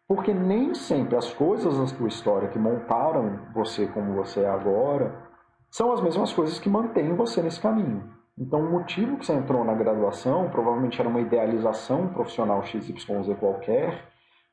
Porque 0.07 0.33
nem 0.33 0.73
sempre 0.73 1.17
as 1.17 1.33
coisas 1.33 1.77
da 1.77 1.87
sua 1.87 2.07
história 2.07 2.47
que 2.47 2.57
montaram 2.57 3.41
você 3.53 3.85
como 3.87 4.13
você 4.13 4.39
é 4.39 4.49
agora 4.49 5.27
são 5.69 5.91
as 5.91 5.99
mesmas 5.99 6.31
coisas 6.31 6.57
que 6.57 6.69
mantêm 6.69 7.13
você 7.13 7.41
nesse 7.41 7.59
caminho. 7.59 8.16
Então, 8.37 8.59
o 8.59 8.71
motivo 8.71 9.17
que 9.17 9.25
você 9.25 9.33
entrou 9.33 9.63
na 9.65 9.73
graduação 9.73 10.49
provavelmente 10.49 10.99
era 10.99 11.09
uma 11.09 11.19
idealização 11.19 12.07
profissional 12.09 12.63
XYZ 12.63 13.05
qualquer, 13.39 14.03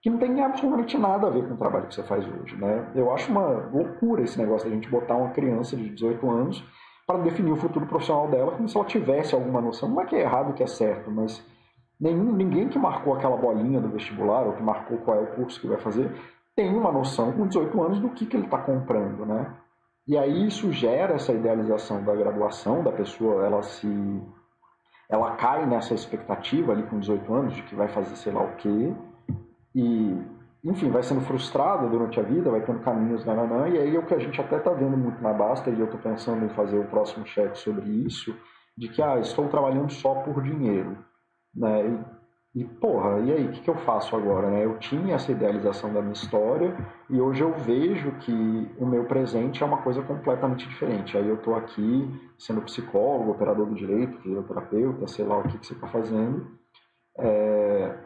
que 0.00 0.08
não 0.08 0.18
tem 0.18 0.42
absolutamente 0.42 0.96
nada 0.96 1.26
a 1.26 1.30
ver 1.30 1.46
com 1.46 1.54
o 1.54 1.56
trabalho 1.56 1.86
que 1.86 1.94
você 1.94 2.02
faz 2.02 2.26
hoje. 2.26 2.56
Né? 2.56 2.90
Eu 2.94 3.12
acho 3.12 3.30
uma 3.30 3.46
loucura 3.72 4.22
esse 4.22 4.38
negócio 4.38 4.68
de 4.68 4.72
a 4.72 4.76
gente 4.76 4.90
botar 4.90 5.16
uma 5.16 5.30
criança 5.30 5.76
de 5.76 5.88
18 5.90 6.30
anos 6.30 6.64
para 7.06 7.18
definir 7.18 7.52
o 7.52 7.56
futuro 7.56 7.86
profissional 7.86 8.28
dela 8.28 8.52
como 8.52 8.68
se 8.68 8.76
ela 8.76 8.86
tivesse 8.86 9.34
alguma 9.34 9.60
noção. 9.60 9.88
Não 9.90 10.00
é 10.00 10.06
que 10.06 10.16
é 10.16 10.20
errado 10.20 10.54
que 10.54 10.62
é 10.62 10.66
certo, 10.66 11.10
mas 11.10 11.44
nenhum, 12.00 12.32
ninguém 12.32 12.68
que 12.68 12.78
marcou 12.78 13.14
aquela 13.14 13.36
bolinha 13.36 13.80
do 13.80 13.88
vestibular 13.88 14.46
ou 14.46 14.52
que 14.54 14.62
marcou 14.62 14.98
qual 14.98 15.18
é 15.18 15.20
o 15.20 15.26
curso 15.26 15.60
que 15.60 15.66
vai 15.66 15.78
fazer 15.78 16.10
tem 16.56 16.74
uma 16.74 16.92
noção 16.92 17.32
com 17.32 17.46
18 17.46 17.82
anos 17.82 18.00
do 18.00 18.10
que, 18.10 18.26
que 18.26 18.36
ele 18.36 18.44
está 18.44 18.58
comprando, 18.58 19.26
né? 19.26 19.52
E 20.06 20.18
aí 20.18 20.46
isso 20.46 20.70
gera 20.72 21.14
essa 21.14 21.32
idealização 21.32 22.04
da 22.04 22.14
graduação 22.14 22.82
da 22.82 22.92
pessoa, 22.92 23.44
ela 23.44 23.62
se 23.62 23.88
ela 25.08 25.36
cai 25.36 25.66
nessa 25.66 25.94
expectativa 25.94 26.72
ali 26.72 26.82
com 26.84 26.98
18 26.98 27.32
anos 27.32 27.54
de 27.54 27.62
que 27.62 27.74
vai 27.74 27.88
fazer 27.88 28.16
sei 28.16 28.32
lá 28.32 28.42
o 28.42 28.56
quê. 28.56 28.94
E 29.74 30.34
enfim, 30.64 30.90
vai 30.90 31.02
sendo 31.02 31.20
frustrado 31.20 31.90
durante 31.90 32.18
a 32.18 32.22
vida, 32.22 32.50
vai 32.50 32.62
tendo 32.62 32.80
caminhos, 32.80 33.24
nananã, 33.24 33.68
e 33.68 33.78
aí 33.78 33.94
é 33.94 33.98
o 33.98 34.06
que 34.06 34.14
a 34.14 34.18
gente 34.18 34.40
até 34.40 34.56
está 34.56 34.72
vendo 34.72 34.96
muito 34.96 35.22
na 35.22 35.30
Basta, 35.30 35.68
e 35.68 35.78
eu 35.78 35.84
estou 35.84 36.00
pensando 36.00 36.42
em 36.42 36.48
fazer 36.48 36.78
o 36.78 36.86
próximo 36.86 37.26
chat 37.26 37.58
sobre 37.58 37.86
isso, 37.90 38.34
de 38.76 38.88
que, 38.88 39.02
ah, 39.02 39.18
estou 39.18 39.46
trabalhando 39.48 39.92
só 39.92 40.14
por 40.14 40.42
dinheiro, 40.42 40.96
né, 41.54 41.86
e, 41.86 42.00
e 42.54 42.64
porra, 42.64 43.18
e 43.20 43.32
aí, 43.32 43.46
o 43.46 43.50
que, 43.50 43.62
que 43.62 43.70
eu 43.70 43.74
faço 43.74 44.14
agora, 44.14 44.48
né, 44.48 44.64
eu 44.64 44.78
tinha 44.78 45.16
essa 45.16 45.32
idealização 45.32 45.92
da 45.92 46.00
minha 46.00 46.12
história, 46.12 46.76
e 47.10 47.20
hoje 47.20 47.42
eu 47.42 47.52
vejo 47.52 48.12
que 48.20 48.70
o 48.78 48.86
meu 48.86 49.04
presente 49.04 49.62
é 49.62 49.66
uma 49.66 49.78
coisa 49.78 50.02
completamente 50.02 50.68
diferente, 50.68 51.16
aí 51.16 51.28
eu 51.28 51.34
estou 51.34 51.56
aqui 51.56 52.08
sendo 52.38 52.62
psicólogo, 52.62 53.32
operador 53.32 53.66
do 53.66 53.74
direito, 53.74 54.18
fisioterapeuta, 54.18 55.06
sei 55.08 55.24
lá 55.24 55.38
o 55.38 55.42
que, 55.42 55.58
que 55.58 55.66
você 55.66 55.74
está 55.74 55.88
fazendo, 55.88 56.46
é 57.18 57.96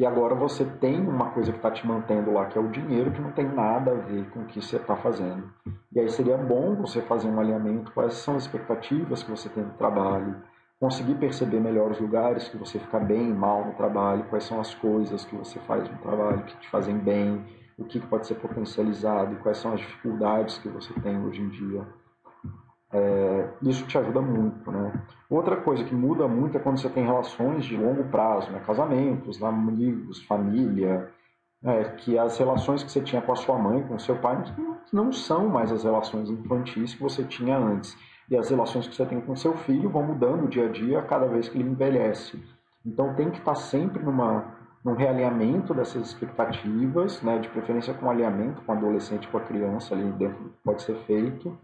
e 0.00 0.06
agora 0.06 0.34
você 0.34 0.64
tem 0.64 0.98
uma 0.98 1.28
coisa 1.28 1.52
que 1.52 1.58
está 1.58 1.70
te 1.70 1.86
mantendo 1.86 2.32
lá, 2.32 2.46
que 2.46 2.56
é 2.56 2.60
o 2.60 2.70
dinheiro, 2.70 3.10
que 3.10 3.20
não 3.20 3.32
tem 3.32 3.46
nada 3.46 3.90
a 3.90 3.94
ver 3.96 4.30
com 4.30 4.40
o 4.40 4.46
que 4.46 4.58
você 4.58 4.76
está 4.76 4.96
fazendo. 4.96 5.52
E 5.92 6.00
aí 6.00 6.08
seria 6.08 6.38
bom 6.38 6.74
você 6.74 7.02
fazer 7.02 7.28
um 7.28 7.38
alinhamento, 7.38 7.92
quais 7.92 8.14
são 8.14 8.34
as 8.36 8.44
expectativas 8.44 9.22
que 9.22 9.30
você 9.30 9.50
tem 9.50 9.62
no 9.62 9.74
trabalho, 9.74 10.36
conseguir 10.80 11.16
perceber 11.16 11.60
melhor 11.60 11.90
os 11.90 12.00
lugares 12.00 12.48
que 12.48 12.56
você 12.56 12.78
fica 12.78 12.98
bem 12.98 13.28
e 13.28 13.34
mal 13.34 13.66
no 13.66 13.74
trabalho, 13.74 14.24
quais 14.30 14.44
são 14.44 14.58
as 14.58 14.74
coisas 14.74 15.26
que 15.26 15.36
você 15.36 15.58
faz 15.60 15.88
no 15.88 15.98
trabalho 15.98 16.42
que 16.44 16.56
te 16.56 16.68
fazem 16.70 16.96
bem, 16.96 17.44
o 17.76 17.84
que 17.84 18.00
pode 18.00 18.26
ser 18.26 18.36
potencializado, 18.36 19.36
quais 19.36 19.58
são 19.58 19.74
as 19.74 19.80
dificuldades 19.80 20.56
que 20.56 20.68
você 20.70 20.92
tem 21.00 21.22
hoje 21.22 21.42
em 21.42 21.50
dia. 21.50 21.86
É, 22.92 23.48
isso 23.62 23.86
te 23.86 23.98
ajuda 23.98 24.20
muito, 24.22 24.70
né? 24.72 25.04
Outra 25.28 25.56
coisa 25.56 25.84
que 25.84 25.94
muda 25.94 26.26
muito 26.26 26.56
é 26.56 26.60
quando 26.60 26.80
você 26.80 26.88
tem 26.88 27.04
relações 27.04 27.64
de 27.64 27.76
longo 27.76 28.04
prazo, 28.04 28.50
né? 28.50 28.60
casamentos, 28.66 29.42
amigos, 29.42 30.24
família, 30.24 31.08
é, 31.62 31.84
que 31.84 32.18
as 32.18 32.38
relações 32.38 32.82
que 32.82 32.90
você 32.90 33.02
tinha 33.02 33.20
com 33.20 33.32
a 33.32 33.36
sua 33.36 33.58
mãe, 33.58 33.82
com 33.82 33.94
o 33.94 34.00
seu 34.00 34.16
pai, 34.16 34.42
não 34.92 35.12
são 35.12 35.48
mais 35.48 35.70
as 35.70 35.84
relações 35.84 36.30
infantis 36.30 36.94
que 36.94 37.02
você 37.02 37.22
tinha 37.22 37.56
antes. 37.56 37.96
E 38.30 38.36
as 38.36 38.48
relações 38.48 38.86
que 38.86 38.94
você 38.94 39.04
tem 39.04 39.20
com 39.20 39.34
seu 39.34 39.56
filho 39.56 39.90
vão 39.90 40.04
mudando 40.04 40.48
dia 40.48 40.66
a 40.66 40.68
dia 40.68 41.02
cada 41.02 41.26
vez 41.26 41.48
que 41.48 41.58
ele 41.58 41.68
envelhece. 41.68 42.40
Então 42.86 43.14
tem 43.14 43.30
que 43.30 43.38
estar 43.38 43.56
sempre 43.56 44.02
numa, 44.02 44.54
num 44.84 44.94
realinhamento 44.94 45.74
dessas 45.74 46.06
expectativas, 46.06 47.20
né, 47.22 47.38
de 47.38 47.48
preferência 47.48 47.92
com 47.92 48.08
alinhamento 48.08 48.62
com 48.62 48.72
o 48.72 48.76
adolescente, 48.76 49.28
com 49.28 49.36
a 49.36 49.40
criança 49.40 49.94
ali 49.94 50.10
dentro 50.12 50.54
pode 50.64 50.82
ser 50.82 50.94
feito, 51.06 51.58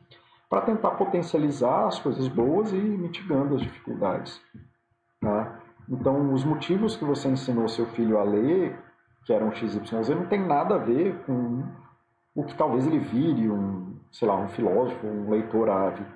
para 0.50 0.60
tentar 0.60 0.90
potencializar 0.92 1.86
as 1.86 1.98
coisas 1.98 2.28
boas 2.28 2.72
e 2.72 2.76
mitigando 2.76 3.54
as 3.54 3.62
dificuldades. 3.62 4.40
Tá? 5.20 5.60
Então, 5.88 6.32
os 6.32 6.44
motivos 6.44 6.96
que 6.96 7.04
você 7.04 7.28
ensinou 7.28 7.68
seu 7.68 7.86
filho 7.86 8.18
a 8.18 8.24
ler, 8.24 8.76
que 9.24 9.32
eram 9.32 9.52
XYZ, 9.52 10.10
não 10.10 10.26
tem 10.26 10.44
nada 10.44 10.74
a 10.74 10.78
ver 10.78 11.16
com 11.24 11.64
o 12.34 12.44
que 12.44 12.54
talvez 12.54 12.86
ele 12.86 12.98
vire 12.98 13.48
um, 13.50 13.96
sei 14.12 14.28
lá, 14.28 14.36
um 14.36 14.48
filósofo, 14.48 15.06
um 15.06 15.30
leitor 15.30 15.70
ávido. 15.70 16.15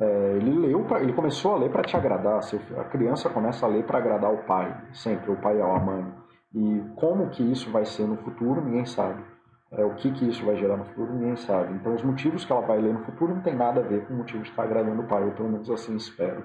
É, 0.00 0.36
ele 0.36 0.66
leu, 0.66 0.82
pra, 0.84 1.02
ele 1.02 1.12
começou 1.12 1.54
a 1.54 1.58
ler 1.58 1.70
para 1.70 1.82
te 1.82 1.94
agradar. 1.94 2.40
A 2.78 2.84
criança 2.84 3.28
começa 3.28 3.66
a 3.66 3.68
ler 3.68 3.84
para 3.84 3.98
agradar 3.98 4.32
o 4.32 4.38
pai, 4.44 4.74
sempre 4.94 5.30
o 5.30 5.36
pai 5.36 5.60
ou 5.60 5.76
a 5.76 5.78
mãe. 5.78 6.06
E 6.54 6.82
como 6.96 7.28
que 7.28 7.42
isso 7.42 7.70
vai 7.70 7.84
ser 7.84 8.06
no 8.06 8.16
futuro, 8.16 8.64
ninguém 8.64 8.86
sabe. 8.86 9.22
É, 9.70 9.84
o 9.84 9.94
que, 9.94 10.10
que 10.10 10.26
isso 10.26 10.44
vai 10.44 10.56
gerar 10.56 10.78
no 10.78 10.84
futuro, 10.86 11.12
ninguém 11.12 11.36
sabe. 11.36 11.74
Então, 11.74 11.94
os 11.94 12.02
motivos 12.02 12.44
que 12.44 12.50
ela 12.50 12.62
vai 12.62 12.80
ler 12.80 12.94
no 12.94 13.04
futuro 13.04 13.34
não 13.34 13.42
tem 13.42 13.54
nada 13.54 13.80
a 13.80 13.84
ver 13.84 14.06
com 14.06 14.14
o 14.14 14.16
motivo 14.16 14.42
de 14.42 14.48
estar 14.48 14.64
agradando 14.64 15.02
o 15.02 15.06
pai, 15.06 15.22
ou 15.22 15.32
pelo 15.32 15.50
menos 15.50 15.70
assim 15.70 15.94
espero. 15.94 16.44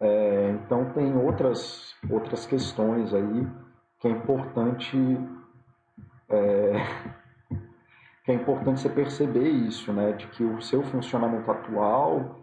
É, 0.00 0.50
então, 0.50 0.86
tem 0.90 1.16
outras, 1.16 1.94
outras 2.10 2.44
questões 2.44 3.14
aí 3.14 3.48
que 4.00 4.08
é 4.08 4.10
importante 4.10 4.96
é, 6.28 6.72
que 8.28 8.32
é 8.32 8.34
importante 8.34 8.82
você 8.82 8.90
perceber 8.90 9.48
isso, 9.48 9.90
né, 9.90 10.12
de 10.12 10.26
que 10.26 10.44
o 10.44 10.60
seu 10.60 10.82
funcionamento 10.82 11.50
atual 11.50 12.36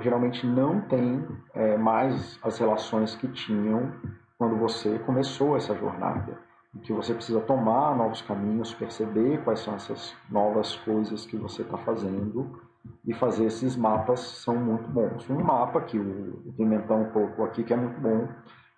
geralmente 0.00 0.46
não 0.46 0.80
tem 0.82 1.26
é, 1.52 1.76
mais 1.76 2.38
as 2.44 2.56
relações 2.60 3.16
que 3.16 3.26
tinham 3.26 3.90
quando 4.38 4.54
você 4.54 5.00
começou 5.00 5.56
essa 5.56 5.74
jornada, 5.74 6.38
e 6.72 6.78
que 6.78 6.92
você 6.92 7.12
precisa 7.12 7.40
tomar 7.40 7.96
novos 7.96 8.22
caminhos, 8.22 8.72
perceber 8.72 9.42
quais 9.42 9.58
são 9.58 9.74
essas 9.74 10.14
novas 10.30 10.76
coisas 10.76 11.26
que 11.26 11.36
você 11.36 11.62
está 11.62 11.76
fazendo 11.78 12.60
e 13.04 13.12
fazer 13.12 13.46
esses 13.46 13.74
mapas 13.74 14.20
são 14.20 14.54
muito 14.54 14.88
bons. 14.88 15.28
Um 15.28 15.42
mapa 15.42 15.80
que 15.80 15.98
o 15.98 16.54
Pimentão 16.56 17.06
colocou 17.06 17.46
aqui 17.46 17.64
que 17.64 17.74
é 17.74 17.76
muito 17.76 18.00
bom, 18.00 18.28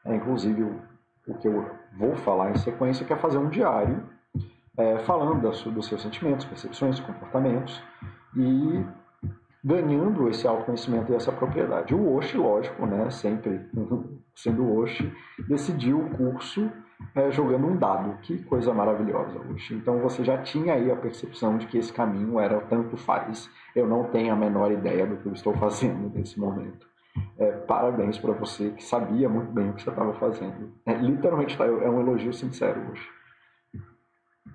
é 0.07 0.17
inclusive 0.17 0.63
o, 0.63 0.81
o 1.27 1.35
que 1.35 1.47
eu 1.47 1.71
vou 1.99 2.17
falar 2.17 2.53
em 2.53 2.57
sequência, 2.57 3.05
que 3.05 3.13
é 3.13 3.17
fazer 3.17 3.37
um 3.37 3.51
diário 3.51 4.17
é, 4.79 4.99
falando 5.01 5.43
das, 5.43 5.61
dos 5.65 5.87
seus 5.87 6.01
sentimentos, 6.01 6.47
percepções, 6.47 7.01
comportamentos 7.01 7.83
e 8.37 8.85
ganhando 9.63 10.29
esse 10.29 10.47
autoconhecimento 10.47 11.13
e 11.13 11.17
essa 11.17 11.33
propriedade. 11.33 11.95
O 11.95 12.15
Oshi, 12.15 12.39
lógico, 12.39 12.87
né, 12.87 13.11
sempre 13.11 13.61
sendo 14.35 14.63
o 14.63 14.79
Oshi, 14.79 15.13
decidiu 15.49 15.99
o 15.99 16.11
curso 16.11 16.71
é, 17.15 17.31
jogando 17.33 17.67
um 17.67 17.77
dado. 17.77 18.19
Que 18.23 18.43
coisa 18.45 18.73
maravilhosa, 18.73 19.41
Oshi. 19.53 19.75
Então 19.75 19.99
você 19.99 20.25
já 20.25 20.39
tinha 20.39 20.75
aí 20.75 20.91
a 20.91 20.97
percepção 20.97 21.59
de 21.59 21.67
que 21.67 21.77
esse 21.77 21.93
caminho 21.93 22.39
era 22.39 22.61
tanto 22.61 22.97
faz. 22.97 23.51
Eu 23.75 23.87
não 23.87 24.05
tenho 24.05 24.33
a 24.33 24.37
menor 24.37 24.71
ideia 24.71 25.07
do 25.07 25.17
que 25.17 25.27
eu 25.27 25.33
estou 25.33 25.55
fazendo 25.55 26.09
nesse 26.15 26.39
momento. 26.39 26.87
É, 27.37 27.51
parabéns 27.51 28.17
para 28.17 28.33
você 28.33 28.71
que 28.71 28.85
sabia 28.85 29.29
muito 29.29 29.51
bem 29.51 29.71
o 29.71 29.73
que 29.73 29.83
você 29.83 29.91
estava 29.91 30.15
fazendo. 30.15 30.73
É, 30.87 30.95
literalmente 30.95 31.59
tá, 31.59 31.67
é 31.67 31.91
um 31.91 32.01
elogio 32.01 32.33
sincero, 32.33 32.81
Oshi. 32.93 33.18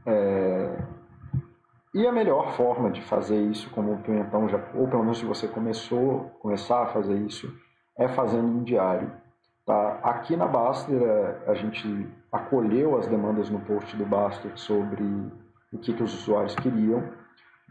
É... 0.05 0.77
E 1.93 2.07
a 2.07 2.11
melhor 2.11 2.51
forma 2.53 2.89
de 2.89 3.01
fazer 3.01 3.39
isso, 3.39 3.69
como 3.69 3.93
o 3.93 3.97
Pimentão 3.99 4.49
já, 4.49 4.59
ou 4.73 4.87
pelo 4.87 5.03
menos 5.03 5.19
se 5.19 5.25
você 5.25 5.47
começou, 5.47 6.31
começar 6.39 6.83
a 6.83 6.87
fazer 6.87 7.15
isso, 7.17 7.53
é 7.97 8.07
fazendo 8.07 8.47
um 8.47 8.63
diário. 8.63 9.11
Tá? 9.65 9.99
Aqui 10.03 10.35
na 10.35 10.47
Baster, 10.47 10.99
a 11.47 11.53
gente 11.53 12.09
acolheu 12.31 12.97
as 12.97 13.07
demandas 13.07 13.49
no 13.49 13.59
post 13.59 13.95
do 13.95 14.05
Baster 14.05 14.51
sobre 14.55 15.03
o 15.71 15.77
que, 15.77 15.93
que 15.93 16.03
os 16.03 16.13
usuários 16.13 16.55
queriam 16.55 17.03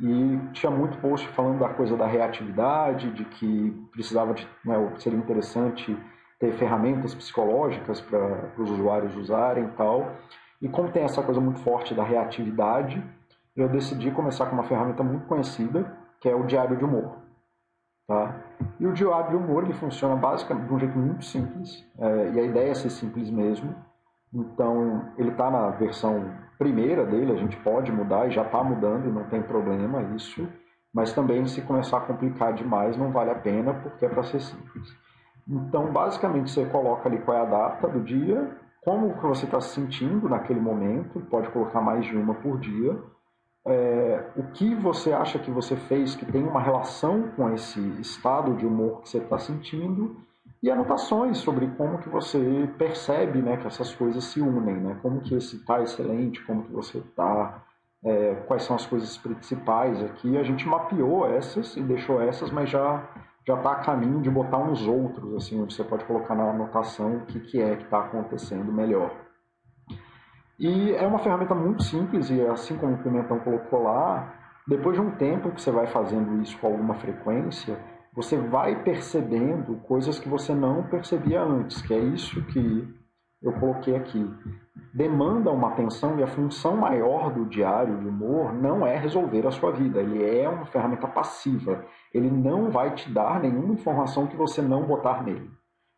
e 0.00 0.38
tinha 0.52 0.70
muito 0.70 0.98
post 0.98 1.28
falando 1.28 1.60
da 1.60 1.68
coisa 1.68 1.96
da 1.96 2.06
reatividade, 2.06 3.10
de 3.12 3.24
que 3.24 3.70
precisava 3.92 4.34
de, 4.34 4.48
né, 4.64 4.74
seria 4.98 5.18
interessante 5.18 5.96
ter 6.40 6.52
ferramentas 6.54 7.14
psicológicas 7.14 8.00
para 8.00 8.50
os 8.58 8.70
usuários 8.70 9.14
usarem 9.16 9.64
e 9.64 9.70
tal. 9.72 10.10
E 10.62 10.68
como 10.68 10.92
tem 10.92 11.02
essa 11.02 11.22
coisa 11.22 11.40
muito 11.40 11.58
forte 11.58 11.92
da 11.92 12.04
reatividade, 12.04 13.04
eu 13.56 13.68
decidi 13.68 14.12
começar 14.12 14.46
com 14.46 14.54
uma 14.54 14.62
ferramenta 14.62 15.02
muito 15.02 15.26
conhecida, 15.26 15.92
que 16.20 16.28
é 16.28 16.34
o 16.34 16.46
diário 16.46 16.76
de 16.76 16.84
humor. 16.84 17.16
Tá? 18.06 18.36
E 18.78 18.86
o 18.86 18.92
diário 18.92 19.30
de 19.30 19.36
humor 19.36 19.64
ele 19.64 19.74
funciona 19.74 20.14
basicamente 20.14 20.68
de 20.68 20.72
um 20.72 20.78
jeito 20.78 20.96
muito 20.96 21.24
simples, 21.24 21.84
é, 21.98 22.30
e 22.30 22.40
a 22.40 22.42
ideia 22.44 22.70
é 22.70 22.74
ser 22.74 22.90
simples 22.90 23.28
mesmo. 23.28 23.74
Então, 24.32 25.12
ele 25.18 25.30
está 25.30 25.50
na 25.50 25.70
versão 25.70 26.32
primeira 26.58 27.04
dele, 27.04 27.32
a 27.32 27.36
gente 27.36 27.56
pode 27.56 27.90
mudar 27.90 28.28
e 28.28 28.30
já 28.30 28.42
está 28.42 28.62
mudando, 28.62 29.08
e 29.08 29.12
não 29.12 29.24
tem 29.24 29.42
problema 29.42 30.00
isso. 30.14 30.48
Mas 30.94 31.12
também, 31.12 31.44
se 31.46 31.60
começar 31.62 31.98
a 31.98 32.02
complicar 32.02 32.52
demais, 32.54 32.96
não 32.96 33.10
vale 33.10 33.30
a 33.30 33.34
pena, 33.34 33.74
porque 33.74 34.06
é 34.06 34.08
para 34.08 34.22
ser 34.22 34.40
simples. 34.40 34.96
Então, 35.48 35.92
basicamente, 35.92 36.50
você 36.50 36.64
coloca 36.66 37.08
ali 37.08 37.18
qual 37.18 37.36
é 37.36 37.40
a 37.40 37.46
data 37.46 37.88
do 37.88 38.00
dia, 38.00 38.56
como 38.84 39.14
que 39.14 39.26
você 39.26 39.44
está 39.44 39.60
se 39.60 39.74
sentindo 39.74 40.28
naquele 40.28 40.60
momento, 40.60 41.20
pode 41.30 41.48
colocar 41.50 41.80
mais 41.80 42.04
de 42.04 42.16
uma 42.16 42.34
por 42.34 42.58
dia, 42.58 42.98
é, 43.64 44.24
o 44.36 44.42
que 44.52 44.74
você 44.74 45.12
acha 45.12 45.38
que 45.38 45.50
você 45.50 45.76
fez 45.76 46.16
que 46.16 46.26
tem 46.26 46.42
uma 46.42 46.60
relação 46.60 47.28
com 47.36 47.48
esse 47.52 47.80
estado 48.00 48.56
de 48.56 48.66
humor 48.66 49.02
que 49.02 49.08
você 49.08 49.18
está 49.18 49.38
sentindo 49.38 50.16
e 50.60 50.68
anotações 50.68 51.38
sobre 51.38 51.68
como 51.68 51.98
que 51.98 52.08
você 52.08 52.68
percebe 52.76 53.40
né, 53.40 53.56
que 53.56 53.66
essas 53.66 53.94
coisas 53.94 54.24
se 54.24 54.40
unem, 54.40 54.76
né? 54.76 54.98
como 55.00 55.20
que 55.20 55.34
esse 55.34 55.56
está 55.56 55.80
excelente, 55.80 56.42
como 56.44 56.64
que 56.64 56.72
você 56.72 56.98
está, 56.98 57.62
é, 58.04 58.34
quais 58.46 58.64
são 58.64 58.74
as 58.74 58.86
coisas 58.86 59.16
principais 59.16 60.02
aqui. 60.02 60.36
A 60.36 60.42
gente 60.42 60.66
mapeou 60.66 61.26
essas 61.26 61.76
e 61.76 61.82
deixou 61.82 62.20
essas, 62.20 62.50
mas 62.50 62.68
já 62.68 63.08
já 63.46 63.54
está 63.54 63.72
a 63.72 63.76
caminho 63.76 64.20
de 64.20 64.30
botar 64.30 64.58
uns 64.58 64.86
outros, 64.86 65.34
assim, 65.34 65.60
onde 65.60 65.74
você 65.74 65.82
pode 65.84 66.04
colocar 66.04 66.34
na 66.34 66.50
anotação 66.50 67.16
o 67.16 67.26
que, 67.26 67.40
que 67.40 67.60
é 67.60 67.76
que 67.76 67.84
está 67.84 68.00
acontecendo 68.00 68.72
melhor. 68.72 69.10
E 70.58 70.92
é 70.92 71.06
uma 71.06 71.18
ferramenta 71.18 71.54
muito 71.54 71.82
simples, 71.82 72.30
e 72.30 72.40
assim 72.42 72.76
como 72.76 72.94
o 72.94 73.02
Pimentão 73.02 73.40
colocou 73.40 73.82
lá, 73.82 74.32
depois 74.66 74.94
de 74.94 75.02
um 75.02 75.10
tempo 75.12 75.50
que 75.50 75.60
você 75.60 75.72
vai 75.72 75.88
fazendo 75.88 76.40
isso 76.40 76.56
com 76.58 76.68
alguma 76.68 76.94
frequência, 76.94 77.76
você 78.14 78.36
vai 78.36 78.82
percebendo 78.84 79.76
coisas 79.78 80.18
que 80.18 80.28
você 80.28 80.54
não 80.54 80.84
percebia 80.84 81.42
antes, 81.42 81.82
que 81.82 81.92
é 81.92 81.98
isso 81.98 82.44
que 82.46 83.01
eu 83.42 83.52
coloquei 83.52 83.96
aqui. 83.96 84.30
Demanda 84.94 85.50
uma 85.50 85.68
atenção 85.68 86.18
e 86.18 86.22
a 86.22 86.26
função 86.26 86.76
maior 86.76 87.32
do 87.32 87.46
diário 87.46 87.98
de 87.98 88.06
humor 88.06 88.52
não 88.52 88.86
é 88.86 88.96
resolver 88.96 89.46
a 89.46 89.50
sua 89.50 89.72
vida, 89.72 90.00
ele 90.00 90.22
é 90.22 90.48
uma 90.48 90.66
ferramenta 90.66 91.08
passiva. 91.08 91.84
Ele 92.12 92.30
não 92.30 92.70
vai 92.70 92.94
te 92.94 93.10
dar 93.10 93.40
nenhuma 93.40 93.72
informação 93.72 94.26
que 94.26 94.36
você 94.36 94.60
não 94.60 94.84
botar 94.84 95.22
nele. 95.22 95.50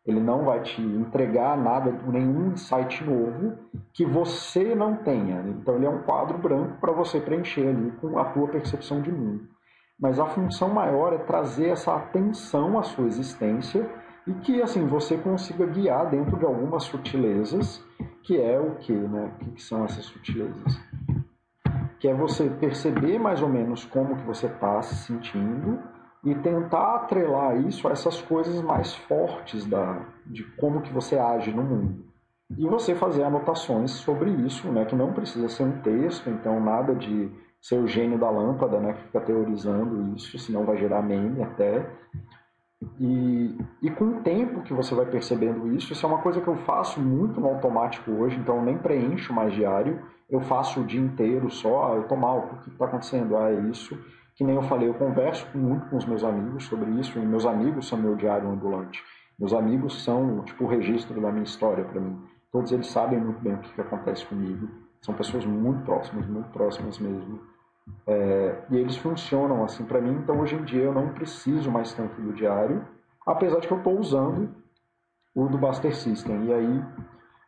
Ele 0.05 0.19
não 0.19 0.45
vai 0.45 0.61
te 0.61 0.81
entregar 0.81 1.57
nada, 1.57 1.91
nenhum 1.91 2.51
insight 2.51 3.03
novo 3.03 3.57
que 3.91 4.05
você 4.05 4.75
não 4.75 4.95
tenha. 4.97 5.41
Então 5.47 5.75
ele 5.75 5.85
é 5.85 5.89
um 5.89 6.03
quadro 6.03 6.37
branco 6.37 6.77
para 6.79 6.91
você 6.91 7.19
preencher 7.19 7.67
ali 7.67 7.91
com 7.99 8.17
a 8.19 8.25
tua 8.25 8.47
percepção 8.47 9.01
de 9.01 9.11
mundo. 9.11 9.47
Mas 9.99 10.19
a 10.19 10.25
função 10.27 10.69
maior 10.69 11.13
é 11.13 11.17
trazer 11.17 11.69
essa 11.69 11.95
atenção 11.95 12.77
à 12.77 12.83
sua 12.83 13.07
existência 13.07 13.89
e 14.27 14.33
que 14.33 14.61
assim 14.61 14.85
você 14.87 15.17
consiga 15.17 15.65
guiar 15.65 16.09
dentro 16.09 16.37
de 16.37 16.45
algumas 16.45 16.83
sutilezas, 16.83 17.83
que 18.23 18.39
é 18.41 18.59
o 18.59 18.75
que, 18.75 18.91
né? 18.93 19.31
O 19.41 19.51
que 19.51 19.61
são 19.61 19.85
essas 19.85 20.05
sutilezas? 20.05 20.79
Que 21.99 22.07
é 22.07 22.13
você 22.13 22.49
perceber 22.49 23.19
mais 23.19 23.41
ou 23.41 23.49
menos 23.49 23.85
como 23.85 24.15
que 24.15 24.23
você 24.23 24.47
está 24.47 24.81
se 24.81 24.95
sentindo 24.95 25.79
e 26.23 26.33
tentar 26.33 26.95
atrelar 26.95 27.55
isso 27.61 27.87
a 27.87 27.91
essas 27.91 28.19
coisas 28.19 28.59
mais 28.61 28.95
fortes 28.95 29.63
da, 29.65 30.01
de 30.25 30.43
como 30.57 30.81
que 30.81 30.91
você 30.91 31.19
age 31.19 31.51
no 31.51 31.63
mundo. 31.63 32.03
E 32.57 32.67
você 32.67 32.95
fazer 32.95 33.23
anotações 33.23 33.91
sobre 33.91 34.31
isso, 34.31 34.67
né, 34.71 34.85
que 34.85 34.95
não 34.95 35.13
precisa 35.13 35.47
ser 35.49 35.63
um 35.63 35.81
texto, 35.81 36.29
então 36.29 36.59
nada 36.59 36.95
de 36.95 37.31
ser 37.61 37.77
o 37.77 37.87
gênio 37.87 38.17
da 38.19 38.29
lâmpada, 38.29 38.79
né, 38.79 38.93
que 38.93 39.03
fica 39.03 39.21
teorizando 39.21 40.15
isso, 40.15 40.37
senão 40.37 40.63
vai 40.63 40.77
gerar 40.77 41.01
meme 41.01 41.41
até. 41.43 41.87
E, 42.99 43.57
e 43.81 43.89
com 43.91 44.05
o 44.05 44.21
tempo 44.21 44.61
que 44.61 44.73
você 44.73 44.93
vai 44.93 45.05
percebendo 45.05 45.73
isso, 45.73 45.93
isso 45.93 46.05
é 46.05 46.09
uma 46.09 46.21
coisa 46.21 46.41
que 46.41 46.47
eu 46.47 46.55
faço 46.57 46.99
muito 46.99 47.39
no 47.39 47.47
automático 47.47 48.11
hoje, 48.11 48.37
então 48.37 48.57
eu 48.57 48.61
nem 48.63 48.77
preencho 48.77 49.33
mais 49.33 49.53
diário, 49.53 50.01
eu 50.29 50.41
faço 50.41 50.81
o 50.81 50.83
dia 50.83 50.99
inteiro 50.99 51.49
só, 51.49 51.91
ah, 51.91 51.95
eu 51.95 52.03
tô 52.03 52.15
mal, 52.15 52.39
o 52.39 52.57
que 52.63 52.69
está 52.69 52.85
acontecendo? 52.85 53.37
Ah, 53.37 53.51
é 53.51 53.59
isso 53.69 53.97
que 54.35 54.43
nem 54.43 54.55
eu 54.55 54.63
falei, 54.63 54.89
eu 54.89 54.93
converso 54.93 55.47
muito 55.57 55.89
com 55.89 55.95
os 55.95 56.05
meus 56.05 56.23
amigos 56.23 56.65
sobre 56.65 56.91
isso, 56.99 57.17
e 57.17 57.25
meus 57.25 57.45
amigos 57.45 57.87
são 57.87 57.97
meu 57.97 58.15
diário 58.15 58.49
ambulante. 58.49 59.01
Meus 59.39 59.53
amigos 59.53 60.03
são 60.03 60.43
tipo 60.43 60.65
o 60.65 60.67
registro 60.67 61.19
da 61.21 61.31
minha 61.31 61.43
história 61.43 61.83
para 61.85 62.01
mim. 62.01 62.21
Todos 62.51 62.71
eles 62.71 62.87
sabem 62.87 63.19
muito 63.19 63.41
bem 63.41 63.53
o 63.53 63.59
que, 63.59 63.73
que 63.73 63.81
acontece 63.81 64.25
comigo. 64.25 64.67
São 65.01 65.15
pessoas 65.15 65.45
muito 65.45 65.83
próximas, 65.83 66.27
muito 66.27 66.49
próximas 66.49 66.99
mesmo. 66.99 67.39
É, 68.07 68.63
e 68.69 68.77
eles 68.77 68.97
funcionam 68.97 69.63
assim 69.63 69.85
para 69.85 70.01
mim, 70.01 70.13
então 70.13 70.39
hoje 70.39 70.55
em 70.55 70.63
dia 70.63 70.83
eu 70.83 70.93
não 70.93 71.09
preciso 71.09 71.71
mais 71.71 71.93
tanto 71.93 72.19
do 72.19 72.33
diário, 72.33 72.85
apesar 73.25 73.59
de 73.59 73.67
que 73.67 73.73
eu 73.73 73.77
estou 73.77 73.99
usando 73.99 74.49
o 75.35 75.47
do 75.47 75.57
Buster 75.57 75.95
System. 75.95 76.45
E 76.45 76.53
aí, 76.53 76.83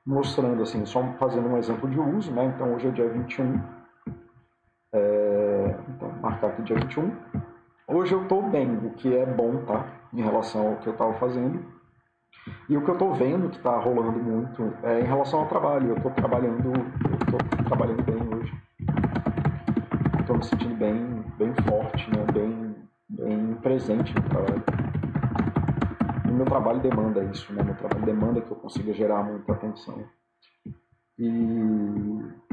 mostrando 0.06 0.62
assim, 0.62 0.86
só 0.86 1.04
fazendo 1.14 1.48
um 1.48 1.58
exemplo 1.58 1.90
de 1.90 2.00
uso, 2.00 2.32
né? 2.32 2.46
Então 2.46 2.74
hoje 2.74 2.88
é 2.88 2.92
dia 2.92 3.10
21. 3.10 3.60
É, 4.94 5.76
então, 5.90 6.12
marcar 6.22 6.48
aqui 6.48 6.62
dia 6.64 6.76
21. 6.76 7.12
Hoje 7.88 8.14
eu 8.14 8.24
estou 8.24 8.44
bem, 8.50 8.78
o 8.78 8.92
que 8.92 9.16
é 9.16 9.26
bom, 9.26 9.64
tá? 9.66 9.86
Em 10.14 10.22
relação 10.22 10.68
ao 10.68 10.76
que 10.78 10.88
eu 10.88 10.94
estava 10.94 11.14
fazendo. 11.14 11.66
E 12.70 12.78
o 12.78 12.84
que 12.84 12.90
eu 12.90 12.94
estou 12.94 13.14
vendo 13.14 13.50
que 13.50 13.58
está 13.58 13.78
rolando 13.78 14.20
muito 14.20 14.74
é 14.84 15.02
em 15.02 15.06
relação 15.06 15.42
ao 15.42 15.48
trabalho. 15.48 15.90
Eu 15.90 15.98
estou 15.98 16.12
trabalhando, 16.12 16.72
trabalhando 17.66 18.04
bem 18.04 18.16
hoje. 18.16 18.67
Me 20.38 20.44
sentindo 20.44 20.76
bem, 20.76 21.24
bem 21.40 21.52
forte, 21.68 22.08
né? 22.12 22.24
bem, 22.32 22.76
bem 23.10 23.56
presente 23.56 24.14
no 24.14 24.22
trabalho. 24.22 24.64
E 26.26 26.32
meu 26.32 26.46
trabalho 26.46 26.80
demanda 26.80 27.24
isso, 27.24 27.52
né? 27.54 27.64
Meu 27.64 27.74
trabalho 27.74 28.06
demanda 28.06 28.42
que 28.42 28.52
eu 28.52 28.58
consiga 28.58 28.94
gerar 28.94 29.24
muita 29.24 29.54
atenção. 29.54 30.04
E 31.18 31.28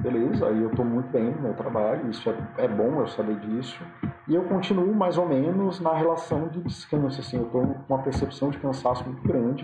beleza, 0.01 0.47
aí 0.47 0.63
eu 0.63 0.71
estou 0.71 0.85
muito 0.85 1.11
bem 1.11 1.31
no 1.31 1.43
meu 1.43 1.55
trabalho, 1.55 2.09
isso 2.09 2.31
é, 2.31 2.65
é, 2.65 2.69
bom 2.69 3.01
eu 3.01 3.07
saber 3.07 3.39
disso. 3.41 3.85
E 4.27 4.35
eu 4.35 4.45
continuo 4.45 4.95
mais 4.95 5.19
ou 5.19 5.29
menos 5.29 5.79
na 5.79 5.93
relação 5.93 6.49
de 6.49 6.63
descanso, 6.63 7.21
assim, 7.21 7.37
eu 7.37 7.45
estou 7.45 7.67
com 7.67 7.95
uma 7.95 8.03
percepção 8.03 8.49
de 8.49 8.57
cansaço 8.57 9.05
muito 9.05 9.23
grande, 9.29 9.63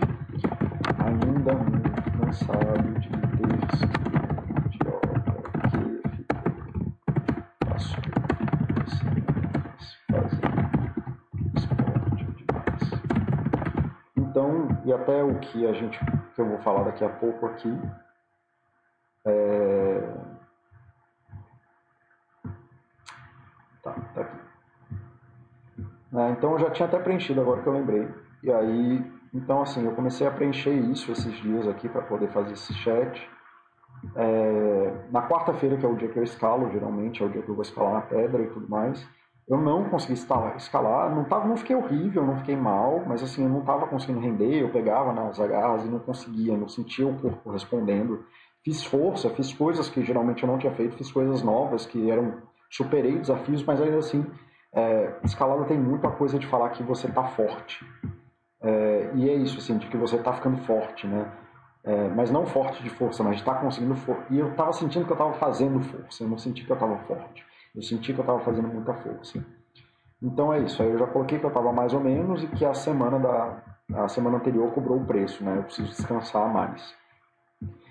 ainda 0.99 1.55
muito 1.55 2.19
cansado 2.19 2.99
de 2.99 3.09
ter 3.09 4.00
e 14.85 14.93
até 14.93 15.23
o 15.23 15.39
que 15.39 15.67
a 15.67 15.73
gente, 15.73 15.99
que 16.33 16.41
eu 16.41 16.47
vou 16.47 16.59
falar 16.59 16.83
daqui 16.83 17.03
a 17.03 17.09
pouco 17.09 17.45
aqui, 17.45 17.71
é... 19.25 20.13
Tá, 23.83 23.93
tá 24.13 24.21
aqui. 24.21 24.37
É, 26.13 26.29
então 26.31 26.51
eu 26.53 26.59
já 26.59 26.69
tinha 26.71 26.87
até 26.87 26.99
preenchido 26.99 27.41
agora 27.41 27.61
que 27.61 27.67
eu 27.67 27.73
lembrei. 27.73 28.07
E 28.43 28.51
aí, 28.51 29.11
então 29.33 29.61
assim, 29.61 29.85
eu 29.85 29.95
comecei 29.95 30.27
a 30.27 30.31
preencher 30.31 30.73
isso 30.73 31.11
esses 31.11 31.33
dias 31.37 31.67
aqui 31.67 31.87
para 31.87 32.01
poder 32.01 32.29
fazer 32.29 32.53
esse 32.53 32.73
chat. 32.73 33.29
É... 34.15 35.07
na 35.11 35.27
quarta-feira, 35.27 35.77
que 35.77 35.85
é 35.85 35.89
o 35.89 35.95
dia 35.95 36.09
que 36.09 36.17
eu 36.17 36.23
escalo, 36.23 36.71
geralmente 36.71 37.21
é 37.21 37.25
o 37.25 37.29
dia 37.29 37.41
que 37.41 37.49
eu 37.49 37.55
vou 37.55 37.61
escalar 37.61 37.93
na 37.93 38.01
pedra 38.01 38.41
e 38.41 38.49
tudo 38.49 38.67
mais. 38.67 39.07
Eu 39.49 39.57
não 39.57 39.89
consegui 39.89 40.13
escalar, 40.13 41.13
não, 41.13 41.25
tava, 41.25 41.47
não 41.47 41.57
fiquei 41.57 41.75
horrível, 41.75 42.25
não 42.25 42.37
fiquei 42.37 42.55
mal, 42.55 43.03
mas 43.05 43.21
assim, 43.21 43.43
eu 43.43 43.49
não 43.49 43.59
estava 43.59 43.87
conseguindo 43.87 44.19
render, 44.19 44.61
eu 44.61 44.69
pegava 44.69 45.11
nas 45.11 45.39
agarras 45.39 45.83
e 45.83 45.89
não 45.89 45.99
conseguia, 45.99 46.55
não 46.55 46.69
sentia 46.69 47.07
o 47.07 47.19
corpo 47.19 47.51
respondendo 47.51 48.23
fiz 48.63 48.83
força, 48.83 49.29
fiz 49.29 49.53
coisas 49.53 49.89
que 49.89 50.03
geralmente 50.03 50.43
eu 50.43 50.47
não 50.47 50.57
tinha 50.57 50.73
feito, 50.73 50.95
fiz 50.95 51.11
coisas 51.11 51.41
novas 51.41 51.85
que 51.85 52.09
eram 52.09 52.41
superei 52.69 53.17
desafios, 53.17 53.63
mas 53.63 53.81
ainda 53.81 53.97
assim 53.97 54.25
é, 54.73 55.15
escalada 55.23 55.65
tem 55.65 55.77
muito 55.77 56.07
a 56.07 56.11
coisa 56.11 56.39
de 56.39 56.47
falar 56.47 56.69
que 56.69 56.83
você 56.83 57.07
está 57.07 57.23
forte 57.23 57.85
é, 58.61 59.11
e 59.15 59.29
é 59.29 59.33
isso 59.33 59.57
assim 59.57 59.77
de 59.77 59.87
que 59.87 59.97
você 59.97 60.15
está 60.15 60.33
ficando 60.33 60.57
forte, 60.57 61.07
né? 61.07 61.31
É, 61.83 62.09
mas 62.09 62.29
não 62.29 62.45
forte 62.45 62.83
de 62.83 62.91
força, 62.91 63.23
mas 63.23 63.37
está 63.37 63.55
conseguindo 63.55 63.95
força. 63.95 64.21
E 64.29 64.37
eu 64.37 64.51
estava 64.51 64.71
sentindo 64.71 65.03
que 65.03 65.11
eu 65.11 65.15
estava 65.15 65.33
fazendo 65.33 65.79
força, 65.79 66.23
eu 66.23 66.29
não 66.29 66.37
senti 66.37 66.63
que 66.63 66.71
eu 66.71 66.75
estava 66.75 66.95
forte, 66.99 67.43
eu 67.75 67.81
senti 67.81 68.13
que 68.13 68.19
eu 68.19 68.23
estava 68.23 68.39
fazendo 68.39 68.67
muita 68.67 68.93
força. 68.93 69.43
Então 70.21 70.53
é 70.53 70.59
isso. 70.59 70.81
Aí 70.81 70.89
eu 70.89 70.99
já 70.99 71.07
coloquei 71.07 71.39
que 71.39 71.45
eu 71.45 71.49
estava 71.49 71.71
mais 71.71 71.93
ou 71.93 71.99
menos 71.99 72.43
e 72.43 72.47
que 72.47 72.65
a 72.65 72.73
semana 72.73 73.19
da 73.19 73.63
a 73.93 74.07
semana 74.07 74.37
anterior 74.37 74.71
cobrou 74.71 74.97
o 74.97 75.05
preço, 75.05 75.43
né? 75.43 75.57
Eu 75.57 75.63
preciso 75.63 75.89
descansar 75.89 76.51
mais. 76.51 76.93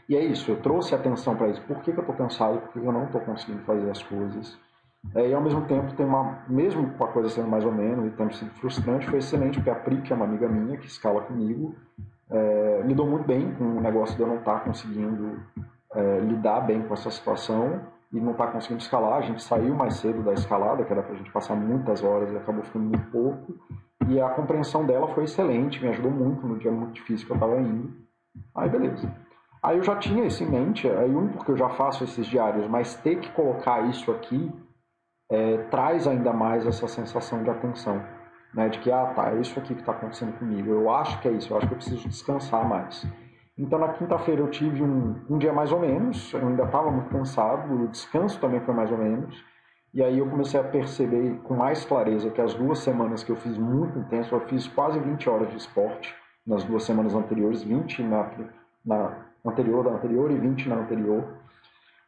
E 0.09 0.17
é 0.17 0.25
isso, 0.25 0.51
eu 0.51 0.61
trouxe 0.61 0.95
atenção 0.95 1.37
para 1.37 1.49
isso. 1.49 1.63
Por 1.63 1.77
que, 1.83 1.93
que 1.93 1.99
eu 1.99 2.03
estou 2.03 2.17
cansado? 2.17 2.59
Por 2.59 2.73
que 2.73 2.79
eu 2.79 2.93
não 2.93 3.05
estou 3.05 3.21
conseguindo 3.21 3.63
fazer 3.63 3.91
as 3.91 4.03
coisas? 4.03 4.59
É, 5.15 5.29
e 5.29 5.35
ao 5.35 5.41
mesmo 5.41 5.63
tempo, 5.67 5.95
tem 5.95 6.05
uma, 6.05 6.43
mesmo 6.49 6.91
com 6.95 7.05
a 7.05 7.09
coisa 7.09 7.29
sendo 7.29 7.49
mais 7.49 7.65
ou 7.65 7.73
menos 7.73 8.07
e 8.07 8.11
tendo 8.11 8.35
sido 8.35 8.51
frustrante, 8.53 9.09
foi 9.09 9.19
excelente, 9.19 9.59
porque 9.59 9.71
a 9.71 9.75
Pri, 9.75 10.03
que 10.03 10.13
é 10.13 10.17
uma 10.17 10.25
amiga 10.25 10.49
minha, 10.49 10.77
que 10.77 10.87
escala 10.87 11.23
comigo, 11.23 11.75
é, 12.31 12.83
lidou 12.85 13.07
muito 13.07 13.25
bem 13.25 13.55
com 13.55 13.65
o 13.65 13.81
negócio 13.81 14.17
de 14.17 14.23
eu 14.23 14.27
não 14.27 14.39
estar 14.39 14.59
tá 14.59 14.61
conseguindo 14.61 15.41
é, 15.95 16.19
lidar 16.21 16.61
bem 16.63 16.83
com 16.83 16.93
essa 16.93 17.11
situação 17.11 17.81
e 18.13 18.21
não 18.21 18.33
estar 18.33 18.47
tá 18.47 18.53
conseguindo 18.53 18.81
escalar. 18.81 19.19
A 19.19 19.23
gente 19.23 19.43
saiu 19.43 19.75
mais 19.75 19.95
cedo 19.95 20.23
da 20.23 20.33
escalada, 20.33 20.85
que 20.85 20.93
era 20.93 21.03
para 21.03 21.15
a 21.15 21.17
gente 21.17 21.31
passar 21.31 21.55
muitas 21.55 22.03
horas 22.03 22.33
e 22.33 22.37
acabou 22.37 22.63
ficando 22.63 22.87
muito 22.87 23.11
pouco. 23.11 23.55
E 24.09 24.21
a 24.21 24.31
compreensão 24.31 24.85
dela 24.85 25.09
foi 25.09 25.25
excelente, 25.25 25.81
me 25.81 25.89
ajudou 25.89 26.11
muito 26.11 26.47
no 26.47 26.59
dia 26.59 26.73
muito 26.73 26.93
difícil 26.93 27.27
que 27.27 27.33
eu 27.33 27.37
estava 27.37 27.61
indo. 27.61 27.93
Aí, 28.55 28.69
beleza. 28.69 29.13
Aí 29.63 29.77
eu 29.77 29.83
já 29.83 29.97
tinha 29.97 30.25
isso 30.25 30.43
em 30.43 30.49
mente, 30.49 30.89
aí 30.89 31.15
um, 31.15 31.29
porque 31.29 31.53
eu 31.53 31.57
já 31.57 31.69
faço 31.69 32.03
esses 32.03 32.27
diários, 32.27 32.67
mas 32.67 32.95
ter 32.95 33.21
que 33.21 33.31
colocar 33.33 33.83
isso 33.89 34.11
aqui 34.11 34.51
é, 35.31 35.59
traz 35.71 36.09
ainda 36.09 36.33
mais 36.33 36.67
essa 36.67 36.89
sensação 36.89 37.43
de 37.45 37.51
atenção, 37.51 38.03
né? 38.55 38.71
De 38.71 38.79
que, 38.79 38.91
ah, 38.91 39.13
tá, 39.15 39.33
é 39.33 39.39
isso 39.39 39.59
aqui 39.59 39.75
que 39.75 39.81
está 39.81 39.93
acontecendo 39.93 40.37
comigo, 40.39 40.71
eu 40.71 40.91
acho 40.91 41.21
que 41.21 41.29
é 41.29 41.33
isso, 41.33 41.53
eu 41.53 41.59
acho 41.59 41.67
que 41.69 41.75
eu 41.75 41.77
preciso 41.77 42.09
descansar 42.09 42.67
mais. 42.67 43.07
Então 43.61 43.79
na 43.79 43.89
quinta-feira 43.89 44.41
eu 44.41 44.49
tive 44.49 44.83
um, 44.83 45.17
um 45.29 45.37
dia 45.37 45.53
mais 45.53 45.71
ou 45.71 45.79
menos, 45.79 46.33
eu 46.33 46.49
ainda 46.49 46.65
estava 46.65 46.91
muito 46.91 47.11
cansado, 47.11 47.75
o 47.75 47.89
descanso 47.89 48.41
também 48.41 48.61
foi 48.61 48.73
mais 48.73 48.91
ou 48.91 48.97
menos, 48.97 49.45
e 49.93 50.03
aí 50.03 50.19
eu 50.19 50.31
comecei 50.31 50.59
a 50.59 50.65
perceber 50.65 51.39
com 51.45 51.55
mais 51.55 51.85
clareza 51.85 52.31
que 52.31 52.41
as 52.41 52.55
duas 52.55 52.79
semanas 52.79 53.23
que 53.23 53.31
eu 53.31 53.37
fiz 53.37 53.59
muito 53.59 53.99
intenso, 53.99 54.35
eu 54.35 54.41
fiz 54.49 54.67
quase 54.67 54.99
20 54.99 55.29
horas 55.29 55.51
de 55.51 55.59
esporte 55.59 56.15
nas 56.47 56.65
duas 56.65 56.85
semanas 56.85 57.15
anteriores, 57.15 57.63
20 57.63 58.03
na, 58.03 58.31
na 58.83 59.27
anterior 59.45 59.85
da 59.85 59.91
anterior 59.91 60.31
e 60.31 60.39
20 60.39 60.69
na 60.69 60.77
anterior. 60.77 61.23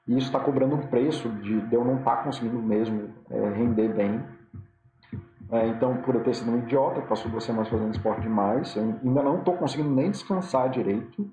E 0.08 0.16
isso 0.16 0.28
está 0.28 0.40
cobrando 0.40 0.74
um 0.74 0.86
preço 0.86 1.28
de, 1.28 1.60
de 1.60 1.74
eu 1.74 1.84
não 1.84 1.98
estar 1.98 2.16
tá 2.16 2.22
conseguindo 2.24 2.56
mesmo 2.62 3.10
é, 3.30 3.50
render 3.50 3.88
bem. 3.88 4.24
É, 5.50 5.66
então, 5.66 5.98
por 5.98 6.14
eu 6.14 6.22
ter 6.22 6.34
sido 6.34 6.50
um 6.50 6.60
idiota, 6.60 7.02
passou 7.02 7.30
duas 7.30 7.44
semanas 7.44 7.68
fazendo 7.68 7.92
esporte 7.92 8.22
demais, 8.22 8.74
eu 8.74 8.98
ainda 9.04 9.22
não 9.22 9.38
estou 9.38 9.54
conseguindo 9.54 9.90
nem 9.90 10.10
descansar 10.10 10.70
direito. 10.70 11.30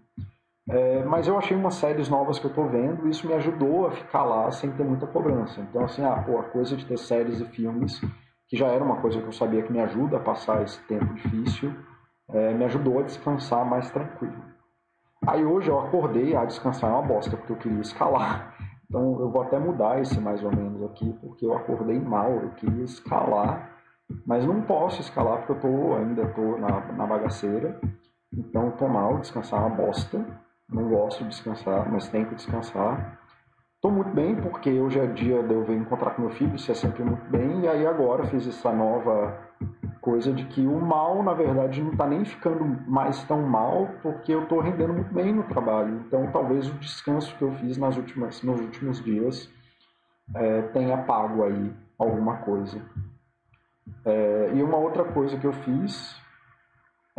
É, 0.69 1.03
mas 1.03 1.27
eu 1.27 1.35
achei 1.35 1.57
umas 1.57 1.75
séries 1.75 2.09
novas 2.09 2.37
que 2.37 2.45
eu 2.45 2.49
estou 2.49 2.67
vendo 2.67 3.07
e 3.07 3.09
isso 3.09 3.25
me 3.25 3.33
ajudou 3.33 3.87
a 3.87 3.91
ficar 3.91 4.23
lá 4.23 4.51
sem 4.51 4.71
ter 4.71 4.83
muita 4.83 5.07
cobrança. 5.07 5.59
Então, 5.61 5.83
assim, 5.83 6.03
ah, 6.03 6.23
pô, 6.23 6.37
a 6.37 6.43
coisa 6.43 6.77
de 6.77 6.85
ter 6.85 6.97
séries 6.97 7.41
e 7.41 7.45
filmes, 7.45 7.99
que 8.47 8.55
já 8.55 8.67
era 8.67 8.83
uma 8.83 8.97
coisa 8.97 9.19
que 9.19 9.27
eu 9.27 9.31
sabia 9.31 9.63
que 9.63 9.73
me 9.73 9.79
ajuda 9.79 10.17
a 10.17 10.19
passar 10.19 10.61
esse 10.61 10.79
tempo 10.87 11.11
difícil, 11.15 11.73
é, 12.29 12.53
me 12.53 12.65
ajudou 12.65 12.99
a 12.99 13.03
descansar 13.03 13.65
mais 13.65 13.89
tranquilo. 13.89 14.43
Aí 15.25 15.43
hoje 15.43 15.69
eu 15.69 15.79
acordei, 15.79 16.35
a 16.35 16.45
descansar 16.45 16.91
é 16.91 16.93
uma 16.93 17.01
bosta, 17.01 17.35
porque 17.35 17.51
eu 17.51 17.57
queria 17.57 17.81
escalar. 17.81 18.55
Então 18.89 19.19
eu 19.19 19.29
vou 19.29 19.43
até 19.43 19.59
mudar 19.59 20.01
esse 20.01 20.19
mais 20.19 20.43
ou 20.43 20.49
menos 20.49 20.81
aqui, 20.81 21.15
porque 21.21 21.45
eu 21.45 21.55
acordei 21.55 21.99
mal, 21.99 22.31
eu 22.31 22.49
queria 22.55 22.83
escalar, 22.83 23.69
mas 24.25 24.43
não 24.43 24.63
posso 24.63 24.99
escalar 24.99 25.45
porque 25.45 25.51
eu 25.51 25.59
tô, 25.59 25.93
ainda 25.93 26.23
estou 26.23 26.57
na, 26.57 26.81
na 26.93 27.05
bagaceira. 27.05 27.79
Então 28.33 28.71
tô 28.71 28.87
mal, 28.87 29.19
descansar 29.19 29.61
é 29.61 29.65
uma 29.67 29.75
bosta. 29.75 30.25
Não 30.69 30.87
gosto 30.87 31.23
de 31.23 31.29
descansar, 31.29 31.91
mas 31.91 32.07
tenho 32.07 32.27
que 32.27 32.35
descansar. 32.35 33.19
Estou 33.75 33.91
muito 33.91 34.11
bem 34.11 34.35
porque 34.35 34.69
hoje 34.71 34.99
é 34.99 35.07
dia 35.07 35.41
de 35.41 35.53
eu 35.53 35.63
vir 35.63 35.77
encontrar 35.77 36.11
com 36.11 36.23
meu 36.23 36.31
filho, 36.31 36.55
isso 36.55 36.71
é 36.71 36.75
sempre 36.75 37.03
muito 37.03 37.23
bem. 37.29 37.61
E 37.61 37.67
aí 37.67 37.87
agora 37.87 38.25
fiz 38.25 38.47
essa 38.47 38.71
nova 38.71 39.49
coisa 40.01 40.31
de 40.31 40.45
que 40.45 40.65
o 40.65 40.79
mal, 40.79 41.23
na 41.23 41.33
verdade, 41.33 41.81
não 41.81 41.91
está 41.91 42.07
nem 42.07 42.23
ficando 42.23 42.63
mais 42.89 43.23
tão 43.23 43.41
mal 43.41 43.89
porque 44.01 44.33
eu 44.33 44.43
estou 44.43 44.59
rendendo 44.59 44.93
muito 44.93 45.13
bem 45.13 45.33
no 45.33 45.43
trabalho. 45.43 46.03
Então, 46.05 46.31
talvez 46.31 46.69
o 46.69 46.73
descanso 46.73 47.35
que 47.35 47.41
eu 47.41 47.51
fiz 47.53 47.77
nas 47.77 47.97
últimas, 47.97 48.43
nos 48.43 48.59
últimos 48.59 49.03
dias 49.03 49.49
é, 50.35 50.61
tenha 50.73 50.97
pago 50.97 51.43
aí 51.43 51.73
alguma 51.97 52.37
coisa. 52.37 52.81
É, 54.05 54.51
e 54.55 54.61
uma 54.61 54.77
outra 54.77 55.03
coisa 55.03 55.37
que 55.37 55.45
eu 55.45 55.53
fiz 55.53 56.15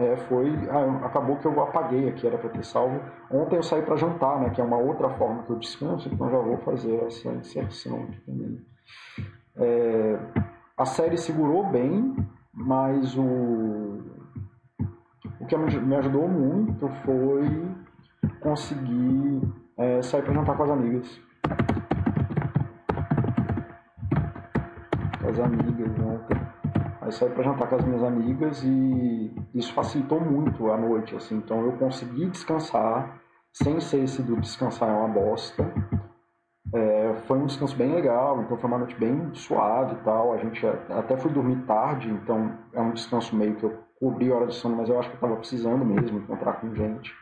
é, 0.01 0.17
foi. 0.17 0.51
Ah, 0.71 1.07
acabou 1.07 1.37
que 1.37 1.47
eu 1.47 1.63
apaguei 1.63 2.09
aqui, 2.09 2.27
era 2.27 2.39
para 2.39 2.49
ter 2.49 2.65
salvo. 2.65 2.99
Ontem 3.31 3.57
eu 3.57 3.63
saí 3.63 3.83
para 3.83 3.97
jantar, 3.97 4.41
né, 4.41 4.49
que 4.49 4.59
é 4.59 4.65
uma 4.65 4.79
outra 4.79 5.11
forma 5.11 5.43
que 5.43 5.51
eu 5.51 5.59
descanso, 5.59 6.09
então 6.11 6.31
já 6.31 6.39
vou 6.39 6.57
fazer 6.59 7.05
essa 7.05 7.29
inserção 7.29 8.05
aqui 8.05 8.21
também. 8.23 8.65
É, 9.57 10.19
a 10.79 10.87
série 10.87 11.19
segurou 11.19 11.67
bem, 11.67 12.17
mas 12.55 13.15
o, 13.15 14.01
o 15.39 15.47
que 15.47 15.57
me 15.57 15.97
ajudou 15.97 16.27
muito 16.27 16.89
foi 17.05 17.69
conseguir 18.41 19.43
é, 19.77 20.01
sair 20.01 20.23
para 20.23 20.33
jantar 20.33 20.57
com 20.57 20.63
as 20.63 20.71
amigas. 20.71 21.21
com 25.21 25.29
as 25.29 25.39
amigas 25.39 25.91
ontem. 26.01 26.41
Aí 27.03 27.13
saí 27.13 27.29
para 27.29 27.45
jantar 27.45 27.69
com 27.69 27.77
as 27.77 27.85
minhas 27.85 28.03
amigas 28.03 28.63
e 28.65 29.31
isso 29.55 29.73
facilitou 29.73 30.21
muito 30.21 30.71
a 30.71 30.77
noite, 30.77 31.15
assim. 31.17 31.37
Então 31.37 31.65
eu 31.65 31.73
consegui 31.73 32.27
descansar 32.27 33.21
sem 33.53 33.81
ser 33.81 34.05
esse 34.05 34.23
do 34.23 34.41
descansar 34.41 34.89
é 34.89 34.93
uma 34.93 35.09
bosta. 35.09 35.73
É, 36.73 37.15
foi 37.27 37.39
um 37.39 37.47
descanso 37.47 37.75
bem 37.77 37.93
legal, 37.93 38.41
então 38.43 38.57
foi 38.57 38.69
uma 38.69 38.79
noite 38.79 38.95
bem 38.95 39.35
suave 39.35 39.95
e 39.95 40.05
tal. 40.05 40.33
A 40.33 40.37
gente 40.39 40.65
até 40.67 41.17
foi 41.17 41.33
dormir 41.33 41.65
tarde, 41.67 42.09
então 42.11 42.57
é 42.73 42.81
um 42.81 42.93
descanso 42.93 43.35
meio 43.35 43.57
que 43.57 43.65
eu 43.65 43.79
cobri 43.99 44.31
a 44.31 44.37
hora 44.37 44.47
de 44.47 44.55
sono, 44.55 44.77
mas 44.77 44.89
eu 44.89 44.99
acho 44.99 45.09
que 45.09 45.15
eu 45.15 45.19
estava 45.19 45.37
precisando 45.37 45.85
mesmo 45.85 46.19
encontrar 46.19 46.55
com 46.55 46.75
gente 46.75 47.13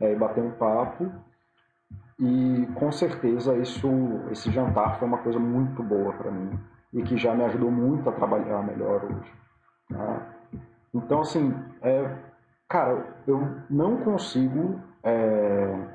é, 0.00 0.12
e 0.12 0.16
bater 0.16 0.42
um 0.42 0.52
papo. 0.52 1.10
E 2.18 2.68
com 2.74 2.92
certeza 2.92 3.56
isso, 3.56 3.88
esse 4.30 4.50
jantar 4.50 4.98
foi 4.98 5.08
uma 5.08 5.18
coisa 5.18 5.40
muito 5.40 5.82
boa 5.82 6.12
para 6.12 6.30
mim 6.30 6.58
e 6.92 7.02
que 7.02 7.16
já 7.16 7.34
me 7.34 7.44
ajudou 7.44 7.70
muito 7.70 8.08
a 8.08 8.12
trabalhar 8.12 8.62
melhor 8.62 9.04
hoje. 9.04 9.32
Tá? 9.88 10.41
Então, 10.94 11.20
assim, 11.20 11.54
é, 11.82 12.16
cara, 12.68 13.16
eu 13.26 13.40
não 13.70 13.98
consigo 13.98 14.80
é, 15.02 15.88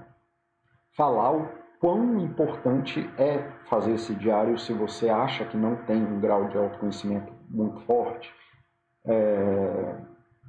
falar 0.96 1.32
o 1.34 1.50
quão 1.80 2.18
importante 2.20 3.08
é 3.18 3.52
fazer 3.70 3.94
esse 3.94 4.16
diário 4.16 4.58
se 4.58 4.74
você 4.74 5.10
acha 5.10 5.46
que 5.46 5.56
não 5.56 5.76
tem 5.86 6.04
um 6.04 6.20
grau 6.20 6.48
de 6.48 6.58
autoconhecimento 6.58 7.32
muito 7.50 7.80
forte. 7.82 8.34
É, 9.06 9.96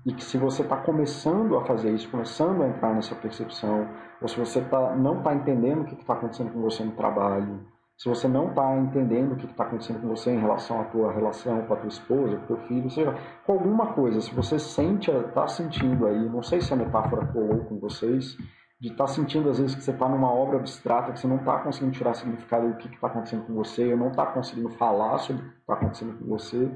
e 0.06 0.12
que 0.12 0.24
se 0.24 0.38
você 0.38 0.62
está 0.62 0.76
começando 0.76 1.56
a 1.56 1.64
fazer 1.66 1.90
isso, 1.90 2.10
começando 2.10 2.62
a 2.62 2.68
entrar 2.68 2.94
nessa 2.94 3.14
percepção, 3.14 3.88
ou 4.22 4.28
se 4.28 4.38
você 4.38 4.62
tá, 4.62 4.96
não 4.96 5.18
está 5.18 5.34
entendendo 5.34 5.82
o 5.82 5.84
que 5.84 5.94
está 5.94 6.14
acontecendo 6.14 6.52
com 6.52 6.62
você 6.62 6.82
no 6.82 6.92
trabalho, 6.92 7.66
se 7.98 8.08
você 8.08 8.28
não 8.28 8.50
está 8.50 8.76
entendendo 8.76 9.32
o 9.32 9.36
que 9.36 9.44
está 9.44 9.64
acontecendo 9.64 10.00
com 10.00 10.08
você 10.08 10.30
em 10.30 10.38
relação 10.38 10.80
à 10.80 10.84
tua 10.84 11.12
relação 11.12 11.60
com 11.62 11.74
a 11.74 11.76
tua 11.76 11.88
esposa, 11.88 12.36
com 12.36 12.54
o 12.54 12.56
teu 12.56 12.68
filho, 12.68 12.88
seja 12.88 13.12
com 13.44 13.52
alguma 13.54 13.92
coisa, 13.92 14.20
se 14.20 14.32
você 14.32 14.56
sente, 14.56 15.10
está 15.10 15.48
sentindo 15.48 16.06
aí, 16.06 16.28
não 16.28 16.40
sei 16.40 16.60
se 16.60 16.72
a 16.72 16.76
metáfora 16.76 17.26
colou 17.26 17.64
com 17.64 17.80
vocês, 17.80 18.36
de 18.80 18.92
estar 18.92 19.04
tá 19.04 19.08
sentindo 19.08 19.50
às 19.50 19.58
vezes 19.58 19.74
que 19.74 19.82
você 19.82 19.90
está 19.90 20.08
numa 20.08 20.32
obra 20.32 20.58
abstrata, 20.58 21.12
que 21.12 21.18
você 21.18 21.26
não 21.26 21.38
está 21.38 21.58
conseguindo 21.58 21.92
tirar 21.92 22.14
significado 22.14 22.68
do 22.68 22.76
que 22.76 22.86
está 22.86 23.08
acontecendo 23.08 23.44
com 23.44 23.54
você, 23.54 23.90
ou 23.90 23.98
não 23.98 24.08
está 24.08 24.26
conseguindo 24.26 24.70
falar 24.70 25.18
sobre 25.18 25.42
o 25.42 25.44
que 25.46 25.56
está 25.58 25.74
acontecendo 25.74 26.18
com 26.20 26.24
você, 26.26 26.70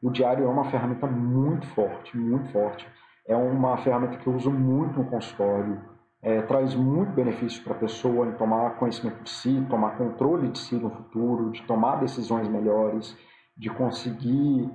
o 0.00 0.10
diário 0.10 0.44
é 0.44 0.48
uma 0.48 0.70
ferramenta 0.70 1.08
muito 1.08 1.66
forte, 1.68 2.16
muito 2.16 2.48
forte. 2.52 2.86
É 3.26 3.34
uma 3.34 3.76
ferramenta 3.78 4.18
que 4.18 4.26
eu 4.26 4.34
uso 4.34 4.52
muito 4.52 4.98
no 4.98 5.06
consultório, 5.06 5.80
é, 6.24 6.40
traz 6.40 6.74
muito 6.74 7.12
benefício 7.12 7.62
para 7.62 7.74
a 7.74 7.78
pessoa 7.78 8.26
em 8.26 8.32
tomar 8.32 8.76
conhecimento 8.76 9.22
de 9.22 9.30
si, 9.30 9.66
tomar 9.68 9.98
controle 9.98 10.48
de 10.48 10.58
si 10.58 10.74
no 10.74 10.88
futuro, 10.88 11.50
de 11.50 11.62
tomar 11.64 12.00
decisões 12.00 12.48
melhores, 12.48 13.14
de 13.54 13.68
conseguir 13.68 14.70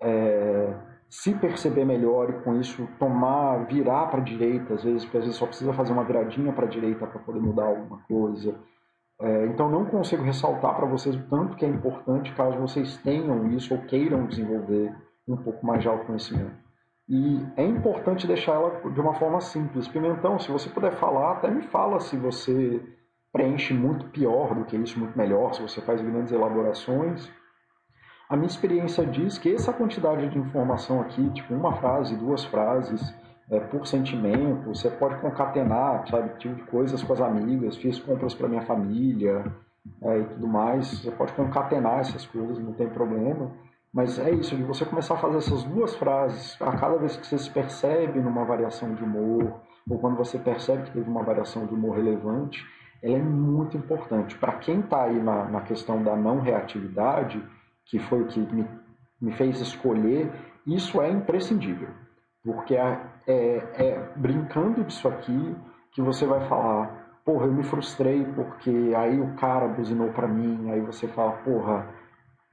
é, 0.00 0.74
se 1.10 1.34
perceber 1.34 1.84
melhor 1.84 2.30
e 2.30 2.32
com 2.42 2.58
isso 2.58 2.88
tomar, 2.98 3.66
virar 3.66 4.06
para 4.06 4.20
a 4.20 4.24
direita, 4.24 4.74
às 4.74 4.82
vezes, 4.82 5.04
porque 5.04 5.18
às 5.18 5.24
vezes 5.24 5.38
só 5.38 5.46
precisa 5.46 5.74
fazer 5.74 5.92
uma 5.92 6.04
viradinha 6.04 6.54
para 6.54 6.64
a 6.64 6.68
direita 6.68 7.06
para 7.06 7.20
poder 7.20 7.40
mudar 7.40 7.66
alguma 7.66 7.98
coisa. 8.08 8.54
É, 9.20 9.46
então 9.46 9.70
não 9.70 9.84
consigo 9.84 10.22
ressaltar 10.22 10.74
para 10.74 10.86
vocês 10.86 11.14
o 11.14 11.22
tanto 11.28 11.54
que 11.54 11.66
é 11.66 11.68
importante 11.68 12.32
caso 12.32 12.58
vocês 12.58 12.96
tenham 12.96 13.46
isso 13.48 13.74
ou 13.74 13.80
queiram 13.82 14.26
desenvolver 14.26 14.90
um 15.28 15.36
pouco 15.36 15.64
mais 15.66 15.82
de 15.82 15.88
autoconhecimento. 15.88 16.63
E 17.08 17.46
é 17.56 17.64
importante 17.64 18.26
deixar 18.26 18.54
ela 18.54 18.90
de 18.90 19.00
uma 19.00 19.14
forma 19.14 19.40
simples. 19.40 19.86
Pimentão, 19.88 20.38
se 20.38 20.50
você 20.50 20.70
puder 20.70 20.92
falar, 20.92 21.32
até 21.32 21.50
me 21.50 21.62
fala 21.62 22.00
se 22.00 22.16
você 22.16 22.82
preenche 23.32 23.74
muito 23.74 24.06
pior 24.06 24.54
do 24.54 24.64
que 24.64 24.76
isso, 24.76 24.98
muito 24.98 25.16
melhor, 25.18 25.52
se 25.54 25.60
você 25.60 25.80
faz 25.80 26.00
grandes 26.00 26.32
elaborações. 26.32 27.30
A 28.28 28.36
minha 28.36 28.46
experiência 28.46 29.04
diz 29.04 29.36
que 29.36 29.52
essa 29.52 29.72
quantidade 29.72 30.28
de 30.28 30.38
informação 30.38 31.00
aqui, 31.02 31.28
tipo 31.30 31.52
uma 31.52 31.74
frase, 31.76 32.16
duas 32.16 32.44
frases, 32.44 33.14
é, 33.50 33.60
por 33.60 33.86
sentimento, 33.86 34.68
você 34.68 34.90
pode 34.90 35.20
concatenar, 35.20 36.08
sabe, 36.08 36.38
tipo 36.38 36.64
coisas 36.70 37.02
com 37.02 37.12
as 37.12 37.20
amigas, 37.20 37.76
fiz 37.76 37.98
compras 37.98 38.34
para 38.34 38.48
minha 38.48 38.62
família 38.62 39.44
é, 40.02 40.18
e 40.20 40.24
tudo 40.24 40.46
mais, 40.46 40.86
você 40.86 41.10
pode 41.10 41.32
concatenar 41.34 42.00
essas 42.00 42.24
coisas, 42.26 42.58
não 42.58 42.72
tem 42.72 42.88
problema. 42.88 43.50
Mas 43.94 44.18
é 44.18 44.28
isso, 44.32 44.56
de 44.56 44.64
você 44.64 44.84
começar 44.84 45.14
a 45.14 45.18
fazer 45.18 45.36
essas 45.36 45.62
duas 45.62 45.94
frases 45.94 46.60
a 46.60 46.72
cada 46.72 46.96
vez 46.96 47.16
que 47.16 47.24
você 47.24 47.38
se 47.38 47.48
percebe 47.48 48.18
numa 48.18 48.44
variação 48.44 48.92
de 48.92 49.04
humor, 49.04 49.60
ou 49.88 49.98
quando 50.00 50.16
você 50.16 50.36
percebe 50.36 50.82
que 50.82 50.90
teve 50.90 51.08
uma 51.08 51.22
variação 51.22 51.64
de 51.64 51.72
humor 51.72 51.94
relevante, 51.94 52.66
ela 53.00 53.18
é 53.18 53.22
muito 53.22 53.76
importante. 53.76 54.36
Para 54.36 54.54
quem 54.54 54.80
está 54.80 55.04
aí 55.04 55.22
na, 55.22 55.44
na 55.44 55.60
questão 55.60 56.02
da 56.02 56.16
não 56.16 56.40
reatividade, 56.40 57.40
que 57.84 58.00
foi 58.00 58.22
o 58.22 58.26
que 58.26 58.40
me, 58.40 58.66
me 59.20 59.30
fez 59.30 59.60
escolher, 59.60 60.28
isso 60.66 61.00
é 61.00 61.08
imprescindível. 61.08 61.88
Porque 62.42 62.74
é, 62.74 62.98
é, 63.28 63.56
é 63.76 64.08
brincando 64.16 64.82
disso 64.82 65.06
aqui 65.06 65.54
que 65.92 66.02
você 66.02 66.26
vai 66.26 66.40
falar, 66.48 67.20
porra, 67.24 67.46
eu 67.46 67.52
me 67.52 67.62
frustrei 67.62 68.24
porque 68.34 68.92
aí 68.96 69.20
o 69.20 69.34
cara 69.34 69.68
buzinou 69.68 70.08
para 70.08 70.26
mim, 70.26 70.68
aí 70.72 70.80
você 70.80 71.06
fala, 71.06 71.32
porra, 71.44 71.86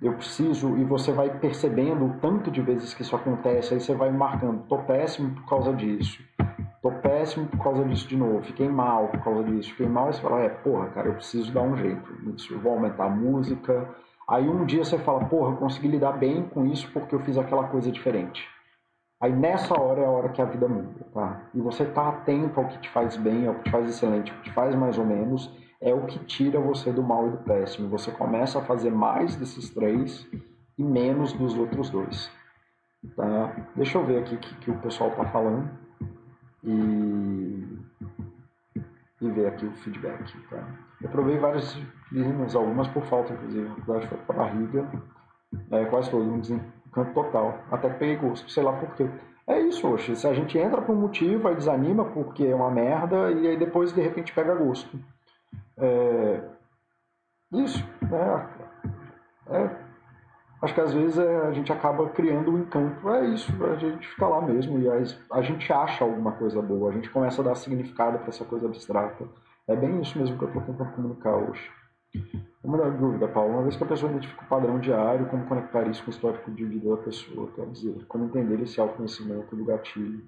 eu 0.02 0.14
preciso, 0.14 0.78
e 0.78 0.84
você 0.84 1.12
vai 1.12 1.30
percebendo 1.30 2.06
o 2.06 2.14
tanto 2.20 2.50
de 2.50 2.60
vezes 2.62 2.94
que 2.94 3.04
isso 3.04 3.16
acontece, 3.16 3.74
aí 3.74 3.80
você 3.80 3.94
vai 3.94 4.12
marcando, 4.12 4.64
tô 4.68 4.80
péssimo 4.80 5.30
por 5.36 5.46
causa 5.48 5.72
disso, 5.74 6.24
tô 6.82 6.92
péssimo 6.92 7.46
por 7.46 7.62
causa 7.62 7.86
disso 7.86 8.08
de 8.08 8.18
novo, 8.18 8.42
fiquei 8.42 8.68
mal 8.68 9.10
por 9.10 9.24
causa 9.24 9.44
disso, 9.44 9.70
fiquei 9.70 9.88
mal, 9.88 10.10
e 10.10 10.14
você 10.14 10.22
fala, 10.22 10.42
é, 10.42 10.50
porra, 10.50 10.88
cara, 10.88 11.08
eu 11.08 11.14
preciso 11.14 11.54
dar 11.54 11.62
um 11.62 11.78
jeito 11.78 12.12
nisso, 12.24 12.52
eu 12.52 12.60
vou 12.60 12.74
aumentar 12.74 13.06
a 13.06 13.10
música, 13.10 13.88
aí 14.28 14.50
um 14.50 14.66
dia 14.66 14.84
você 14.84 14.98
fala, 14.98 15.26
porra, 15.26 15.52
eu 15.52 15.58
consegui 15.58 15.90
lidar 15.90 16.14
bem 16.14 16.44
com 16.48 16.66
isso 16.66 16.90
porque 16.92 17.14
eu 17.14 17.20
fiz 17.20 17.38
aquela 17.38 17.68
coisa 17.68 17.92
diferente. 17.92 18.50
Aí 19.22 19.32
nessa 19.32 19.80
hora 19.80 20.02
é 20.02 20.06
a 20.06 20.10
hora 20.10 20.30
que 20.30 20.42
a 20.42 20.46
vida 20.46 20.68
muda, 20.68 21.06
tá? 21.14 21.44
E 21.54 21.62
você 21.62 21.86
tá 21.86 22.10
atento 22.10 22.60
ao 22.60 22.68
que 22.68 22.80
te 22.80 22.90
faz 22.90 23.16
bem, 23.18 23.46
ao 23.46 23.54
que 23.54 23.66
te 23.66 23.70
faz 23.70 23.88
excelente, 23.88 24.32
ao 24.32 24.38
que 24.40 24.46
te 24.46 24.52
faz 24.52 24.74
mais 24.74 24.98
ou 24.98 25.06
menos, 25.06 25.56
é 25.82 25.94
o 25.94 26.06
que 26.06 26.20
tira 26.20 26.60
você 26.60 26.92
do 26.92 27.02
mal 27.02 27.28
e 27.28 27.32
do 27.32 27.38
péssimo. 27.38 27.90
Você 27.90 28.12
começa 28.12 28.60
a 28.60 28.64
fazer 28.64 28.92
mais 28.92 29.36
desses 29.36 29.70
três 29.72 30.28
e 30.78 30.84
menos 30.84 31.34
dos 31.34 31.58
outros 31.58 31.90
dois. 31.90 32.32
Tá? 33.16 33.68
Deixa 33.76 33.98
eu 33.98 34.06
ver 34.06 34.20
aqui 34.20 34.36
o 34.36 34.38
que, 34.38 34.56
que 34.58 34.72
o 34.72 34.78
pessoal 34.78 35.10
está 35.10 35.26
falando 35.26 35.68
e, 36.64 37.68
e 39.22 39.30
ver 39.32 39.48
aqui 39.48 39.66
o 39.66 39.72
feedback. 39.78 40.32
Tá? 40.50 40.64
Eu 41.02 41.10
provei 41.10 41.40
várias 41.40 41.74
disciplinas, 41.74 42.56
algumas 42.56 42.88
por 42.88 43.04
falta, 43.06 43.34
inclusive, 43.34 43.68
da 43.88 44.00
para 44.18 44.36
barriga, 44.36 44.88
é, 45.72 45.86
quase 45.86 46.12
todo, 46.12 46.32
um 46.32 46.40
desencanto 46.40 47.14
total. 47.14 47.60
Até 47.72 47.90
que 47.90 47.98
peguei 47.98 48.18
gosto, 48.18 48.52
sei 48.52 48.62
lá 48.62 48.74
por 48.74 48.94
quê. 48.96 49.10
É 49.48 49.60
isso, 49.60 49.88
hoje. 49.88 50.16
Se 50.16 50.28
a 50.28 50.34
gente 50.34 50.56
entra 50.60 50.80
por 50.80 50.96
um 50.96 51.00
motivo, 51.00 51.48
aí 51.48 51.56
desanima 51.56 52.06
porque 52.06 52.46
é 52.46 52.56
uma 52.56 52.70
merda, 52.70 53.32
e 53.32 53.48
aí 53.48 53.58
depois 53.58 53.92
de 53.92 54.00
repente 54.00 54.32
pega 54.32 54.54
gosto. 54.54 54.96
É, 55.82 56.44
isso, 57.54 57.84
né? 58.04 58.50
É, 59.48 59.70
acho 60.62 60.74
que 60.74 60.82
às 60.82 60.94
vezes 60.94 61.18
é, 61.18 61.48
a 61.48 61.52
gente 61.52 61.72
acaba 61.74 62.08
criando 62.10 62.52
um 62.52 62.60
encanto. 62.60 63.10
É 63.10 63.26
isso, 63.30 63.52
a 63.66 63.76
gente 63.76 64.08
fica 64.08 64.28
lá 64.28 64.42
mesmo 64.42 64.80
e 64.80 64.88
a, 64.90 65.42
gente 65.42 65.74
acha 65.74 66.04
alguma 66.04 66.34
coisa 66.34 66.62
boa, 66.62 66.92
a 66.92 66.94
gente 66.94 67.10
começa 67.10 67.42
a 67.42 67.46
dar 67.46 67.56
significado 67.56 68.20
para 68.20 68.30
essa 68.30 68.46
coisa 68.46 68.68
abstrata. 68.68 69.26
É 69.68 69.76
bem 69.76 70.00
isso 70.02 70.18
mesmo 70.20 70.38
que 70.38 70.44
eu 70.44 70.48
estou 70.50 70.64
tentando 70.64 70.92
comunicar 70.92 71.36
hoje. 71.36 71.72
Uma 72.64 72.92
dúvida, 72.92 73.28
Paulo, 73.28 73.54
uma 73.54 73.64
vez 73.64 73.76
que 73.76 73.84
a 73.84 73.88
pessoa 73.88 74.12
identifica 74.12 74.44
o 74.44 74.48
padrão 74.48 74.80
diário, 74.80 75.26
como 75.28 75.48
conectar 75.48 75.88
isso 75.88 76.04
com 76.04 76.12
o 76.12 76.14
histórico 76.14 76.52
de 76.52 76.64
vida 76.66 76.90
da 76.90 77.02
pessoa? 77.02 77.50
Quer 77.56 77.66
dizer, 77.68 78.06
como 78.08 78.26
entender 78.26 78.62
esse 78.62 78.80
autoconhecimento 78.80 79.56
do 79.56 79.66
gatilho? 79.66 80.24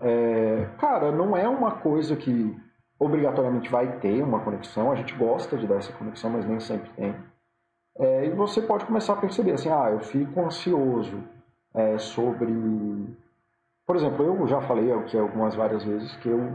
É, 0.00 0.68
cara, 0.78 1.12
não 1.12 1.36
é 1.36 1.48
uma 1.48 1.72
coisa 1.72 2.16
que 2.16 2.56
obrigatoriamente 2.98 3.70
vai 3.70 3.98
ter 3.98 4.22
uma 4.22 4.40
conexão, 4.40 4.90
a 4.90 4.94
gente 4.94 5.14
gosta 5.14 5.56
de 5.56 5.66
dar 5.66 5.76
essa 5.76 5.92
conexão, 5.92 6.30
mas 6.30 6.46
nem 6.46 6.58
sempre 6.60 6.90
tem. 6.90 7.14
É, 7.98 8.26
e 8.26 8.30
você 8.30 8.60
pode 8.60 8.84
começar 8.84 9.14
a 9.14 9.16
perceber 9.16 9.52
assim, 9.52 9.70
ah, 9.70 9.90
eu 9.90 10.00
fico 10.00 10.40
ansioso 10.40 11.22
é, 11.74 11.98
sobre... 11.98 12.52
Por 13.86 13.96
exemplo, 13.96 14.24
eu 14.24 14.46
já 14.48 14.60
falei 14.62 14.92
aqui 14.92 15.16
algumas 15.16 15.54
várias 15.54 15.84
vezes 15.84 16.14
que 16.16 16.28
eu, 16.28 16.52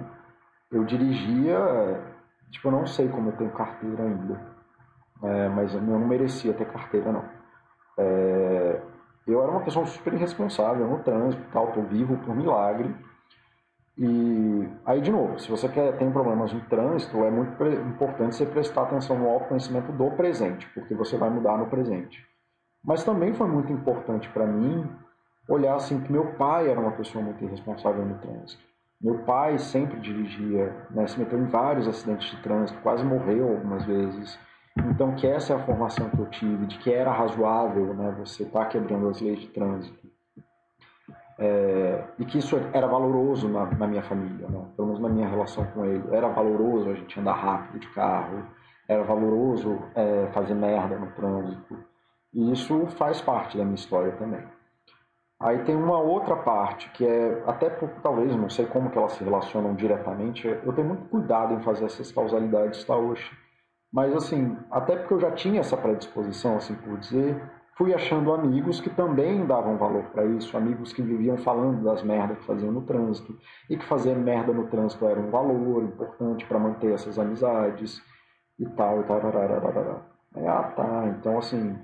eu 0.72 0.84
dirigia, 0.84 1.58
tipo, 2.50 2.68
eu 2.68 2.72
não 2.72 2.86
sei 2.86 3.08
como 3.08 3.30
eu 3.30 3.38
tenho 3.38 3.52
carteira 3.52 4.04
ainda, 4.04 4.42
é, 5.24 5.50
mas 5.50 5.74
eu 5.74 5.82
não 5.82 6.00
merecia 6.00 6.54
ter 6.54 6.66
carteira, 6.66 7.12
não. 7.12 7.24
É, 7.98 8.82
eu 9.28 9.42
era 9.42 9.52
uma 9.52 9.62
pessoa 9.62 9.86
super 9.86 10.14
irresponsável 10.14 10.88
no 10.88 11.00
trânsito, 11.00 11.44
tal, 11.52 11.72
tô 11.72 11.82
vivo 11.84 12.18
por 12.18 12.36
milagre, 12.36 12.94
e 13.98 14.70
aí, 14.86 15.02
de 15.02 15.12
novo, 15.12 15.38
se 15.40 15.50
você 15.50 15.68
quer, 15.68 15.98
tem 15.98 16.12
problemas 16.12 16.54
no 16.54 16.62
trânsito, 16.62 17.18
é 17.24 17.30
muito 17.30 17.62
importante 17.64 18.36
você 18.36 18.46
prestar 18.46 18.84
atenção 18.84 19.18
no 19.18 19.30
autoconhecimento 19.30 19.92
do 19.92 20.12
presente, 20.12 20.68
porque 20.74 20.96
você 20.96 21.18
vai 21.18 21.30
mudar 21.30 21.58
no 21.58 21.68
presente. 21.68 22.26
Mas 22.84 23.04
também 23.04 23.34
foi 23.34 23.48
muito 23.48 23.72
importante 23.72 24.30
para 24.30 24.46
mim 24.46 24.90
olhar 25.48 25.76
assim 25.76 26.00
que 26.02 26.12
meu 26.12 26.34
pai 26.34 26.70
era 26.70 26.80
uma 26.80 26.92
pessoa 26.92 27.24
muito 27.24 27.44
irresponsável 27.44 28.06
no 28.06 28.18
trânsito. 28.18 28.64
Meu 29.02 29.20
pai 29.20 29.58
sempre 29.58 30.00
dirigia, 30.00 30.74
né, 30.92 31.08
se 31.08 31.20
meteu 31.20 31.40
em 31.40 31.46
vários 31.46 31.88
acidentes 31.88 32.30
de 32.30 32.42
trânsito, 32.42 32.80
quase 32.82 33.04
morreu 33.04 33.50
algumas 33.50 33.84
vezes. 33.84 34.40
Então, 34.78 35.16
que 35.16 35.28
essa 35.28 35.54
é 35.54 35.56
a 35.56 35.66
formação 35.66 36.10
que 36.10 36.20
eu 36.20 36.30
tive, 36.30 36.66
de 36.66 36.78
que 36.78 36.94
era 36.94 37.12
razoável 37.12 37.94
né, 37.94 38.16
você 38.18 38.44
estar 38.44 38.62
tá 38.62 38.66
quebrando 38.68 39.10
as 39.10 39.20
leis 39.20 39.40
de 39.40 39.48
trânsito. 39.48 40.01
É, 41.44 42.04
e 42.20 42.26
que 42.26 42.38
isso 42.38 42.56
era 42.72 42.86
valoroso 42.86 43.50
na, 43.50 43.66
na 43.66 43.88
minha 43.88 44.04
família, 44.04 44.48
né? 44.48 44.64
pelo 44.76 44.90
menos 44.90 45.02
na 45.02 45.10
minha 45.10 45.28
relação 45.28 45.66
com 45.74 45.84
ele. 45.84 46.04
Era 46.16 46.28
valoroso 46.28 46.92
a 46.92 46.94
gente 46.94 47.20
andar 47.20 47.34
rápido 47.34 47.80
de 47.80 47.88
carro, 47.90 48.46
era 48.88 49.02
valoroso 49.04 49.82
é, 49.96 50.28
fazer 50.34 50.54
merda 50.54 51.00
no 51.00 51.08
trânsito. 51.14 51.84
E 52.32 52.52
isso 52.52 52.86
faz 52.92 53.22
parte 53.22 53.58
da 53.58 53.64
minha 53.64 53.74
história 53.74 54.12
também. 54.12 54.44
Aí 55.40 55.64
tem 55.64 55.76
uma 55.76 56.00
outra 56.00 56.36
parte 56.36 56.88
que 56.92 57.04
é, 57.04 57.44
até 57.48 57.72
por 57.72 57.90
talvez, 58.04 58.36
não 58.36 58.48
sei 58.48 58.68
como 58.68 58.92
que 58.92 58.98
elas 59.00 59.14
se 59.14 59.24
relacionam 59.24 59.74
diretamente, 59.74 60.48
eu 60.48 60.74
tenho 60.74 60.90
muito 60.90 61.10
cuidado 61.10 61.56
em 61.56 61.62
fazer 61.62 61.86
essas 61.86 62.12
causalidades, 62.12 62.88
hoje. 62.88 63.32
Mas 63.92 64.16
assim, 64.16 64.56
até 64.70 64.96
porque 64.96 65.16
eu 65.16 65.20
já 65.20 65.32
tinha 65.32 65.62
essa 65.62 65.76
predisposição, 65.76 66.58
assim 66.58 66.76
por 66.76 67.00
dizer, 67.00 67.42
fui 67.82 67.96
achando 67.96 68.32
amigos 68.32 68.80
que 68.80 68.92
também 68.92 69.44
davam 69.44 69.76
valor 69.76 70.04
para 70.12 70.24
isso, 70.24 70.56
amigos 70.56 70.94
que 70.94 71.02
viviam 71.02 71.36
falando 71.38 71.84
das 71.84 72.04
merdas 72.04 72.38
que 72.38 72.46
faziam 72.46 72.72
no 72.72 72.84
trânsito, 72.84 73.36
e 73.68 73.76
que 73.76 73.84
fazer 73.84 74.16
merda 74.16 74.54
no 74.54 74.68
trânsito 74.68 75.04
era 75.08 75.20
um 75.20 75.32
valor 75.32 75.82
importante 75.82 76.46
para 76.46 76.60
manter 76.60 76.94
essas 76.94 77.18
amizades 77.18 78.00
e 78.60 78.68
tal, 78.70 79.02
e 79.02 79.04
tal, 79.06 79.20
Ah, 80.46 80.64
tá, 80.76 81.08
então 81.08 81.40
assim, 81.40 81.76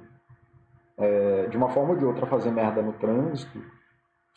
é, 0.99 1.47
de 1.47 1.57
uma 1.57 1.69
forma 1.69 1.93
ou 1.93 1.97
de 1.97 2.05
outra, 2.05 2.27
fazer 2.27 2.51
merda 2.51 2.79
no 2.83 2.93
trânsito 2.93 3.59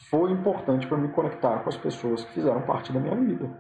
foi 0.08 0.32
importante 0.32 0.86
para 0.86 0.96
me 0.96 1.08
conectar 1.08 1.58
com 1.58 1.68
as 1.68 1.76
pessoas 1.76 2.24
que 2.24 2.32
fizeram 2.32 2.62
parte 2.62 2.90
da 2.90 2.98
minha 2.98 3.14
vida. 3.14 3.50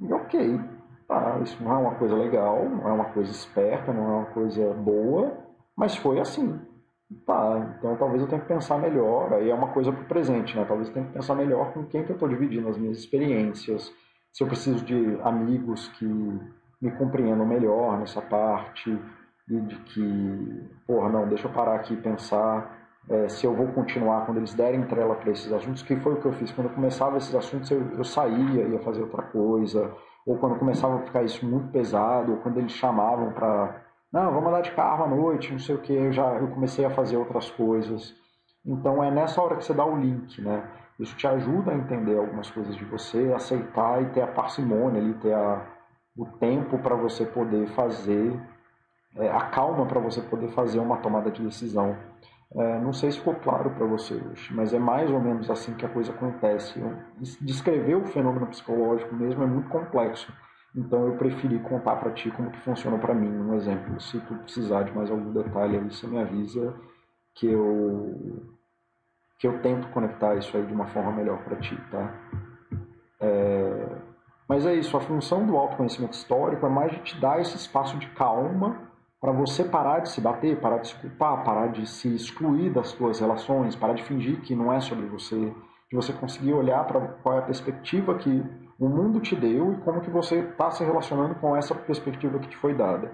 E 0.00 0.12
ok, 0.12 0.60
tá, 1.08 1.38
isso 1.42 1.64
não 1.64 1.72
é 1.72 1.78
uma 1.78 1.94
coisa 1.94 2.14
legal, 2.14 2.68
não 2.68 2.86
é 2.86 2.92
uma 2.92 3.06
coisa 3.06 3.30
esperta, 3.30 3.90
não 3.90 4.04
é 4.04 4.16
uma 4.18 4.26
coisa 4.26 4.74
boa, 4.74 5.32
mas 5.74 5.96
foi 5.96 6.20
assim. 6.20 6.68
Tá, 7.26 7.74
então 7.76 7.96
talvez 7.96 8.22
eu 8.22 8.28
tenha 8.28 8.40
que 8.40 8.46
pensar 8.46 8.78
melhor, 8.78 9.32
aí 9.32 9.50
é 9.50 9.54
uma 9.54 9.68
coisa 9.68 9.90
para 9.90 10.02
o 10.02 10.06
presente, 10.06 10.56
né? 10.56 10.64
Talvez 10.64 10.88
eu 10.88 10.94
tenha 10.94 11.06
que 11.06 11.12
pensar 11.12 11.34
melhor 11.34 11.72
com 11.72 11.84
quem 11.84 12.04
que 12.04 12.10
eu 12.10 12.14
estou 12.14 12.28
dividindo 12.28 12.68
as 12.68 12.78
minhas 12.78 12.98
experiências, 12.98 13.92
se 14.32 14.44
eu 14.44 14.46
preciso 14.46 14.84
de 14.84 15.18
amigos 15.22 15.88
que 15.88 16.04
me 16.04 16.90
compreendam 16.92 17.44
melhor 17.44 17.98
nessa 17.98 18.22
parte, 18.22 18.96
e 19.50 19.60
de 19.60 19.76
que, 19.80 20.70
porra, 20.86 21.08
não, 21.08 21.28
deixa 21.28 21.48
eu 21.48 21.52
parar 21.52 21.74
aqui 21.74 21.94
e 21.94 21.96
pensar 21.96 22.78
é, 23.08 23.28
se 23.28 23.44
eu 23.44 23.54
vou 23.54 23.66
continuar 23.68 24.24
quando 24.24 24.38
eles 24.38 24.54
derem 24.54 24.86
trela 24.86 25.16
para 25.16 25.32
esses 25.32 25.52
assuntos, 25.52 25.82
que 25.82 25.96
foi 25.96 26.14
o 26.14 26.20
que 26.20 26.26
eu 26.26 26.32
fiz. 26.32 26.52
Quando 26.52 26.68
eu 26.68 26.74
começava 26.74 27.18
esses 27.18 27.34
assuntos, 27.34 27.68
eu, 27.70 27.82
eu 27.98 28.04
saía, 28.04 28.68
ia 28.68 28.78
fazer 28.78 29.02
outra 29.02 29.22
coisa, 29.22 29.92
ou 30.24 30.38
quando 30.38 30.58
começava 30.58 30.96
a 30.96 31.02
ficar 31.02 31.24
isso 31.24 31.44
muito 31.44 31.72
pesado, 31.72 32.32
ou 32.32 32.38
quando 32.38 32.58
eles 32.58 32.72
chamavam 32.72 33.32
para, 33.32 33.82
não, 34.12 34.32
vamos 34.32 34.48
andar 34.48 34.62
de 34.62 34.72
carro 34.72 35.04
à 35.04 35.08
noite, 35.08 35.52
não 35.52 35.58
sei 35.58 35.74
o 35.74 35.78
que, 35.78 35.92
eu 35.92 36.12
já 36.12 36.34
eu 36.34 36.48
comecei 36.48 36.84
a 36.84 36.90
fazer 36.90 37.16
outras 37.16 37.50
coisas. 37.50 38.14
Então 38.66 39.02
é 39.02 39.10
nessa 39.10 39.40
hora 39.40 39.56
que 39.56 39.64
você 39.64 39.72
dá 39.72 39.84
o 39.84 39.98
link, 39.98 40.40
né? 40.42 40.68
Isso 40.98 41.16
te 41.16 41.26
ajuda 41.26 41.72
a 41.72 41.74
entender 41.74 42.18
algumas 42.18 42.50
coisas 42.50 42.76
de 42.76 42.84
você, 42.84 43.32
aceitar 43.34 44.02
e 44.02 44.06
ter 44.10 44.20
a 44.20 44.26
parcimônia 44.26 45.00
ali, 45.00 45.14
ter 45.14 45.32
a, 45.32 45.64
o 46.16 46.26
tempo 46.26 46.78
para 46.78 46.94
você 46.94 47.24
poder 47.24 47.68
fazer 47.68 48.38
é, 49.16 49.30
a 49.30 49.40
calma 49.46 49.86
para 49.86 49.98
você 49.98 50.20
poder 50.20 50.48
fazer 50.48 50.78
uma 50.78 50.98
tomada 50.98 51.30
de 51.30 51.42
decisão. 51.42 51.96
É, 52.54 52.80
não 52.80 52.92
sei 52.92 53.12
se 53.12 53.18
ficou 53.18 53.36
claro 53.36 53.70
para 53.70 53.86
você 53.86 54.14
hoje, 54.14 54.52
mas 54.52 54.74
é 54.74 54.78
mais 54.78 55.10
ou 55.10 55.20
menos 55.20 55.48
assim 55.50 55.72
que 55.74 55.86
a 55.86 55.88
coisa 55.88 56.12
acontece. 56.12 56.82
Descrever 57.40 57.94
o 57.94 58.06
fenômeno 58.06 58.46
psicológico 58.48 59.14
mesmo 59.14 59.42
é 59.42 59.46
muito 59.46 59.68
complexo. 59.68 60.32
Então 60.74 61.06
eu 61.06 61.16
preferi 61.16 61.58
contar 61.60 61.96
para 61.96 62.12
ti 62.12 62.30
como 62.30 62.50
que 62.50 62.60
funciona 62.60 62.98
para 62.98 63.14
mim, 63.14 63.28
um 63.28 63.54
exemplo. 63.54 64.00
Se 64.00 64.20
tu 64.20 64.34
precisar 64.34 64.84
de 64.84 64.92
mais 64.92 65.10
algum 65.10 65.32
detalhe 65.32 65.76
aí, 65.76 65.84
você 65.84 66.06
me 66.06 66.18
avisa 66.18 66.74
que 67.34 67.46
eu 67.46 68.46
que 69.38 69.46
eu 69.46 69.58
tento 69.62 69.88
conectar 69.88 70.34
isso 70.36 70.54
aí 70.54 70.66
de 70.66 70.72
uma 70.72 70.86
forma 70.88 71.12
melhor 71.12 71.42
para 71.42 71.56
ti, 71.56 71.74
tá? 71.90 72.14
É... 73.18 73.96
Mas 74.46 74.66
é 74.66 74.74
isso, 74.74 74.96
a 74.96 75.00
função 75.00 75.46
do 75.46 75.56
autoconhecimento 75.56 76.12
histórico 76.12 76.66
é 76.66 76.68
mais 76.68 76.92
de 76.92 76.98
te 76.98 77.20
dar 77.20 77.40
esse 77.40 77.56
espaço 77.56 77.96
de 77.98 78.06
calma 78.08 78.90
para 79.20 79.32
você 79.32 79.64
parar 79.64 80.00
de 80.00 80.10
se 80.10 80.20
bater, 80.20 80.60
parar 80.60 80.78
de 80.78 80.88
se 80.88 80.94
culpar, 80.96 81.42
parar 81.44 81.68
de 81.68 81.86
se 81.86 82.14
excluir 82.14 82.70
das 82.70 82.88
suas 82.88 83.20
relações, 83.20 83.76
parar 83.76 83.94
de 83.94 84.02
fingir 84.02 84.40
que 84.40 84.54
não 84.54 84.72
é 84.72 84.80
sobre 84.80 85.06
você, 85.06 85.36
de 85.90 85.96
você 85.96 86.12
conseguir 86.12 86.52
olhar 86.52 86.84
para 86.84 87.00
qual 87.22 87.36
é 87.36 87.38
a 87.38 87.42
perspectiva 87.42 88.14
que 88.16 88.42
o 88.80 88.88
mundo 88.88 89.20
te 89.20 89.36
deu 89.36 89.74
e 89.74 89.76
como 89.82 90.00
que 90.00 90.08
você 90.08 90.36
está 90.36 90.70
se 90.70 90.82
relacionando 90.82 91.34
com 91.34 91.54
essa 91.54 91.74
perspectiva 91.74 92.38
que 92.38 92.48
te 92.48 92.56
foi 92.56 92.74
dada. 92.74 93.12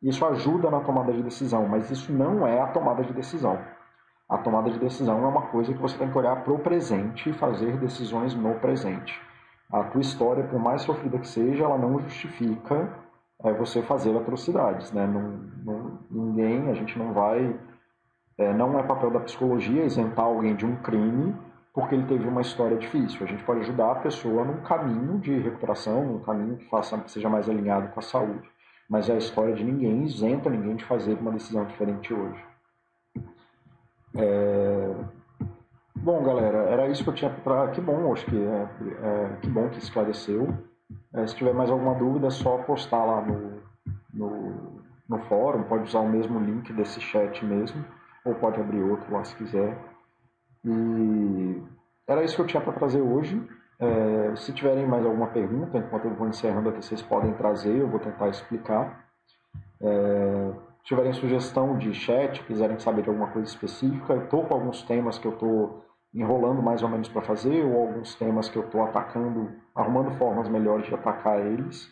Isso 0.00 0.24
ajuda 0.24 0.70
na 0.70 0.80
tomada 0.80 1.12
de 1.12 1.20
decisão, 1.20 1.66
mas 1.66 1.90
isso 1.90 2.12
não 2.12 2.46
é 2.46 2.60
a 2.60 2.68
tomada 2.68 3.02
de 3.02 3.12
decisão. 3.12 3.58
A 4.28 4.38
tomada 4.38 4.70
de 4.70 4.78
decisão 4.78 5.18
é 5.24 5.26
uma 5.26 5.48
coisa 5.48 5.74
que 5.74 5.82
você 5.82 5.98
tem 5.98 6.08
que 6.08 6.16
olhar 6.16 6.44
para 6.44 6.52
o 6.52 6.60
presente 6.60 7.28
e 7.28 7.32
fazer 7.32 7.76
decisões 7.78 8.36
no 8.36 8.54
presente. 8.60 9.20
A 9.68 9.82
tua 9.82 10.00
história, 10.00 10.44
por 10.44 10.60
mais 10.60 10.82
sofrida 10.82 11.18
que 11.18 11.26
seja, 11.26 11.64
ela 11.64 11.76
não 11.76 11.98
justifica 11.98 12.88
é 13.42 13.52
você 13.52 13.82
fazer 13.82 14.16
atrocidades, 14.16 14.92
né? 14.92 15.06
Não, 15.06 15.22
não, 15.64 15.98
ninguém, 16.10 16.68
a 16.68 16.74
gente 16.74 16.98
não 16.98 17.12
vai, 17.12 17.58
é, 18.38 18.52
não 18.52 18.78
é 18.78 18.82
papel 18.82 19.10
da 19.10 19.20
psicologia 19.20 19.84
isentar 19.84 20.26
alguém 20.26 20.54
de 20.54 20.66
um 20.66 20.76
crime 20.76 21.34
porque 21.72 21.94
ele 21.94 22.06
teve 22.06 22.26
uma 22.26 22.40
história 22.40 22.76
difícil. 22.76 23.24
A 23.24 23.28
gente 23.28 23.44
pode 23.44 23.60
ajudar 23.60 23.92
a 23.92 23.96
pessoa 23.96 24.44
num 24.44 24.60
caminho 24.62 25.18
de 25.18 25.38
recuperação, 25.38 26.04
num 26.04 26.20
caminho 26.20 26.56
que 26.56 26.68
faça 26.68 26.98
que 26.98 27.10
seja 27.10 27.28
mais 27.28 27.48
alinhado 27.48 27.88
com 27.88 28.00
a 28.00 28.02
saúde. 28.02 28.48
Mas 28.88 29.08
é 29.08 29.14
a 29.14 29.18
história 29.18 29.54
de 29.54 29.62
ninguém 29.62 30.02
isenta 30.02 30.50
ninguém 30.50 30.74
de 30.74 30.84
fazer 30.84 31.16
uma 31.18 31.30
decisão 31.30 31.64
diferente 31.64 32.12
hoje. 32.12 32.44
É... 34.16 34.94
Bom, 35.94 36.24
galera, 36.24 36.58
era 36.70 36.88
isso 36.88 37.04
que 37.04 37.10
eu 37.10 37.14
tinha 37.14 37.30
para. 37.30 37.68
Que 37.68 37.80
bom, 37.80 38.12
acho 38.12 38.24
que 38.26 38.36
é, 38.36 38.68
é, 39.02 39.36
que 39.42 39.48
bom 39.48 39.68
que 39.68 39.78
esclareceu. 39.78 40.48
É, 41.12 41.26
se 41.26 41.36
tiver 41.36 41.52
mais 41.52 41.70
alguma 41.70 41.94
dúvida, 41.94 42.28
é 42.28 42.30
só 42.30 42.58
postar 42.58 43.04
lá 43.04 43.20
no, 43.20 43.60
no, 44.12 44.82
no 45.08 45.18
fórum. 45.24 45.64
Pode 45.64 45.84
usar 45.84 46.00
o 46.00 46.08
mesmo 46.08 46.40
link 46.40 46.72
desse 46.72 47.00
chat 47.00 47.44
mesmo, 47.44 47.84
ou 48.24 48.34
pode 48.34 48.58
abrir 48.58 48.82
outro 48.82 49.12
lá 49.12 49.22
se 49.24 49.36
quiser. 49.36 49.76
E 50.64 51.62
era 52.06 52.24
isso 52.24 52.36
que 52.36 52.42
eu 52.42 52.46
tinha 52.46 52.62
para 52.62 52.72
trazer 52.72 53.00
hoje. 53.00 53.40
É, 53.78 54.36
se 54.36 54.52
tiverem 54.52 54.86
mais 54.86 55.06
alguma 55.06 55.28
pergunta, 55.28 55.78
enquanto 55.78 56.04
eu 56.04 56.14
vou 56.14 56.28
encerrando 56.28 56.68
aqui, 56.68 56.84
vocês 56.84 57.00
podem 57.00 57.32
trazer, 57.32 57.76
eu 57.76 57.88
vou 57.88 57.98
tentar 57.98 58.28
explicar. 58.28 59.06
É, 59.80 60.52
se 60.78 60.84
tiverem 60.84 61.12
sugestão 61.12 61.78
de 61.78 61.94
chat, 61.94 62.42
quiserem 62.44 62.78
saber 62.78 63.02
de 63.02 63.08
alguma 63.08 63.28
coisa 63.28 63.48
específica, 63.48 64.12
eu 64.12 64.24
estou 64.24 64.44
com 64.44 64.54
alguns 64.54 64.82
temas 64.82 65.18
que 65.18 65.26
eu 65.26 65.32
estou 65.32 65.84
enrolando 66.12 66.62
mais 66.62 66.82
ou 66.82 66.88
menos 66.88 67.08
para 67.08 67.22
fazer, 67.22 67.64
ou 67.64 67.86
alguns 67.86 68.14
temas 68.16 68.48
que 68.48 68.56
eu 68.56 68.64
estou 68.64 68.82
atacando, 68.82 69.50
arrumando 69.74 70.10
formas 70.18 70.48
melhores 70.48 70.86
de 70.86 70.94
atacar 70.94 71.38
eles. 71.40 71.88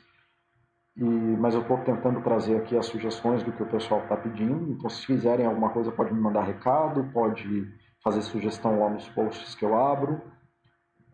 E, 0.97 1.05
mas 1.05 1.55
eu 1.55 1.62
estou 1.62 1.79
tentando 1.79 2.21
trazer 2.21 2.57
aqui 2.57 2.77
as 2.77 2.87
sugestões 2.87 3.43
do 3.43 3.53
que 3.53 3.62
o 3.62 3.66
pessoal 3.66 4.01
está 4.03 4.16
pedindo. 4.16 4.73
Então, 4.73 4.91
se 4.91 5.07
quiserem 5.07 5.47
alguma 5.47 5.71
coisa, 5.71 5.93
pode 5.93 6.12
me 6.12 6.21
mandar 6.21 6.43
recado, 6.43 7.09
pode 7.12 7.73
fazer 8.03 8.22
sugestão 8.22 8.80
lá 8.80 8.90
nos 8.90 9.09
posts 9.09 9.55
que 9.55 9.64
eu 9.64 9.76
abro. 9.76 10.20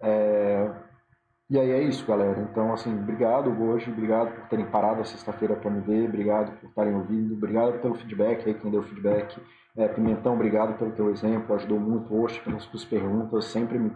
É... 0.02 0.70
E 1.48 1.58
aí 1.58 1.70
é 1.70 1.82
isso, 1.82 2.06
galera. 2.06 2.40
Então, 2.40 2.72
assim, 2.72 2.92
obrigado 2.98 3.50
hoje, 3.62 3.90
obrigado 3.90 4.34
por 4.34 4.48
terem 4.48 4.66
parado 4.66 5.02
a 5.02 5.04
sexta-feira 5.04 5.54
para 5.54 5.70
me 5.70 5.80
ver, 5.80 6.08
obrigado 6.08 6.58
por 6.58 6.68
estarem 6.68 6.94
ouvindo, 6.94 7.34
obrigado 7.34 7.80
pelo 7.80 7.94
feedback 7.94 8.48
aí, 8.48 8.54
quem 8.54 8.70
deu 8.70 8.82
feedback. 8.82 9.38
É, 9.76 9.86
Pimentão, 9.88 10.34
obrigado 10.34 10.78
pelo 10.78 10.92
teu 10.92 11.10
exemplo, 11.10 11.54
ajudou 11.54 11.78
muito 11.78 12.14
hoje 12.14 12.40
pelas 12.40 12.62
suas 12.62 12.84
perguntas, 12.84 13.46
sempre 13.46 13.78
me, 13.78 13.92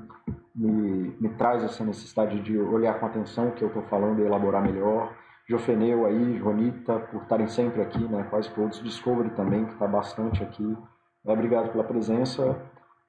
me, 0.55 1.16
me, 1.20 1.28
traz 1.30 1.62
essa 1.62 1.84
necessidade 1.84 2.41
de 2.43 2.59
olhar 2.59 2.99
com 2.99 3.07
atenção 3.07 3.49
o 3.49 3.53
que 3.53 3.62
eu 3.62 3.68
estou 3.68 3.82
falando 3.84 4.20
e 4.20 4.26
elaborar 4.26 4.62
melhor. 4.62 5.14
Jofeneu 5.49 6.05
aí, 6.05 6.36
Joanita, 6.36 6.99
por 6.99 7.22
estarem 7.22 7.49
sempre 7.49 7.80
aqui, 7.80 8.07
né, 8.07 8.26
quase 8.28 8.51
todos. 8.51 8.82
Discovery 8.82 9.30
também, 9.30 9.64
que 9.64 9.72
está 9.72 9.86
bastante 9.86 10.43
aqui. 10.43 10.76
É, 11.24 11.32
obrigado 11.32 11.70
pela 11.70 11.84
presença. 11.84 12.61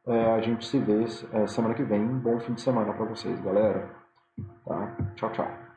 É, 0.08 0.32
a 0.34 0.42
gente 0.42 0.66
se 0.66 0.80
vê 0.80 1.04
é, 1.34 1.48
semana 1.48 1.76
que 1.76 1.84
vem. 1.84 2.06
Bom 2.20 2.40
fim 2.40 2.54
de 2.54 2.62
semana 2.62 2.94
para 2.94 3.06
vocês, 3.06 3.40
galera. 3.42 3.96
Tá? 4.66 4.98
Tchau, 5.16 5.32
tchau. 5.32 5.69